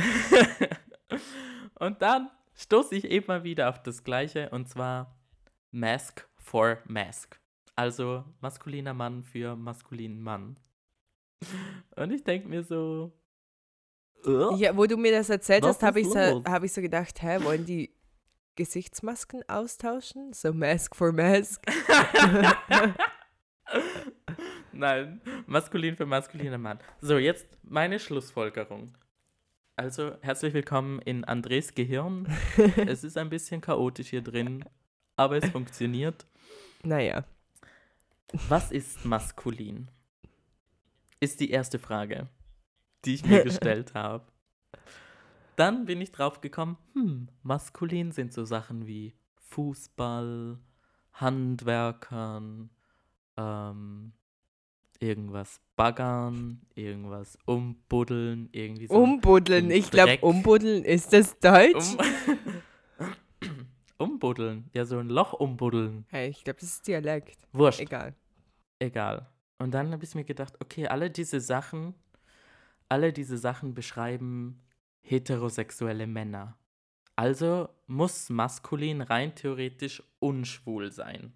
und 1.74 2.02
dann 2.02 2.30
stoße 2.54 2.96
ich 2.96 3.04
eben 3.04 3.26
mal 3.28 3.44
wieder 3.44 3.68
auf 3.68 3.82
das 3.82 4.02
Gleiche 4.02 4.50
und 4.50 4.68
zwar 4.68 5.16
Mask 5.70 6.29
for 6.50 6.78
Mask. 6.86 7.38
Also 7.76 8.24
maskuliner 8.40 8.92
Mann 8.92 9.22
für 9.22 9.54
maskulinen 9.56 10.20
Mann. 10.20 10.58
Und 11.96 12.10
ich 12.10 12.24
denke 12.24 12.48
mir 12.48 12.62
so. 12.64 13.12
"Äh, 14.26 14.54
Ja, 14.56 14.76
wo 14.76 14.84
du 14.86 14.96
mir 14.96 15.12
das 15.12 15.30
erzählt 15.30 15.64
hast, 15.64 15.82
habe 15.82 16.00
ich, 16.00 16.08
so, 16.08 16.42
hab 16.44 16.64
ich 16.64 16.72
so 16.72 16.80
gedacht, 16.82 17.22
hä, 17.22 17.42
wollen 17.44 17.64
die 17.64 17.94
Gesichtsmasken 18.56 19.48
austauschen? 19.48 20.32
So 20.32 20.52
Mask 20.52 20.94
for 20.96 21.12
Mask. 21.12 21.62
Nein, 24.72 25.20
maskulin 25.46 25.96
für 25.96 26.06
maskuliner 26.06 26.58
Mann. 26.58 26.78
So, 27.00 27.18
jetzt 27.18 27.46
meine 27.62 27.98
Schlussfolgerung. 27.98 28.92
Also, 29.76 30.12
herzlich 30.20 30.52
willkommen 30.52 31.00
in 31.02 31.24
Andres 31.24 31.74
Gehirn. 31.74 32.26
es 32.86 33.04
ist 33.04 33.16
ein 33.16 33.30
bisschen 33.30 33.60
chaotisch 33.60 34.08
hier 34.10 34.22
drin, 34.22 34.64
aber 35.16 35.36
es 35.38 35.48
funktioniert. 35.50 36.26
Naja. 36.82 37.24
Was 38.48 38.70
ist 38.70 39.04
maskulin? 39.04 39.90
Ist 41.20 41.40
die 41.40 41.50
erste 41.50 41.78
Frage, 41.78 42.28
die 43.04 43.14
ich 43.14 43.24
mir 43.24 43.42
gestellt 43.44 43.94
habe. 43.94 44.26
Dann 45.56 45.84
bin 45.84 46.00
ich 46.00 46.12
drauf 46.12 46.40
gekommen, 46.40 46.78
hm, 46.94 47.28
maskulin 47.42 48.12
sind 48.12 48.32
so 48.32 48.44
Sachen 48.44 48.86
wie 48.86 49.14
Fußball, 49.36 50.58
Handwerkern, 51.12 52.70
ähm, 53.36 54.12
irgendwas 55.00 55.60
baggern, 55.76 56.62
irgendwas 56.74 57.36
umbuddeln, 57.46 58.48
irgendwie 58.52 58.86
so. 58.86 58.94
Umbuddeln. 58.94 59.70
Ich 59.70 59.90
glaube, 59.90 60.18
umbuddeln 60.20 60.84
ist 60.84 61.12
das 61.12 61.38
Deutsch. 61.40 61.94
um 61.94 61.98
umbuddeln, 64.00 64.70
ja, 64.72 64.84
so 64.84 64.98
ein 64.98 65.08
Loch 65.08 65.32
umbuddeln. 65.32 66.06
hey, 66.08 66.30
ich 66.30 66.44
glaube, 66.44 66.60
das 66.60 66.70
ist 66.70 66.86
Dialekt. 66.86 67.46
Wurscht. 67.52 67.80
Egal. 67.80 68.14
egal. 68.78 69.28
Und 69.58 69.72
dann 69.72 69.92
habe 69.92 70.04
ich 70.04 70.14
mir 70.14 70.24
gedacht, 70.24 70.54
okay, 70.60 70.88
alle 70.88 71.10
diese 71.10 71.40
Sachen, 71.40 71.94
alle 72.88 73.12
diese 73.12 73.36
Sachen 73.36 73.74
beschreiben 73.74 74.62
heterosexuelle 75.02 76.06
Männer. 76.06 76.56
Also 77.14 77.68
muss 77.86 78.30
maskulin 78.30 79.02
rein 79.02 79.34
theoretisch 79.34 80.02
unschwul 80.18 80.90
sein. 80.90 81.34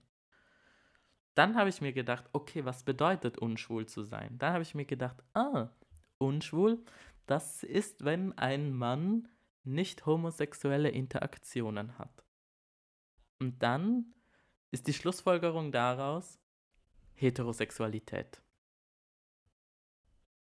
Dann 1.34 1.56
habe 1.56 1.68
ich 1.68 1.80
mir 1.80 1.92
gedacht, 1.92 2.24
okay, 2.32 2.64
was 2.64 2.84
bedeutet 2.84 3.38
unschwul 3.38 3.86
zu 3.86 4.04
sein? 4.04 4.38
Dann 4.38 4.54
habe 4.54 4.62
ich 4.62 4.74
mir 4.74 4.86
gedacht, 4.86 5.22
ah, 5.34 5.68
unschwul, 6.18 6.82
das 7.26 7.62
ist, 7.62 8.04
wenn 8.04 8.32
ein 8.38 8.72
Mann 8.72 9.28
nicht 9.64 10.06
homosexuelle 10.06 10.90
Interaktionen 10.90 11.98
hat. 11.98 12.23
Und 13.44 13.62
dann 13.62 14.14
ist 14.70 14.86
die 14.86 14.94
Schlussfolgerung 14.94 15.70
daraus, 15.70 16.40
Heterosexualität. 17.12 18.40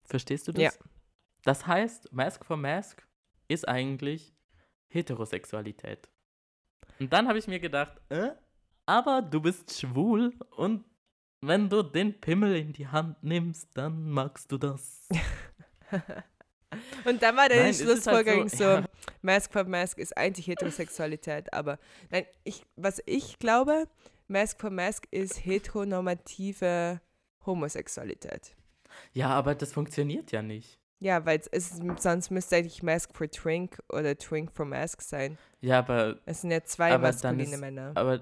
Verstehst 0.04 0.46
du 0.46 0.52
das? 0.52 0.62
Ja. 0.62 0.70
Das 1.42 1.66
heißt, 1.66 2.12
Mask 2.12 2.44
for 2.44 2.56
Mask 2.56 3.04
ist 3.48 3.66
eigentlich 3.66 4.32
Heterosexualität. 4.86 6.08
Und 7.00 7.12
dann 7.12 7.26
habe 7.26 7.40
ich 7.40 7.48
mir 7.48 7.58
gedacht, 7.58 8.00
äh, 8.08 8.30
aber 8.86 9.20
du 9.20 9.40
bist 9.40 9.76
schwul 9.76 10.32
und 10.52 10.84
wenn 11.40 11.68
du 11.68 11.82
den 11.82 12.20
Pimmel 12.20 12.54
in 12.54 12.72
die 12.72 12.86
Hand 12.86 13.20
nimmst, 13.24 13.76
dann 13.76 14.10
magst 14.10 14.52
du 14.52 14.58
das. 14.58 15.08
Und 17.04 17.22
dann 17.22 17.36
war 17.36 17.48
Nein, 17.48 17.58
deine 17.58 17.68
es 17.70 17.80
ist 17.80 17.86
halt 17.88 17.98
Schlussfolgerung 18.02 18.48
so, 18.48 18.56
so, 18.56 18.64
ja. 18.64 18.84
Mask 19.22 19.52
for 19.52 19.64
Mask 19.64 19.98
ist 19.98 20.16
eigentlich 20.16 20.46
Heterosexualität, 20.46 21.52
aber 21.52 21.78
nein, 22.10 22.24
ich, 22.44 22.62
was 22.76 23.02
ich 23.06 23.38
glaube, 23.38 23.86
Mask 24.28 24.60
for 24.60 24.70
Mask 24.70 25.06
ist 25.10 25.44
heteronormative 25.44 27.00
Homosexualität. 27.46 28.54
Ja, 29.12 29.28
aber 29.30 29.54
das 29.54 29.72
funktioniert 29.72 30.32
ja 30.32 30.42
nicht. 30.42 30.78
Ja, 31.00 31.24
weil 31.26 31.40
es 31.50 31.80
sonst 31.98 32.30
müsste 32.30 32.56
eigentlich 32.56 32.82
Mask 32.82 33.14
for 33.16 33.28
Twink 33.28 33.78
oder 33.88 34.16
Twink 34.16 34.52
for 34.52 34.64
Mask 34.64 35.02
sein. 35.02 35.36
Ja, 35.60 35.80
aber 35.80 36.20
Es 36.26 36.42
sind 36.42 36.52
ja 36.52 36.62
zwei 36.64 36.96
maskuline 36.96 37.54
ist- 37.54 37.60
Männer. 37.60 37.92
Aber 37.96 38.20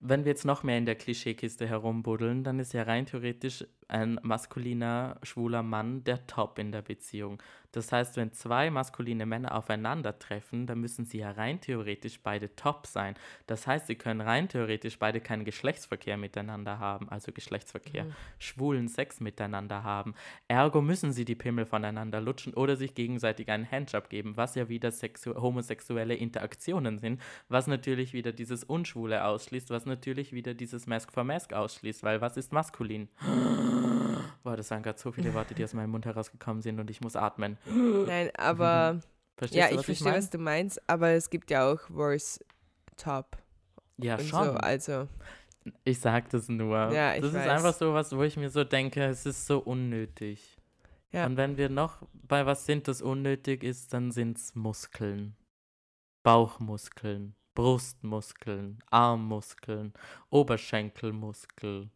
wenn 0.00 0.24
wir 0.24 0.32
jetzt 0.32 0.44
noch 0.44 0.62
mehr 0.62 0.76
in 0.78 0.84
der 0.86 0.94
Klischeekiste 0.94 1.66
herumbuddeln, 1.66 2.44
dann 2.44 2.58
ist 2.60 2.72
ja 2.74 2.82
rein 2.82 3.06
theoretisch 3.06 3.64
ein 3.88 4.18
maskuliner, 4.22 5.16
schwuler 5.22 5.62
Mann 5.62 6.04
der 6.04 6.26
Top 6.26 6.58
in 6.58 6.72
der 6.72 6.82
Beziehung. 6.82 7.42
Das 7.72 7.92
heißt, 7.92 8.16
wenn 8.16 8.32
zwei 8.32 8.70
maskuline 8.70 9.26
Männer 9.26 9.54
aufeinandertreffen, 9.54 10.66
dann 10.66 10.80
müssen 10.80 11.04
sie 11.04 11.18
ja 11.18 11.32
rein 11.32 11.60
theoretisch 11.60 12.20
beide 12.22 12.54
top 12.56 12.86
sein. 12.86 13.14
Das 13.46 13.66
heißt, 13.66 13.86
sie 13.88 13.94
können 13.94 14.22
rein 14.22 14.48
theoretisch 14.48 14.98
beide 14.98 15.20
keinen 15.20 15.44
Geschlechtsverkehr 15.44 16.16
miteinander 16.16 16.78
haben, 16.78 17.10
also 17.10 17.30
Geschlechtsverkehr, 17.30 18.04
Mhm. 18.04 18.14
schwulen 18.38 18.88
Sex 18.88 19.20
miteinander 19.20 19.84
haben. 19.84 20.14
Ergo 20.48 20.80
müssen 20.80 21.12
sie 21.12 21.26
die 21.26 21.34
Pimmel 21.34 21.66
voneinander 21.66 22.22
lutschen 22.22 22.54
oder 22.54 22.74
sich 22.76 22.94
gegenseitig 22.94 23.50
einen 23.50 23.70
Handjob 23.70 24.08
geben, 24.08 24.36
was 24.36 24.54
ja 24.54 24.70
wieder 24.70 24.90
sexu 24.90 25.34
homosexuelle 25.34 26.14
Interaktionen 26.14 26.98
sind, 26.98 27.20
was 27.48 27.66
natürlich 27.66 28.14
wieder 28.14 28.32
dieses 28.32 28.64
Unschwule 28.64 29.24
ausschließt, 29.24 29.68
was 29.68 29.84
natürlich 29.84 30.32
wieder 30.32 30.54
dieses 30.54 30.86
Mask 30.86 31.12
for 31.12 31.24
Mask 31.24 31.52
ausschließt, 31.52 32.02
weil 32.02 32.22
was 32.22 32.38
ist 32.38 32.52
maskulin? 32.52 33.08
Boah, 34.42 34.56
das 34.56 34.70
waren 34.70 34.82
gerade 34.82 34.98
so 34.98 35.12
viele 35.12 35.34
Worte, 35.34 35.54
die 35.54 35.64
aus 35.64 35.74
meinem 35.74 35.90
Mund 35.90 36.06
herausgekommen 36.06 36.62
sind 36.62 36.78
und 36.80 36.90
ich 36.90 37.00
muss 37.00 37.16
atmen. 37.16 37.58
Nein, 37.66 38.30
aber 38.36 39.00
Verstehst 39.36 39.58
ja, 39.58 39.68
du, 39.68 39.78
ich 39.80 39.86
verstehe, 39.86 40.08
mein? 40.08 40.16
was 40.18 40.30
du 40.30 40.38
meinst, 40.38 40.88
aber 40.88 41.10
es 41.10 41.30
gibt 41.30 41.50
ja 41.50 41.70
auch 41.70 41.78
Worse 41.90 42.40
Top 42.96 43.36
Ja, 43.96 44.18
schon. 44.18 44.46
so, 44.46 44.50
also 44.54 45.08
Ich 45.84 46.00
sag 46.00 46.28
das 46.30 46.48
nur. 46.48 46.90
Ja, 46.92 47.14
ich 47.14 47.20
das 47.20 47.30
ist 47.30 47.36
weiß. 47.36 47.48
einfach 47.48 47.74
so 47.74 47.94
was, 47.94 48.14
wo 48.16 48.22
ich 48.24 48.36
mir 48.36 48.50
so 48.50 48.64
denke, 48.64 49.04
es 49.04 49.26
ist 49.26 49.46
so 49.46 49.60
unnötig. 49.60 50.56
Ja. 51.12 51.24
Und 51.26 51.36
wenn 51.36 51.56
wir 51.56 51.68
noch 51.68 52.02
bei 52.12 52.46
was 52.46 52.66
sind, 52.66 52.88
das 52.88 53.00
unnötig 53.00 53.62
ist, 53.62 53.92
dann 53.92 54.10
sind 54.10 54.38
es 54.38 54.54
Muskeln. 54.56 55.36
Bauchmuskeln, 56.24 57.34
Brustmuskeln, 57.54 58.82
Armmuskeln, 58.90 59.94
Oberschenkelmuskel. 60.30 61.90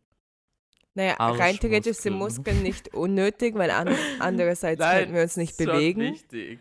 Naja, 0.94 1.14
rein 1.18 1.56
theoretisch 1.58 1.98
sind. 1.98 2.14
Muskeln 2.14 2.62
nicht 2.62 2.94
unnötig, 2.94 3.54
weil 3.54 3.70
an, 3.70 3.96
andererseits 4.18 4.78
Nein, 4.78 4.98
könnten 4.98 5.14
wir 5.14 5.22
uns 5.22 5.36
nicht 5.36 5.56
bewegen. 5.56 6.00
Wichtig. 6.00 6.58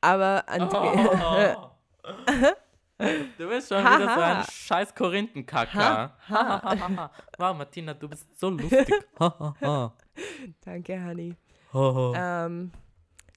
Aber 0.00 0.48
Andre 0.48 1.72
Oh. 2.08 3.16
Du 3.36 3.48
bist 3.48 3.68
schon 3.68 3.84
wieder 3.84 4.14
so 4.14 4.20
ein 4.20 4.44
scheiß 4.50 4.94
Korinthenkacker. 4.94 6.16
Wow, 7.36 7.56
Martina, 7.56 7.92
du 7.92 8.08
bist 8.08 8.26
so 8.38 8.48
lustig. 8.48 8.88
Danke, 10.64 11.04
Honey. 11.04 11.34
Ähm, 11.74 12.72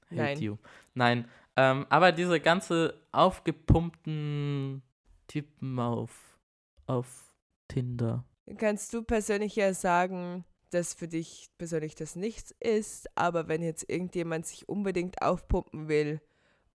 nein. 0.09 0.39
you. 0.39 0.57
Nein, 0.93 1.27
ähm, 1.57 1.85
aber 1.89 2.13
diese 2.13 2.39
ganze 2.39 2.93
aufgepumpten 3.11 4.81
Typen 5.27 5.77
auf, 5.77 6.39
auf 6.85 7.35
Tinder. 7.67 8.23
Kannst 8.57 8.93
du 8.93 9.03
persönlich 9.03 9.55
ja 9.55 9.73
sagen, 9.73 10.45
dass 10.71 10.93
für 10.93 11.07
dich 11.07 11.49
persönlich 11.57 11.95
das 11.95 12.15
nichts 12.15 12.53
ist, 12.59 13.07
aber 13.15 13.47
wenn 13.47 13.61
jetzt 13.63 13.89
irgendjemand 13.89 14.45
sich 14.45 14.69
unbedingt 14.69 15.21
aufpumpen 15.21 15.87
will 15.87 16.21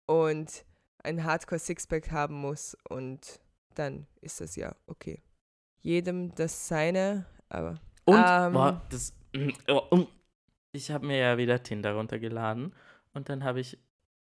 und 0.07 0.65
ein 1.03 1.25
Hardcore-Sixpack 1.25 2.11
haben 2.11 2.35
muss 2.35 2.77
und 2.89 3.41
dann 3.75 4.07
ist 4.21 4.41
das 4.41 4.57
ja 4.57 4.75
okay. 4.87 5.23
Jedem 5.81 6.35
das 6.35 6.69
seine, 6.69 7.27
aber 7.49 7.81
Und, 8.05 8.25
Ähm. 8.25 8.53
boah, 8.53 8.83
das, 8.91 9.15
oh, 9.69 10.07
ich 10.73 10.91
habe 10.91 11.07
mir 11.07 11.19
ja 11.19 11.37
wieder 11.39 11.63
Tinder 11.63 11.95
runtergeladen 11.95 12.75
und 13.13 13.29
dann 13.29 13.45
habe 13.45 13.61
ich 13.61 13.79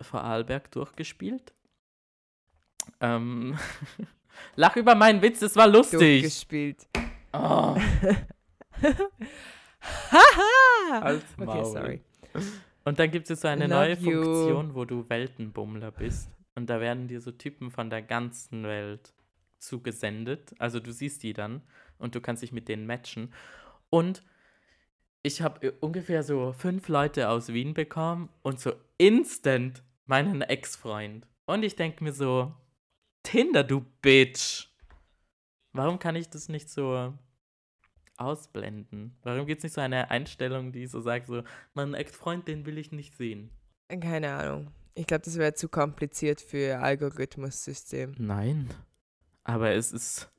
Vorarlberg 0.02 0.72
durchgespielt. 0.72 1.54
Ähm, 3.00 3.58
lach 4.56 4.76
über 4.76 4.96
meinen 4.96 5.22
Witz, 5.22 5.40
das 5.40 5.56
war 5.56 5.68
lustig. 5.68 6.00
durchgespielt. 6.00 6.88
Oh, 7.34 7.78
Haha! 10.12 11.00
als 11.00 11.24
Okay, 11.38 11.64
sorry. 11.64 12.02
Und 12.84 13.00
dann 13.00 13.12
gibt 13.12 13.30
es 13.30 13.42
so 13.42 13.48
eine 13.48 13.68
Love 13.68 13.76
neue 13.76 13.94
you. 13.98 14.24
Funktion, 14.24 14.76
wo 14.76 14.86
du 14.86 15.08
Weltenbummler 15.10 15.92
bist. 15.92 16.30
Und 16.56 16.70
da 16.70 16.80
werden 16.80 17.08
dir 17.08 17.22
so 17.22 17.32
Typen 17.32 17.72
von 17.72 17.90
der 17.90 18.02
ganzen 18.02 18.64
Welt 18.64 19.14
zugesendet. 19.58 20.54
Also 20.60 20.80
du 20.80 20.92
siehst 20.92 21.24
die 21.24 21.34
dann 21.34 21.62
und 21.98 22.16
du 22.16 22.22
kannst 22.22 22.44
dich 22.44 22.52
mit 22.52 22.68
denen 22.68 22.86
matchen. 22.86 23.34
Und 23.90 24.24
ich 25.24 25.42
habe 25.42 25.72
ungefähr 25.74 26.24
so 26.24 26.52
fünf 26.52 26.88
Leute 26.88 27.30
aus 27.30 27.54
Wien 27.54 27.74
bekommen 27.74 28.30
und 28.42 28.60
so 28.60 28.74
instant 28.98 29.84
meinen 30.06 30.42
Ex-Freund. 30.42 31.28
Und 31.46 31.64
ich 31.64 31.76
denke 31.76 32.04
mir 32.04 32.14
so, 32.14 32.54
Tinder, 33.24 33.64
du 33.64 33.86
Bitch. 34.02 34.71
Warum 35.74 36.00
kann 36.00 36.16
ich 36.16 36.30
das 36.30 36.50
nicht 36.50 36.70
so 36.70 37.14
ausblenden? 38.18 39.18
Warum 39.24 39.46
gibt 39.46 39.60
es 39.60 39.64
nicht 39.64 39.74
so 39.74 39.82
eine 39.82 40.12
Einstellung, 40.12 40.72
die 40.72 40.86
so 40.86 41.02
sagt, 41.02 41.28
so, 41.28 41.44
mein 41.74 41.94
Ex-Freund, 41.94 42.48
den 42.48 42.66
will 42.66 42.78
ich 42.78 42.92
nicht 42.92 43.16
sehen? 43.16 43.50
Keine 43.90 44.34
Ahnung. 44.34 44.72
Ich 44.94 45.08
glaube, 45.08 45.24
das 45.24 45.38
wäre 45.38 45.54
zu 45.54 45.70
kompliziert 45.70 46.42
für 46.42 46.80
Algorithmus-System. 46.80 48.16
Nein. 48.18 48.70
Aber 49.44 49.72
es 49.72 49.92
ist 49.92 50.30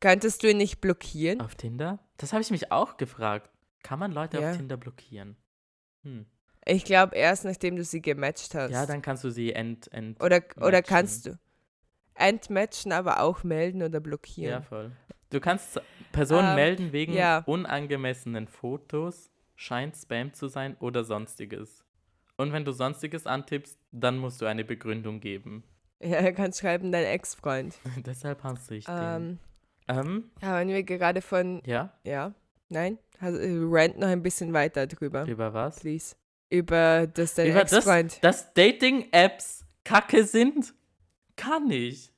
Könntest 0.00 0.42
du 0.42 0.50
ihn 0.50 0.58
nicht 0.58 0.80
blockieren? 0.80 1.40
auf 1.40 1.56
Tinder. 1.56 1.98
Das 2.18 2.32
habe 2.32 2.42
ich 2.42 2.50
mich 2.50 2.70
auch 2.70 2.96
gefragt. 2.96 3.50
Kann 3.82 3.98
man 3.98 4.12
Leute 4.12 4.40
Ja. 4.40 4.50
auf 4.50 4.56
Tinder 4.56 4.76
blockieren? 4.76 5.36
Hm. 6.04 6.26
Ich 6.64 6.84
glaube, 6.84 7.16
erst 7.16 7.44
nachdem 7.44 7.76
du 7.76 7.84
sie 7.84 8.00
gematcht 8.00 8.54
hast. 8.54 8.70
Ja, 8.70 8.86
dann 8.86 9.02
kannst 9.02 9.24
du 9.24 9.30
sie 9.30 9.52
ent, 9.52 9.90
ent 9.92 10.22
oder, 10.22 10.42
oder 10.60 10.82
kannst 10.82 11.26
du 11.26 11.38
entmatchen, 12.18 12.92
aber 12.92 13.20
auch 13.20 13.44
melden 13.44 13.82
oder 13.82 13.94
Ja, 13.94 14.00
blockieren. 14.00 14.62
voll. 14.62 14.92
Du 15.30 15.40
kannst 15.40 15.80
Personen 16.12 16.48
Ähm, 16.50 16.54
melden 16.54 16.92
wegen 16.92 17.12
ja. 17.12 17.42
unangemessenen 17.46 18.48
Fotos, 18.48 19.30
scheint 19.56 19.94
Spam 19.96 20.32
zu 20.32 20.48
sein 20.48 20.76
oder 20.80 21.04
sonstiges. 21.04 21.84
Und 22.36 22.52
wenn 22.52 22.64
du 22.64 22.72
sonstiges 22.72 23.26
antippst, 23.26 23.78
dann 23.92 24.16
musst 24.18 24.40
du 24.40 24.46
eine 24.46 24.64
Begründung 24.64 25.20
geben. 25.20 25.64
Ja, 26.00 26.16
er 26.18 26.32
kann 26.32 26.52
schreiben, 26.52 26.92
dein 26.92 27.04
Ex-Freund. 27.04 27.76
Deshalb 28.06 28.42
hasse 28.44 28.76
ich 28.76 28.84
den. 28.86 28.94
Ähm, 28.96 29.38
Ähm, 29.88 30.30
ja, 30.40 30.58
wenn 30.60 30.68
wir 30.68 30.82
gerade 30.82 31.20
von, 31.22 31.60
ja, 31.66 31.92
ja, 32.04 32.32
nein, 32.68 32.98
also, 33.20 33.38
rant 33.70 33.98
noch 33.98 34.06
ein 34.08 34.22
bisschen 34.22 34.52
weiter 34.52 34.86
drüber, 34.86 35.24
über 35.26 35.52
was? 35.52 35.80
please. 35.80 36.14
Über 36.50 37.06
das 37.06 37.34
dein 37.34 37.54
Ex-Freund. 37.56 38.22
dass 38.22 38.54
Dating-Apps 38.54 39.64
kacke 39.84 40.24
sind? 40.24 40.72
Kann 41.38 41.70
ich. 41.70 42.10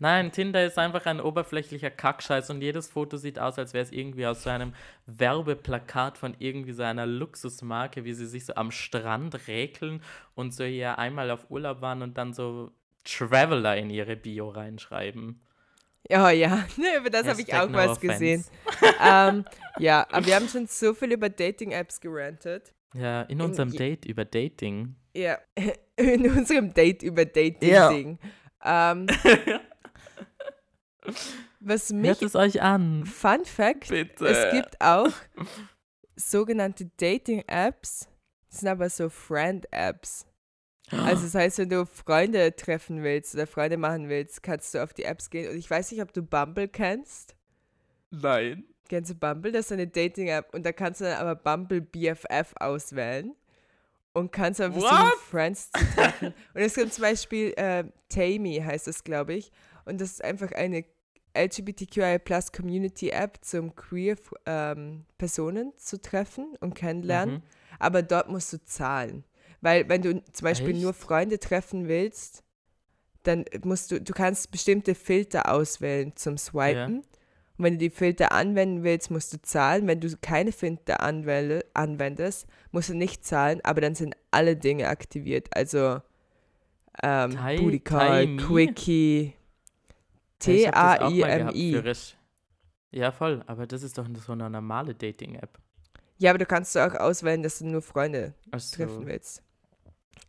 Nein, 0.00 0.32
Tinder 0.32 0.64
ist 0.64 0.78
einfach 0.78 1.04
ein 1.04 1.20
oberflächlicher 1.20 1.90
Kackscheiß 1.90 2.48
und 2.48 2.62
jedes 2.62 2.88
Foto 2.88 3.18
sieht 3.18 3.38
aus, 3.38 3.58
als 3.58 3.74
wäre 3.74 3.84
es 3.84 3.92
irgendwie 3.92 4.26
aus 4.26 4.42
so 4.42 4.48
einem 4.50 4.72
Werbeplakat 5.04 6.16
von 6.16 6.34
irgendwie 6.38 6.72
so 6.72 6.82
einer 6.82 7.04
Luxusmarke, 7.04 8.04
wie 8.04 8.14
sie 8.14 8.26
sich 8.26 8.46
so 8.46 8.54
am 8.54 8.70
Strand 8.70 9.46
räkeln 9.46 10.02
und 10.34 10.54
so 10.54 10.64
hier 10.64 10.98
einmal 10.98 11.30
auf 11.30 11.50
Urlaub 11.50 11.82
waren 11.82 12.00
und 12.00 12.16
dann 12.16 12.32
so 12.32 12.72
Traveler 13.04 13.76
in 13.76 13.90
ihre 13.90 14.16
Bio 14.16 14.48
reinschreiben. 14.48 15.42
Ja, 16.08 16.30
ja, 16.30 16.64
über 16.98 17.10
das 17.10 17.26
habe 17.28 17.42
ich 17.42 17.52
auch 17.52 17.68
no 17.68 17.76
was 17.76 17.90
offense. 17.90 18.14
gesehen. 18.18 18.44
ähm, 19.04 19.44
ja, 19.78 20.06
aber 20.10 20.24
wir 20.24 20.34
haben 20.36 20.48
schon 20.48 20.66
so 20.66 20.94
viel 20.94 21.12
über 21.12 21.28
Dating-Apps 21.28 22.00
gerantet. 22.00 22.72
Ja, 22.94 23.22
in 23.22 23.42
unserem 23.42 23.68
je- 23.68 23.78
Date 23.78 24.06
über 24.06 24.24
Dating. 24.24 24.96
Ja, 25.14 25.38
in 25.96 26.30
unserem 26.30 26.72
Date 26.72 27.02
über 27.02 27.24
Dating. 27.24 27.70
Ja. 27.70 27.92
Ding. 27.92 28.18
Ähm, 28.64 29.06
was 31.60 31.90
mich 31.92 32.08
Hört 32.08 32.22
es 32.22 32.36
euch 32.36 32.62
an. 32.62 33.04
Fun 33.06 33.44
Fact, 33.44 33.88
Bitte. 33.88 34.26
es 34.26 34.52
gibt 34.52 34.80
auch 34.80 35.10
sogenannte 36.16 36.90
Dating-Apps, 36.96 38.08
das 38.50 38.60
sind 38.60 38.68
aber 38.68 38.90
so 38.90 39.08
Friend-Apps. 39.08 40.26
Also 40.90 41.22
das 41.22 41.34
heißt, 41.36 41.58
wenn 41.58 41.68
du 41.68 41.86
Freunde 41.86 42.54
treffen 42.56 43.04
willst 43.04 43.34
oder 43.34 43.46
Freunde 43.46 43.76
machen 43.76 44.08
willst, 44.08 44.42
kannst 44.42 44.74
du 44.74 44.82
auf 44.82 44.92
die 44.92 45.04
Apps 45.04 45.30
gehen. 45.30 45.48
Und 45.50 45.56
ich 45.56 45.70
weiß 45.70 45.92
nicht, 45.92 46.02
ob 46.02 46.12
du 46.12 46.22
Bumble 46.22 46.66
kennst. 46.66 47.36
Nein. 48.10 48.64
Kennst 48.88 49.10
du 49.12 49.14
Bumble? 49.14 49.52
Das 49.52 49.66
ist 49.66 49.72
eine 49.72 49.86
Dating-App 49.86 50.52
und 50.52 50.66
da 50.66 50.72
kannst 50.72 51.00
du 51.00 51.04
dann 51.04 51.18
aber 51.18 51.36
Bumble 51.36 51.80
BFF 51.80 52.54
auswählen 52.58 53.36
und 54.12 54.32
kannst 54.32 54.58
versuchen, 54.58 54.82
What? 54.82 55.18
Friends 55.30 55.70
zu 55.70 55.84
treffen. 55.94 56.34
und 56.54 56.60
es 56.60 56.74
gibt 56.74 56.92
zum 56.92 57.02
Beispiel 57.02 57.52
äh, 57.56 57.84
Tammy, 58.08 58.62
heißt 58.64 58.86
das, 58.86 59.04
glaube 59.04 59.34
ich. 59.34 59.52
Und 59.84 60.00
das 60.00 60.12
ist 60.12 60.24
einfach 60.24 60.52
eine 60.52 60.84
LGBTQI 61.36 62.18
Plus 62.18 62.52
Community 62.52 63.10
App 63.10 63.38
zum 63.42 63.74
queer 63.74 64.16
ähm, 64.46 65.04
Personen 65.16 65.72
zu 65.76 66.00
treffen 66.00 66.56
und 66.60 66.74
kennenlernen. 66.74 67.36
Mhm. 67.36 67.42
Aber 67.78 68.02
dort 68.02 68.28
musst 68.28 68.52
du 68.52 68.62
zahlen. 68.64 69.24
Weil 69.60 69.88
wenn 69.88 70.02
du 70.02 70.22
zum 70.32 70.44
Beispiel 70.44 70.74
nur 70.74 70.90
Echt? 70.90 71.00
Freunde 71.00 71.38
treffen 71.38 71.88
willst, 71.88 72.42
dann 73.22 73.44
musst 73.64 73.90
du, 73.90 74.00
du 74.00 74.12
kannst 74.12 74.50
bestimmte 74.50 74.94
Filter 74.94 75.52
auswählen 75.52 76.16
zum 76.16 76.38
Swipen. 76.38 77.02
Und 77.60 77.64
wenn 77.64 77.74
du 77.74 77.78
die 77.80 77.90
Filter 77.90 78.32
anwenden 78.32 78.84
willst, 78.84 79.10
musst 79.10 79.34
du 79.34 79.42
zahlen. 79.42 79.86
Wenn 79.86 80.00
du 80.00 80.08
keine 80.22 80.50
Filter 80.50 81.00
anwende, 81.00 81.62
anwendest, 81.74 82.46
musst 82.72 82.88
du 82.88 82.94
nicht 82.94 83.22
zahlen, 83.26 83.60
aber 83.64 83.82
dann 83.82 83.94
sind 83.94 84.16
alle 84.30 84.56
Dinge 84.56 84.88
aktiviert. 84.88 85.48
Also 85.54 86.00
ähm, 87.02 87.32
Tai- 87.32 87.58
Booty 87.58 87.80
Call? 87.80 88.36
Quickie, 88.38 89.34
T-A-I-M-I. 90.38 91.82
Ja, 92.92 93.12
voll, 93.12 93.44
aber 93.46 93.66
das 93.66 93.82
ist 93.82 93.98
doch 93.98 94.06
so 94.26 94.32
eine 94.32 94.48
normale 94.48 94.94
Dating-App. 94.94 95.58
Ja, 96.16 96.30
aber 96.30 96.38
du 96.38 96.46
kannst 96.46 96.76
auch 96.78 96.94
auswählen, 96.94 97.42
dass 97.42 97.58
du 97.58 97.66
nur 97.66 97.82
Freunde 97.82 98.32
Also, 98.50 98.74
treffen 98.74 99.06
willst. 99.06 99.42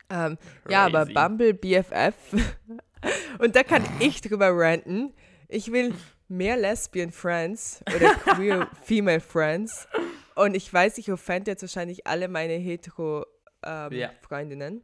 Ähm, 0.09 0.38
ja, 0.69 0.86
aber. 0.86 1.05
Bumble 1.05 1.53
BFF. 1.53 2.13
Und 3.39 3.55
da 3.55 3.63
kann 3.63 3.84
ich 3.99 4.19
drüber 4.19 4.49
ranten. 4.53 5.13
Ich 5.47 5.71
will 5.71 5.93
mehr 6.32 6.57
Lesbian 6.57 7.11
Friends 7.11 7.84
oder 7.95 8.15
Queer 8.36 8.69
Female 8.84 9.19
Friends. 9.19 9.88
Und 10.36 10.55
ich 10.55 10.73
weiß, 10.73 10.97
ich 10.97 11.11
offende 11.11 11.51
jetzt 11.51 11.61
wahrscheinlich 11.61 12.07
alle 12.07 12.27
meine 12.27 12.53
hetero 12.53 13.25
ähm, 13.63 13.91
Ja. 13.91 14.11
Freundinnen. 14.21 14.82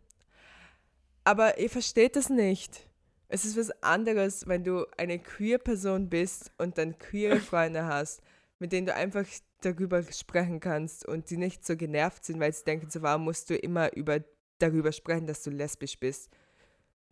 Aber 1.23 1.57
ihr 1.57 1.69
versteht 1.69 2.15
das 2.15 2.29
nicht. 2.29 2.87
Es 3.29 3.43
ist 3.43 3.57
was 3.57 3.71
anderes, 3.83 4.47
wenn 4.47 4.63
du 4.63 4.85
eine 4.97 5.19
queer 5.19 5.57
Person 5.57 6.09
bist 6.09 6.51
und 6.57 6.77
dann 6.77 6.97
queere 6.97 7.39
Freunde 7.39 7.85
hast, 7.85 8.21
mit 8.59 8.71
denen 8.71 8.85
du 8.85 8.93
einfach 8.93 9.25
darüber 9.61 10.03
sprechen 10.03 10.59
kannst 10.59 11.05
und 11.05 11.29
die 11.29 11.37
nicht 11.37 11.65
so 11.65 11.75
genervt 11.75 12.25
sind, 12.25 12.39
weil 12.39 12.53
sie 12.53 12.63
denken, 12.63 12.89
so 12.89 13.01
warum 13.01 13.23
musst 13.23 13.49
du 13.49 13.55
immer 13.55 13.93
über, 13.95 14.19
darüber 14.59 14.91
sprechen, 14.91 15.27
dass 15.27 15.43
du 15.43 15.49
lesbisch 15.49 15.99
bist. 15.99 16.29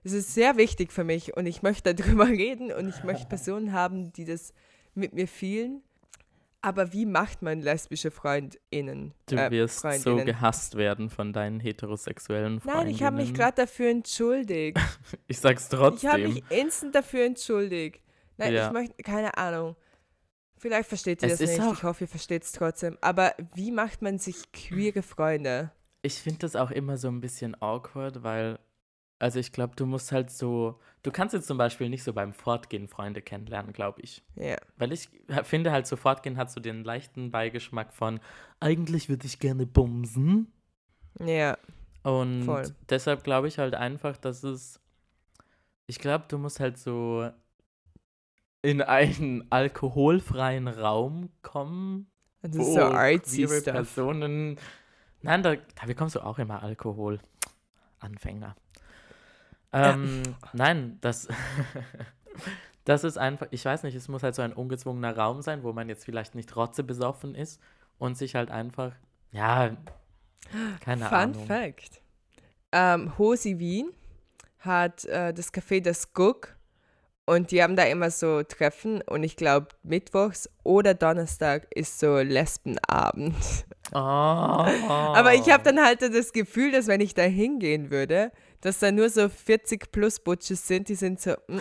Es 0.06 0.14
ist 0.14 0.34
sehr 0.34 0.56
wichtig 0.56 0.94
für 0.94 1.04
mich 1.04 1.36
und 1.36 1.46
ich 1.48 1.62
möchte 1.64 1.94
darüber 1.96 2.28
reden 2.28 2.72
und 2.72 2.88
ich 2.88 3.04
möchte 3.04 3.26
Personen 3.30 3.74
haben, 3.74 4.14
die 4.14 4.24
das 4.26 4.54
mit 4.94 5.14
mir 5.14 5.28
fühlen. 5.28 5.82
Aber 6.62 6.94
wie 6.94 7.06
macht 7.06 7.42
man 7.44 7.62
lesbische 7.62 8.10
FreundInnen? 8.10 9.14
Du 9.28 9.36
äh, 9.36 9.52
wirst 9.52 9.82
so 9.82 9.90
Freundinnen? 9.90 10.26
gehasst 10.26 10.76
werden 10.76 11.10
von 11.12 11.32
deinen 11.34 11.60
heterosexuellen 11.60 12.60
Freundinnen. 12.60 12.86
Nein, 12.86 12.96
ich 12.96 13.04
habe 13.04 13.18
mich 13.18 13.34
gerade 13.34 13.56
dafür 13.64 13.90
entschuldigt. 13.90 14.80
Ich 15.28 15.40
sag's 15.40 15.68
Ich 15.72 15.74
habe 15.78 15.92
trotzdem. 16.00 16.34
mich 16.34 16.44
instant 16.50 16.96
dafür 16.96 17.26
entschuldigt. 17.26 18.02
Nein, 18.38 18.54
Ja. 18.54 18.68
ich 18.68 18.74
möchte, 18.74 19.04
keine 19.04 19.38
Ahnung. 19.38 19.76
Vielleicht 20.58 20.90
versteht 20.90 21.22
ihr 21.22 21.30
Es 21.30 21.40
das 21.40 21.50
nicht. 21.52 21.72
Ich 21.74 21.84
hoffe, 21.84 22.06
ihr 22.06 22.08
versteht 22.08 22.44
es 22.44 22.52
trotzdem. 22.52 22.98
Aber 23.02 23.36
wie 23.54 23.72
macht 23.72 24.02
man 24.02 24.18
sich 24.18 24.52
queere 24.52 25.04
Freunde? 25.04 25.72
Ich 26.02 26.16
finde 26.16 26.40
das 26.40 26.56
auch 26.56 26.72
immer 26.72 26.98
so 26.98 27.08
ein 27.10 27.22
bisschen 27.22 27.60
awkward, 27.62 28.24
weil, 28.24 28.58
also 29.20 29.40
ich 29.40 29.52
glaube, 29.52 29.76
du 29.76 29.86
musst 29.86 30.12
halt 30.12 30.30
so, 30.30 30.80
du 31.04 31.12
kannst 31.12 31.34
jetzt 31.34 31.48
zum 31.48 31.58
Beispiel 31.58 31.90
nicht 31.90 32.04
so 32.04 32.14
beim 32.14 32.34
Fortgehen 32.34 32.88
Freunde 32.88 33.22
kennenlernen, 33.22 33.74
glaube 33.74 34.02
ich. 34.02 34.24
Ja. 34.36 34.58
Weil 34.78 34.92
ich 34.92 35.10
finde 35.44 35.72
halt 35.72 35.88
so 35.88 35.96
Fortgehen 35.96 36.38
hat 36.38 36.52
so 36.52 36.60
den 36.60 36.84
leichten 36.84 37.32
Beigeschmack 37.32 37.94
von, 37.94 38.20
eigentlich 38.60 39.08
würde 39.10 39.26
ich 39.26 39.40
gerne 39.40 39.66
bumsen. 39.66 40.52
Ja. 41.20 41.58
Und 42.04 42.44
Voll. 42.44 42.76
deshalb 42.90 43.24
glaube 43.24 43.48
ich 43.48 43.58
halt 43.58 43.74
einfach, 43.74 44.18
dass 44.18 44.44
es. 44.44 44.80
Ich 45.88 46.00
glaube, 46.00 46.26
du 46.28 46.38
musst 46.38 46.60
halt 46.60 46.78
so 46.78 47.30
in 48.62 48.82
einen 48.82 49.46
alkoholfreien 49.52 50.68
Raum 50.68 51.30
kommen. 51.42 52.12
Das 52.42 52.56
ist 52.56 52.74
so 52.74 52.82
artsy. 52.82 53.48
Personen. 53.48 54.60
Nein, 55.22 55.42
da, 55.42 55.56
da 55.56 55.86
bekommst 55.88 56.16
du 56.16 56.20
auch 56.20 56.38
immer 56.38 56.62
Alkohol. 56.62 57.20
Anfänger. 58.00 58.56
Ähm, 59.76 60.24
nein, 60.54 60.98
das. 61.02 61.28
das 62.86 63.04
ist 63.04 63.18
einfach, 63.18 63.48
ich 63.52 63.66
weiß 63.66 63.84
nicht, 63.84 63.96
es 63.96 64.08
muss 64.08 64.24
halt 64.24 64.36
so 64.36 64.42
ein 64.42 64.54
ungezwungener 64.54 65.18
Raum 65.18 65.42
sein, 65.42 65.64
wo 65.64 65.74
man 65.74 65.90
jetzt 65.90 66.06
vielleicht 66.06 66.36
nicht 66.36 66.56
rotzebesoffen 66.56 67.36
ist 67.36 67.60
und 67.98 68.18
sich 68.18 68.36
halt 68.36 68.52
einfach, 68.52 68.94
ja, 69.32 69.76
keine 70.80 71.06
Fun 71.06 71.18
Ahnung. 71.18 71.46
Fact. 71.48 72.02
Ähm, 72.72 73.18
Hosi 73.18 73.58
Wien 73.60 73.92
hat 74.60 75.06
äh, 75.06 75.34
das 75.34 75.54
Café 75.54 75.82
Das 75.82 76.14
Guck 76.14 76.56
und 77.26 77.50
die 77.52 77.64
haben 77.64 77.76
da 77.76 77.84
immer 77.84 78.12
so 78.12 78.44
Treffen 78.44 79.02
und 79.02 79.24
ich 79.24 79.36
glaube 79.36 79.70
mittwochs 79.82 80.50
oder 80.64 80.94
Donnerstag 80.94 81.68
ist 81.74 82.00
so 82.00 82.18
Lesbenabend. 82.18 83.36
Oh. 83.94 83.98
Aber 83.98 85.36
ich 85.36 85.52
habe 85.52 85.64
dann 85.64 85.80
halt 85.80 86.02
das 86.02 86.34
Gefühl, 86.34 86.72
dass 86.72 86.88
wenn 86.88 87.02
ich 87.02 87.14
da 87.14 87.22
hingehen 87.22 87.92
würde, 87.92 88.32
dass 88.62 88.80
da 88.80 88.92
nur 88.92 89.10
so 89.10 89.30
40 89.30 89.92
plus 89.92 90.20
Butches 90.20 90.68
sind, 90.68 90.90
die 90.90 90.96
sind 90.96 91.20
so 91.22 91.34
mm, 91.48 91.60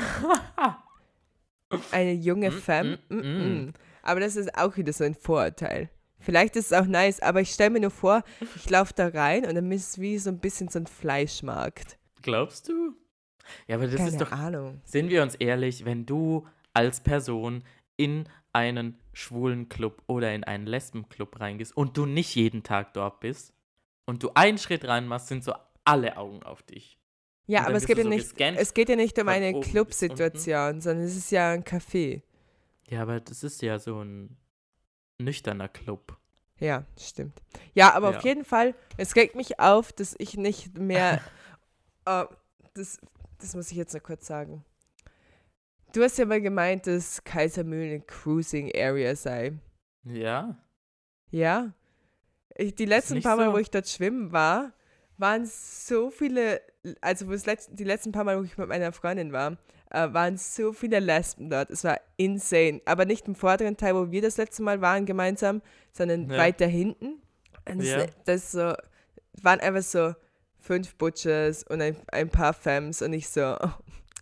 eine 1.92 2.12
junge 2.12 2.50
Femme. 2.52 2.98
mm, 3.08 3.14
Mm, 3.14 3.20
mm. 3.20 3.64
mm. 3.66 3.72
Aber 4.02 4.20
das 4.20 4.36
ist 4.36 4.56
auch 4.56 4.76
wieder 4.76 4.92
so 4.92 5.04
ein 5.04 5.14
Vorurteil. 5.14 5.88
Vielleicht 6.18 6.56
ist 6.56 6.66
es 6.66 6.72
auch 6.72 6.86
nice, 6.86 7.20
aber 7.20 7.40
ich 7.40 7.50
stelle 7.50 7.70
mir 7.70 7.80
nur 7.80 7.90
vor, 7.90 8.22
ich 8.56 8.68
laufe 8.70 8.92
da 8.94 9.08
rein 9.08 9.44
und 9.46 9.54
dann 9.54 9.70
ist 9.72 9.90
es 9.90 9.98
wie 10.00 10.18
so 10.18 10.30
ein 10.30 10.38
bisschen 10.38 10.68
so 10.68 10.78
ein 10.78 10.86
Fleischmarkt. 10.86 11.98
Glaubst 12.22 12.68
du? 12.68 12.96
Ja, 13.66 13.76
aber 13.76 13.86
das 13.86 13.96
Keine 13.96 14.08
ist 14.08 14.20
doch, 14.20 14.32
Ahnung. 14.32 14.80
sind 14.84 15.10
wir 15.10 15.22
uns 15.22 15.34
ehrlich, 15.34 15.84
wenn 15.84 16.06
du 16.06 16.46
als 16.72 17.00
Person 17.02 17.62
in 17.96 18.26
einen 18.54 18.98
schwulen 19.12 19.68
Club 19.68 20.02
oder 20.06 20.34
in 20.34 20.44
einen 20.44 20.66
Lesbenclub 20.66 21.40
reingehst 21.40 21.76
und 21.76 21.96
du 21.96 22.06
nicht 22.06 22.34
jeden 22.36 22.62
Tag 22.62 22.94
dort 22.94 23.20
bist 23.20 23.52
und 24.06 24.22
du 24.22 24.30
einen 24.34 24.56
Schritt 24.58 24.86
rein 24.86 25.06
machst, 25.06 25.28
sind 25.28 25.44
so 25.44 25.52
alle 25.84 26.16
Augen 26.16 26.42
auf 26.42 26.62
dich. 26.62 26.98
Ja, 27.46 27.66
aber 27.66 27.74
es 27.74 27.86
geht 27.86 27.98
ja 27.98 28.04
so 28.04 28.08
nicht, 28.08 28.40
es 28.40 28.72
geht 28.72 28.88
ja 28.88 28.96
nicht 28.96 29.18
um 29.18 29.28
eine 29.28 29.60
Clubsituation, 29.60 30.80
sondern 30.80 31.04
es 31.04 31.16
ist 31.16 31.30
ja 31.30 31.50
ein 31.50 31.62
Café. 31.62 32.22
Ja, 32.88 33.02
aber 33.02 33.20
das 33.20 33.42
ist 33.44 33.60
ja 33.62 33.78
so 33.78 34.00
ein 34.02 34.36
nüchterner 35.18 35.68
Club. 35.68 36.16
Ja, 36.58 36.84
stimmt. 36.98 37.42
Ja, 37.74 37.92
aber 37.92 38.12
Ja. 38.12 38.18
auf 38.18 38.24
jeden 38.24 38.44
Fall, 38.44 38.74
es 38.96 39.14
regt 39.16 39.34
mich 39.34 39.60
auf, 39.60 39.92
dass 39.92 40.14
ich 40.18 40.36
nicht 40.36 40.78
mehr. 40.78 41.20
äh, 42.06 42.24
das, 42.74 42.98
das 43.38 43.54
muss 43.54 43.70
ich 43.70 43.76
jetzt 43.76 43.94
noch 43.94 44.02
kurz 44.02 44.26
sagen. 44.26 44.64
Du 45.92 46.02
hast 46.02 46.18
ja 46.18 46.24
mal 46.24 46.40
gemeint, 46.40 46.86
dass 46.86 47.22
Kaisermühlen 47.24 47.90
eine 47.90 48.00
Cruising 48.00 48.72
Area 48.74 49.14
sei. 49.14 49.52
Ja? 50.04 50.56
Ja. 51.30 51.72
Ich, 52.56 52.74
die 52.74 52.84
letzten 52.84 53.22
paar 53.22 53.36
Mal, 53.36 53.46
so? 53.46 53.52
wo 53.52 53.58
ich 53.58 53.70
dort 53.70 53.88
schwimmen 53.88 54.32
war, 54.32 54.72
waren 55.18 55.46
so 55.46 56.10
viele, 56.10 56.60
also 57.00 57.26
letzt, 57.30 57.70
die 57.72 57.84
letzten 57.84 58.12
paar 58.12 58.24
Mal, 58.24 58.38
wo 58.38 58.42
ich 58.44 58.56
mit 58.58 58.68
meiner 58.68 58.92
Freundin 58.92 59.32
war, 59.32 59.56
äh, 59.90 60.12
waren 60.12 60.36
so 60.36 60.72
viele 60.72 60.98
Lesben 61.00 61.50
dort. 61.50 61.70
Es 61.70 61.84
war 61.84 62.00
insane. 62.16 62.80
Aber 62.84 63.04
nicht 63.04 63.26
im 63.28 63.34
vorderen 63.34 63.76
Teil, 63.76 63.94
wo 63.94 64.10
wir 64.10 64.22
das 64.22 64.36
letzte 64.36 64.62
Mal 64.62 64.80
waren 64.80 65.06
gemeinsam, 65.06 65.62
sondern 65.92 66.28
Ja. 66.30 66.38
weiter 66.38 66.66
hinten. 66.66 67.22
Und 67.68 67.78
das, 67.78 67.86
Ja. 67.86 68.06
das 68.24 68.52
so, 68.52 68.72
waren 69.42 69.60
einfach 69.60 69.82
so 69.82 70.14
fünf 70.58 70.94
Butchers 70.96 71.62
und 71.64 71.80
ein, 71.80 71.96
ein 72.12 72.28
paar 72.28 72.52
Femmes 72.52 73.02
und 73.02 73.12
ich 73.12 73.28
so, 73.28 73.56
oh, 73.60 73.68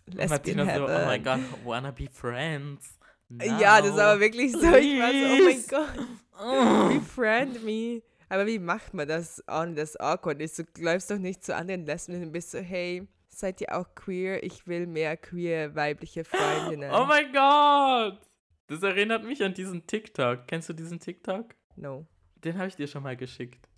Lesbian 0.07 0.69
so, 0.75 0.85
oh 0.85 0.87
mein 1.05 1.23
Gott, 1.23 1.39
wanna 1.63 1.91
be 1.91 2.07
friends. 2.11 2.97
Ja, 3.41 3.81
das 3.81 3.95
war 3.95 4.15
Now. 4.15 4.19
wirklich 4.21 4.51
so. 4.51 4.59
Ich 4.59 4.99
war 4.99 5.11
so, 5.11 5.25
oh 5.25 5.29
mein 5.29 5.37
Please. 5.39 5.67
Gott. 5.69 6.93
Befriend 7.01 7.63
me. 7.63 8.01
Aber 8.33 8.47
wie 8.47 8.57
macht 8.57 8.95
man 8.95 9.07
das 9.07 9.43
ohne 9.47 9.75
das 9.75 9.95
awkward 9.99 10.41
ist? 10.41 10.57
Du 10.57 10.63
läufst 10.79 11.11
doch 11.11 11.19
nicht 11.19 11.43
zu 11.45 11.55
anderen 11.55 11.85
Lesben 11.85 12.19
und 12.19 12.31
bist 12.31 12.49
so, 12.49 12.57
hey, 12.57 13.07
seid 13.29 13.61
ihr 13.61 13.77
auch 13.77 13.93
queer? 13.93 14.41
Ich 14.41 14.65
will 14.65 14.87
mehr 14.87 15.17
queer 15.17 15.75
weibliche 15.75 16.23
Freundinnen. 16.23 16.89
Oh 16.91 17.05
mein 17.05 17.31
Gott! 17.31 18.19
Das 18.65 18.81
erinnert 18.81 19.23
mich 19.23 19.43
an 19.43 19.53
diesen 19.53 19.85
TikTok. 19.85 20.47
Kennst 20.47 20.67
du 20.67 20.73
diesen 20.73 20.99
TikTok? 20.99 21.53
No. 21.75 22.07
Den 22.43 22.57
habe 22.57 22.67
ich 22.69 22.75
dir 22.75 22.87
schon 22.87 23.03
mal 23.03 23.15
geschickt. 23.15 23.69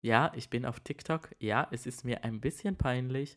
Ja, 0.00 0.30
ich 0.36 0.48
bin 0.48 0.64
auf 0.64 0.78
TikTok. 0.78 1.30
Ja, 1.40 1.66
es 1.72 1.84
ist 1.84 2.04
mir 2.04 2.22
ein 2.22 2.40
bisschen 2.40 2.76
peinlich, 2.76 3.36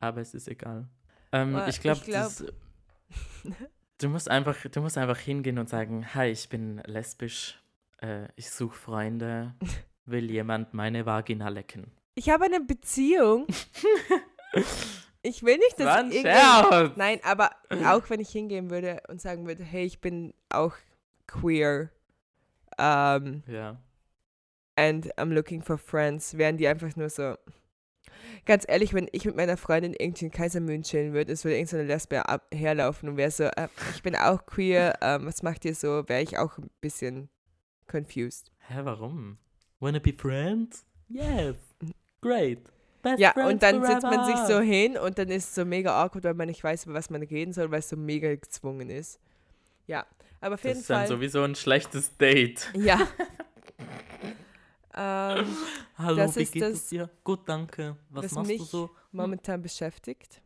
aber 0.00 0.20
es 0.20 0.34
ist 0.34 0.48
egal. 0.48 0.86
Ähm, 1.32 1.54
Oh, 1.56 1.66
ich 1.66 1.80
glaube, 1.80 2.02
glaub- 2.04 2.30
du 3.98 4.08
musst 4.10 4.30
einfach, 4.30 4.56
du 4.70 4.80
musst 4.82 4.98
einfach 4.98 5.18
hingehen 5.18 5.58
und 5.58 5.70
sagen, 5.70 6.14
hi, 6.14 6.26
ich 6.26 6.50
bin 6.50 6.76
lesbisch, 6.84 7.58
äh, 8.02 8.28
ich 8.36 8.50
suche 8.50 8.76
Freunde, 8.76 9.54
will 10.06 10.30
jemand 10.30 10.74
meine 10.74 11.06
Vagina 11.06 11.48
lecken? 11.48 11.90
Ich 12.14 12.28
habe 12.30 12.44
eine 12.44 12.60
Beziehung. 12.60 13.46
ich 15.22 15.42
will 15.42 15.56
nicht, 15.58 15.78
dass 15.78 15.96
irgendjemand- 15.96 16.68
Scherz! 16.68 16.92
Nein, 16.96 17.20
aber 17.24 17.50
auch 17.86 18.08
wenn 18.10 18.20
ich 18.20 18.30
hingehen 18.30 18.70
würde 18.70 19.02
und 19.08 19.20
sagen 19.20 19.46
würde, 19.46 19.64
hey, 19.64 19.84
ich 19.84 20.00
bin 20.00 20.34
auch 20.50 20.74
queer. 21.26 21.90
Um, 22.78 23.42
Ja. 23.46 23.78
and 24.76 25.06
I'm 25.18 25.32
looking 25.32 25.62
for 25.62 25.76
friends, 25.78 26.36
wären 26.38 26.56
die 26.56 26.66
einfach 26.66 26.96
nur 26.96 27.10
so. 27.10 27.34
Ganz 28.46 28.64
ehrlich, 28.66 28.94
wenn 28.94 29.08
ich 29.12 29.24
mit 29.26 29.36
meiner 29.36 29.56
Freundin 29.56 29.94
irgendwie 29.96 30.24
in 30.26 30.30
Kaisermühlen 30.30 30.82
chillen 30.82 31.12
würde, 31.12 31.32
es 31.32 31.44
würde 31.44 31.56
irgendeine 31.58 31.84
Lesbe 31.84 32.26
ab 32.28 32.46
herlaufen 32.52 33.08
und 33.10 33.16
wäre 33.16 33.30
so, 33.30 33.44
äh, 33.44 33.68
ich 33.94 34.02
bin 34.02 34.16
auch 34.16 34.46
queer, 34.46 34.98
ähm, 35.02 35.26
was 35.26 35.42
macht 35.42 35.64
ihr 35.64 35.74
so, 35.74 36.08
wäre 36.08 36.22
ich 36.22 36.38
auch 36.38 36.56
ein 36.58 36.70
bisschen 36.80 37.28
confused. 37.92 38.50
Hä, 38.68 38.80
warum? 38.84 39.38
Wanna 39.80 39.98
be 40.00 40.12
friends? 40.12 40.84
Yes. 41.08 41.56
Great. 42.20 42.60
Best 43.02 43.18
Ja, 43.20 43.32
und 43.46 43.62
dann 43.62 43.84
sitzt 43.84 44.02
man 44.04 44.24
sich 44.26 44.36
so 44.36 44.44
forever. 44.54 44.62
hin 44.62 44.96
und 44.96 45.18
dann 45.18 45.28
ist 45.28 45.48
es 45.48 45.54
so 45.56 45.64
mega 45.64 46.02
awkward, 46.02 46.24
weil 46.24 46.34
man 46.34 46.46
nicht 46.48 46.62
weiß, 46.62 46.84
über 46.86 46.94
was 46.94 47.10
man 47.10 47.22
reden 47.22 47.52
soll, 47.52 47.70
weil 47.70 47.80
es 47.80 47.88
so 47.88 47.96
mega 47.96 48.32
gezwungen 48.34 48.90
ist. 48.90 49.18
Ja, 49.88 50.06
aber 50.40 50.54
auf 50.54 50.62
Das 50.62 50.68
jeden 50.68 50.80
ist 50.80 50.90
dann 50.90 50.98
Fall. 51.00 51.08
sowieso 51.08 51.42
ein 51.42 51.54
schlechtes 51.56 52.16
Date. 52.16 52.70
ja. 52.76 53.00
ähm, 54.94 55.46
Hallo, 55.98 56.16
Das 56.16 56.36
wie 56.36 56.42
ist 56.42 56.52
geht 56.52 56.62
das, 56.62 56.72
es 56.74 56.88
dir? 56.88 57.10
Gut, 57.24 57.40
danke. 57.48 57.96
Was 58.10 58.24
was 58.26 58.32
machst 58.32 58.50
du 58.50 58.52
mich 58.54 58.62
so? 58.62 58.90
momentan 59.10 59.62
beschäftigt. 59.62 60.40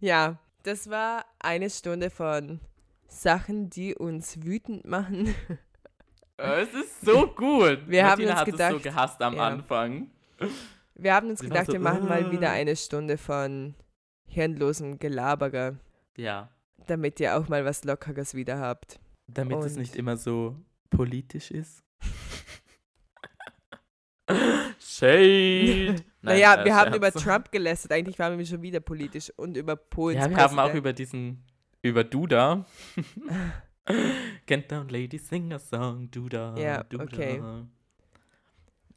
Ja, 0.00 0.38
das 0.64 0.90
war 0.90 1.24
eine 1.38 1.70
Stunde 1.70 2.10
von 2.10 2.60
Sachen, 3.08 3.70
die 3.70 3.94
uns 3.94 4.42
wütend 4.44 4.84
machen. 4.84 5.34
Äh, 6.38 6.62
Es 6.62 6.74
ist 6.74 7.00
so 7.02 7.26
gut. 7.26 7.80
Wir 7.86 8.04
haben 8.04 8.24
Martina 8.24 8.30
uns 8.32 8.40
hat 8.40 8.48
es 8.48 8.52
gedacht, 8.52 8.72
so 8.72 8.80
gehasst 8.80 9.22
am 9.22 9.34
ja. 9.34 9.46
Anfang. 9.46 10.10
Wir 10.94 11.14
haben 11.14 11.28
uns 11.30 11.40
war 11.40 11.48
gedacht, 11.48 11.66
so, 11.66 11.72
wir 11.72 11.80
machen 11.80 12.08
mal 12.08 12.30
wieder 12.30 12.48
"Äh." 12.48 12.60
eine 12.60 12.76
Stunde 12.76 13.16
von 13.18 13.74
hirnlosem 14.26 14.98
Gelabere, 14.98 15.78
Ja, 16.16 16.48
damit 16.86 17.20
ihr 17.20 17.36
auch 17.36 17.48
mal 17.48 17.64
was 17.64 17.84
Lockeres 17.84 18.34
wieder 18.34 18.58
habt. 18.58 18.98
damit 19.26 19.58
es 19.60 19.72
Und- 19.72 19.78
nicht 19.80 19.96
immer 19.96 20.16
so 20.16 20.56
politisch 20.90 21.50
ist. 21.50 21.82
Shade. 24.78 25.86
Nein, 25.96 26.04
naja, 26.22 26.60
äh, 26.62 26.64
wir 26.64 26.74
haben 26.76 26.94
über. 26.94 27.10
Trump 27.12 27.50
gelästert. 27.52 27.92
Eigentlich 27.92 28.18
waren 28.18 28.38
wir 28.38 28.46
schon 28.46 28.62
wieder 28.62 28.80
politisch 28.80 29.30
und 29.36 29.56
über 29.56 29.76
Polens 29.76 30.24
Ja, 30.24 30.30
wir 30.30 30.36
haben 30.36 30.58
auch 30.58 30.74
über 30.74 30.92
diesen, 30.92 31.44
über 31.82 32.04
Duda. 32.04 32.64
Can't 34.46 34.68
down 34.68 34.88
lady 34.88 35.18
sing 35.18 35.52
a 35.52 35.58
song, 35.58 36.10
Duda. 36.10 36.56
Ja, 36.56 36.82
Duda. 36.84 37.04
okay. 37.04 37.42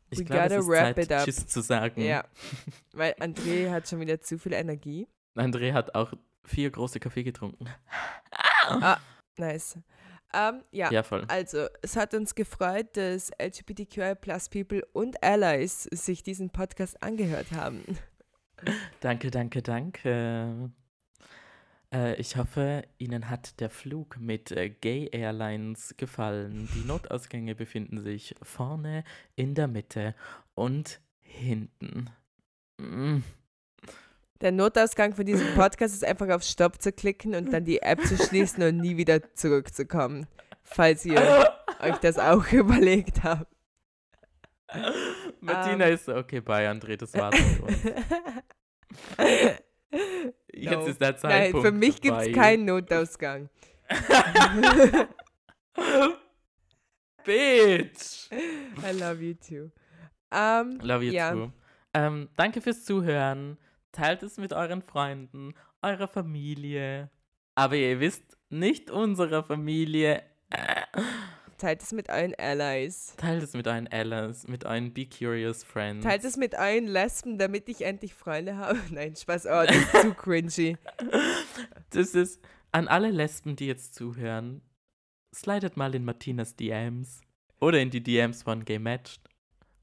Ich 0.10 0.20
We 0.20 0.24
glaube, 0.26 0.46
es 0.56 0.62
ist 0.62 0.68
wrap 0.70 0.96
Zeit. 1.04 1.26
Tschüss 1.26 1.48
zu 1.48 1.62
sagen. 1.62 2.02
Ja, 2.02 2.24
weil 2.94 3.14
André 3.14 3.72
hat 3.72 3.88
schon 3.88 4.00
wieder 4.00 4.22
zu 4.22 4.38
viel 4.38 4.54
Energie. 4.54 5.08
André 5.36 5.74
hat 5.74 5.96
auch 5.96 6.14
vier 6.44 6.70
große 6.70 7.00
Kaffee 7.00 7.24
getrunken. 7.24 7.68
Nice. 9.38 9.78
Ähm, 10.34 10.64
ja, 10.72 10.92
Ja, 10.92 11.04
voll. 11.04 11.26
also 11.28 11.68
es 11.82 11.96
hat 11.96 12.14
uns 12.14 12.36
gefreut, 12.36 12.96
dass 12.98 13.32
LGBTQI 13.40 14.16
Plus 14.16 14.50
People 14.50 14.86
und 14.94 15.22
Allies 15.24 15.84
sich 15.92 16.24
diesen 16.24 16.50
Podcast 16.50 17.02
angehört 17.02 17.52
haben. 17.52 17.84
Danke, 19.00 19.32
danke, 19.32 19.62
danke. 19.62 20.72
Äh, 21.94 22.16
ich 22.16 22.36
hoffe, 22.38 22.84
Ihnen 22.98 23.30
hat 23.30 23.60
der 23.60 23.70
Flug 23.70 24.18
mit 24.20 24.52
äh, 24.52 24.70
Gay 24.70 25.10
Airlines 25.12 25.96
gefallen. 25.98 26.70
Die 26.76 26.88
Notausgänge 26.88 27.56
befinden 27.56 28.02
sich 28.04 28.36
vorne, 28.42 29.04
in 29.36 29.56
der 29.56 29.68
Mitte 29.68 30.16
und 30.54 31.00
hinten. 31.22 32.10
Mm. 32.78 33.20
Der 34.42 34.52
Notausgang 34.52 35.14
für 35.14 35.24
diesen 35.24 35.56
Podcast 35.56 35.94
ist 35.94 36.04
einfach 36.04 36.30
auf 36.30 36.44
Stopp 36.44 36.82
zu 36.82 36.92
klicken 36.92 37.36
und 37.36 37.54
dann 37.54 37.64
die 37.64 37.82
App 37.82 38.06
zu 38.06 38.18
schließen 38.18 38.64
und 38.64 38.78
nie 38.78 38.98
wieder 38.98 39.34
zurückzukommen. 39.34 40.28
Falls 40.64 41.06
ihr 41.06 41.22
euch 41.80 41.98
das 41.98 42.20
auch 42.20 42.52
überlegt 42.52 43.24
habt. 43.24 43.48
Martina 45.40 45.88
Ähm. 45.88 45.94
ist 45.94 46.10
okay, 46.10 46.42
bye, 46.42 46.70
André, 46.70 46.98
das 46.98 47.14
war's. 47.14 47.36
Jetzt 50.56 50.72
No. 50.72 50.86
ist 50.88 51.02
der 51.02 51.12
Nein, 51.12 51.20
Zeitpunkt 51.20 51.68
für 51.68 51.74
mich 51.74 52.02
gibt 52.02 52.18
es 52.18 52.32
keinen 52.34 52.66
Notausgang. 52.66 53.50
Bitch! 57.24 58.30
I 58.32 58.92
love 58.98 59.22
you 59.22 59.34
too. 59.34 59.72
Ähm, 60.32 60.80
Love 60.82 61.04
you 61.04 61.12
ja. 61.12 61.34
too. 61.34 61.52
Ähm, 61.94 62.30
danke 62.38 62.62
fürs 62.62 62.86
Zuhören. 62.86 63.58
Teilt 63.92 64.24
es 64.24 64.38
mit 64.38 64.54
euren 64.54 64.82
Freunden, 64.82 65.54
eurer 65.82 66.08
Familie. 66.08 67.10
Aber 67.56 67.76
ihr 67.76 68.00
wisst, 68.00 68.38
nicht 68.50 68.90
unserer 68.92 69.44
Familie. 69.44 70.24
Teilt 71.58 71.82
es 71.82 71.94
mit 71.94 72.10
euren 72.10 72.36
Allies. 72.36 73.14
Teilt 73.18 73.42
es 73.42 73.54
mit 73.54 73.68
euren 73.68 73.88
Allies, 73.88 74.48
mit 74.48 74.66
euren 74.66 74.94
Be 74.94 75.06
Curious 75.06 75.64
Friends. 75.64 76.04
Teilt 76.04 76.24
es 76.26 76.36
mit 76.36 76.54
euren 76.54 76.86
Lesben, 76.88 77.38
damit 77.38 77.70
ich 77.70 77.82
endlich 77.84 78.14
Freunde 78.14 78.58
habe. 78.58 78.80
Nein, 78.92 79.16
Spaß. 79.16 79.46
Oh, 79.46 79.64
das 79.66 79.76
ist 79.76 80.02
zu 80.02 80.14
cringy. 80.14 80.78
Das 81.92 82.14
ist 82.14 82.42
an 82.74 82.90
alle 82.90 83.10
Lesben, 83.10 83.56
die 83.56 83.68
jetzt 83.68 83.96
zuhören. 83.96 84.62
Slidet 85.34 85.78
mal 85.78 85.96
in 85.96 86.04
Martinas 86.04 86.56
DMs. 86.58 87.22
Oder 87.62 87.80
in 87.80 87.90
die 87.90 88.04
DMs 88.04 88.44
von 88.44 88.66
Gay 88.66 88.80
Matched. 88.80 89.22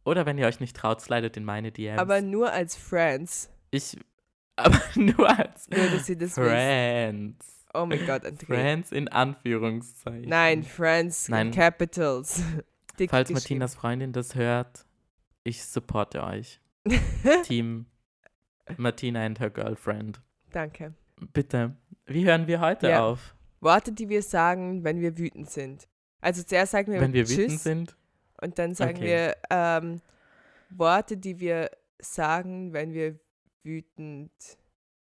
Oder 0.05 0.27
wenn 0.27 0.37
ihr 0.37 0.47
euch 0.47 0.61
nicht 0.61 0.77
traut, 0.77 1.01
slidet 1.01 1.39
in 1.39 1.45
meine 1.45 1.73
DMs. 1.73 1.99
Aber 1.99 2.21
nur 2.21 2.53
als 2.53 2.77
Friends. 2.77 3.51
ich. 3.71 3.97
Aber 4.57 4.83
nur 4.97 5.27
als 5.31 5.71
Nur, 5.71 5.89
dass 5.89 6.07
ihr 6.11 6.19
das 6.19 6.37
wisst. 6.37 7.62
Oh 7.75 7.87
mein 7.87 8.05
Gott, 8.07 8.25
André. 8.25 8.45
Friends 8.47 8.93
in 8.93 9.09
Anführungszeichen. 9.09 10.29
Nein, 10.29 10.63
Friends 10.63 11.29
Nein. 11.29 11.49
in 11.49 11.53
Capitals. 11.55 12.43
Dick 12.99 13.11
Falls. 13.11 13.31
Martinas 13.31 13.75
Freundin 13.75 14.13
das 14.13 14.35
hört, 14.35 14.85
ich 15.45 15.65
supporte 15.65 16.23
euch. 16.23 16.61
Team 17.45 17.87
Martina 18.77 19.25
and 19.25 19.41
her 19.41 19.51
girlfriend. 19.51 20.21
Danke. 20.51 20.93
Bitte, 21.33 21.75
wie 22.07 22.25
hören 22.27 22.47
wir 22.47 22.61
heute 22.61 22.89
Ja. 22.91 23.05
auf? 23.05 23.35
Worte, 23.61 23.93
die 23.93 24.09
wir 24.09 24.23
sagen, 24.23 24.85
wenn 24.85 25.01
wir 25.01 25.17
wütend 25.17 25.49
sind. 25.51 25.89
Also 26.21 26.43
zuerst 26.43 26.73
sagen 26.73 26.93
wir 26.93 27.01
Wenn 27.01 27.13
wir 27.13 27.25
Tschüss 27.25 27.39
wütend 27.39 27.61
sind? 27.61 27.97
und 28.41 28.59
dann 28.59 28.75
sagen 28.75 28.97
Okay. 28.97 29.07
wir 29.07 29.37
ähm, 29.51 30.01
Worte, 30.71 31.17
die 31.17 31.39
wir 31.41 31.71
sagen, 32.01 32.73
wenn 32.73 32.93
wir 32.93 33.19
wütend 33.63 34.33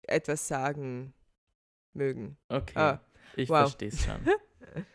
etwas 0.03 0.47
sagen 0.47 1.13
mögen. 1.95 2.37
Okay, 2.49 2.73
Ah, 2.77 2.99
ich 3.35 3.49
wow. 3.49 3.59
verstehe 3.59 3.89
es 3.89 4.03
schon. 4.05 4.19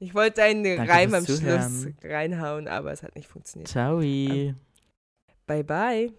Ich 0.00 0.12
wollte 0.12 0.42
einen 0.42 0.64
Danke 0.64 0.92
Reim 0.92 1.14
am 1.14 1.24
fürs 1.24 1.38
Schluss 1.40 1.80
Zuhören. 1.82 1.96
reinhauen, 2.02 2.68
aber 2.68 2.92
es 2.92 3.02
hat 3.02 3.14
nicht 3.14 3.26
funktioniert. 3.28 3.68
Ciao. 3.70 4.00
Bye 4.00 5.64
bye. 5.64 6.12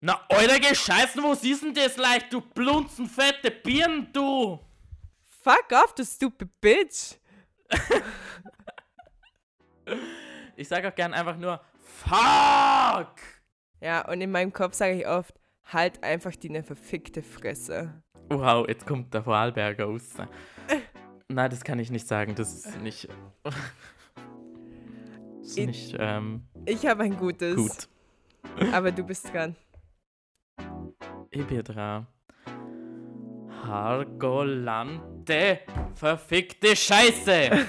Na, 0.00 0.20
Alter, 0.28 0.58
gescheißen, 0.58 1.22
wo 1.22 1.34
siehst 1.34 1.62
denn 1.62 1.74
das 1.74 1.96
leicht, 1.96 2.32
du 2.32 2.40
blunzenfette 2.40 3.52
Birnen, 3.52 4.08
du? 4.12 4.58
Fuck 5.44 5.66
off, 5.72 5.94
du 5.94 6.04
stupid 6.04 6.48
bitch. 6.60 7.18
Ich 10.56 10.68
sag 10.68 10.84
auch 10.84 10.94
gern 10.94 11.14
einfach 11.14 11.36
nur 11.36 11.60
Fuck! 11.78 13.16
Ja, 13.80 14.08
und 14.08 14.20
in 14.20 14.30
meinem 14.30 14.52
Kopf 14.52 14.74
sage 14.74 14.94
ich 14.94 15.06
oft, 15.06 15.34
halt 15.64 16.02
einfach 16.04 16.34
die 16.36 16.50
ne 16.50 16.62
verfickte 16.62 17.22
Fresse. 17.22 18.02
Wow, 18.28 18.66
jetzt 18.68 18.86
kommt 18.86 19.12
der 19.12 19.22
Vorarlberger 19.22 19.84
raus. 19.84 20.08
Nein, 21.28 21.50
das 21.50 21.62
kann 21.64 21.78
ich 21.78 21.90
nicht 21.90 22.06
sagen, 22.06 22.34
das 22.34 22.52
ist 22.54 22.80
nicht... 22.80 23.08
das 23.44 23.54
ist 25.42 25.58
Ich- 25.58 25.66
nicht 25.66 25.96
ähm, 25.98 26.42
Ich 26.66 26.86
habe 26.86 27.02
ein 27.04 27.16
gutes, 27.16 27.56
gut. 27.56 27.88
aber 28.72 28.90
du 28.92 29.02
bist 29.04 29.32
dran. 29.32 29.56
Ich 31.34 31.46
bin 31.46 31.62
dran. 31.64 32.06
Hargolante, 33.64 35.60
verfickte 35.94 36.76
Scheiße! 36.76 37.50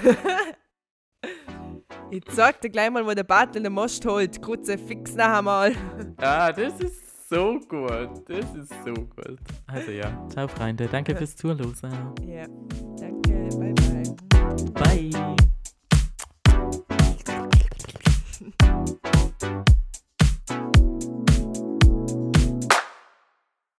Ich 2.10 2.22
sag 2.30 2.60
dir 2.60 2.70
gleich 2.70 2.90
mal, 2.90 3.04
wo 3.04 3.12
der 3.12 3.24
Bartel 3.24 3.60
den 3.62 3.72
Most 3.72 4.04
holt. 4.06 4.40
Grüße, 4.40 4.78
fix 4.78 5.14
noch 5.16 5.24
einmal. 5.24 5.72
ah, 6.18 6.52
das 6.52 6.78
ist 6.78 7.03
so 7.34 7.58
gut. 7.68 8.28
Das 8.28 8.54
ist 8.54 8.72
so 8.84 8.94
gut. 8.94 9.38
Also 9.66 9.90
ja, 9.90 10.26
ciao 10.28 10.46
Freunde, 10.46 10.88
danke 10.90 11.16
fürs 11.16 11.36
Zuhören. 11.36 11.74
Ja, 12.26 12.46
danke, 12.98 13.48
bye 13.58 13.72
bye. 13.72 15.10
Bye. 15.10 15.36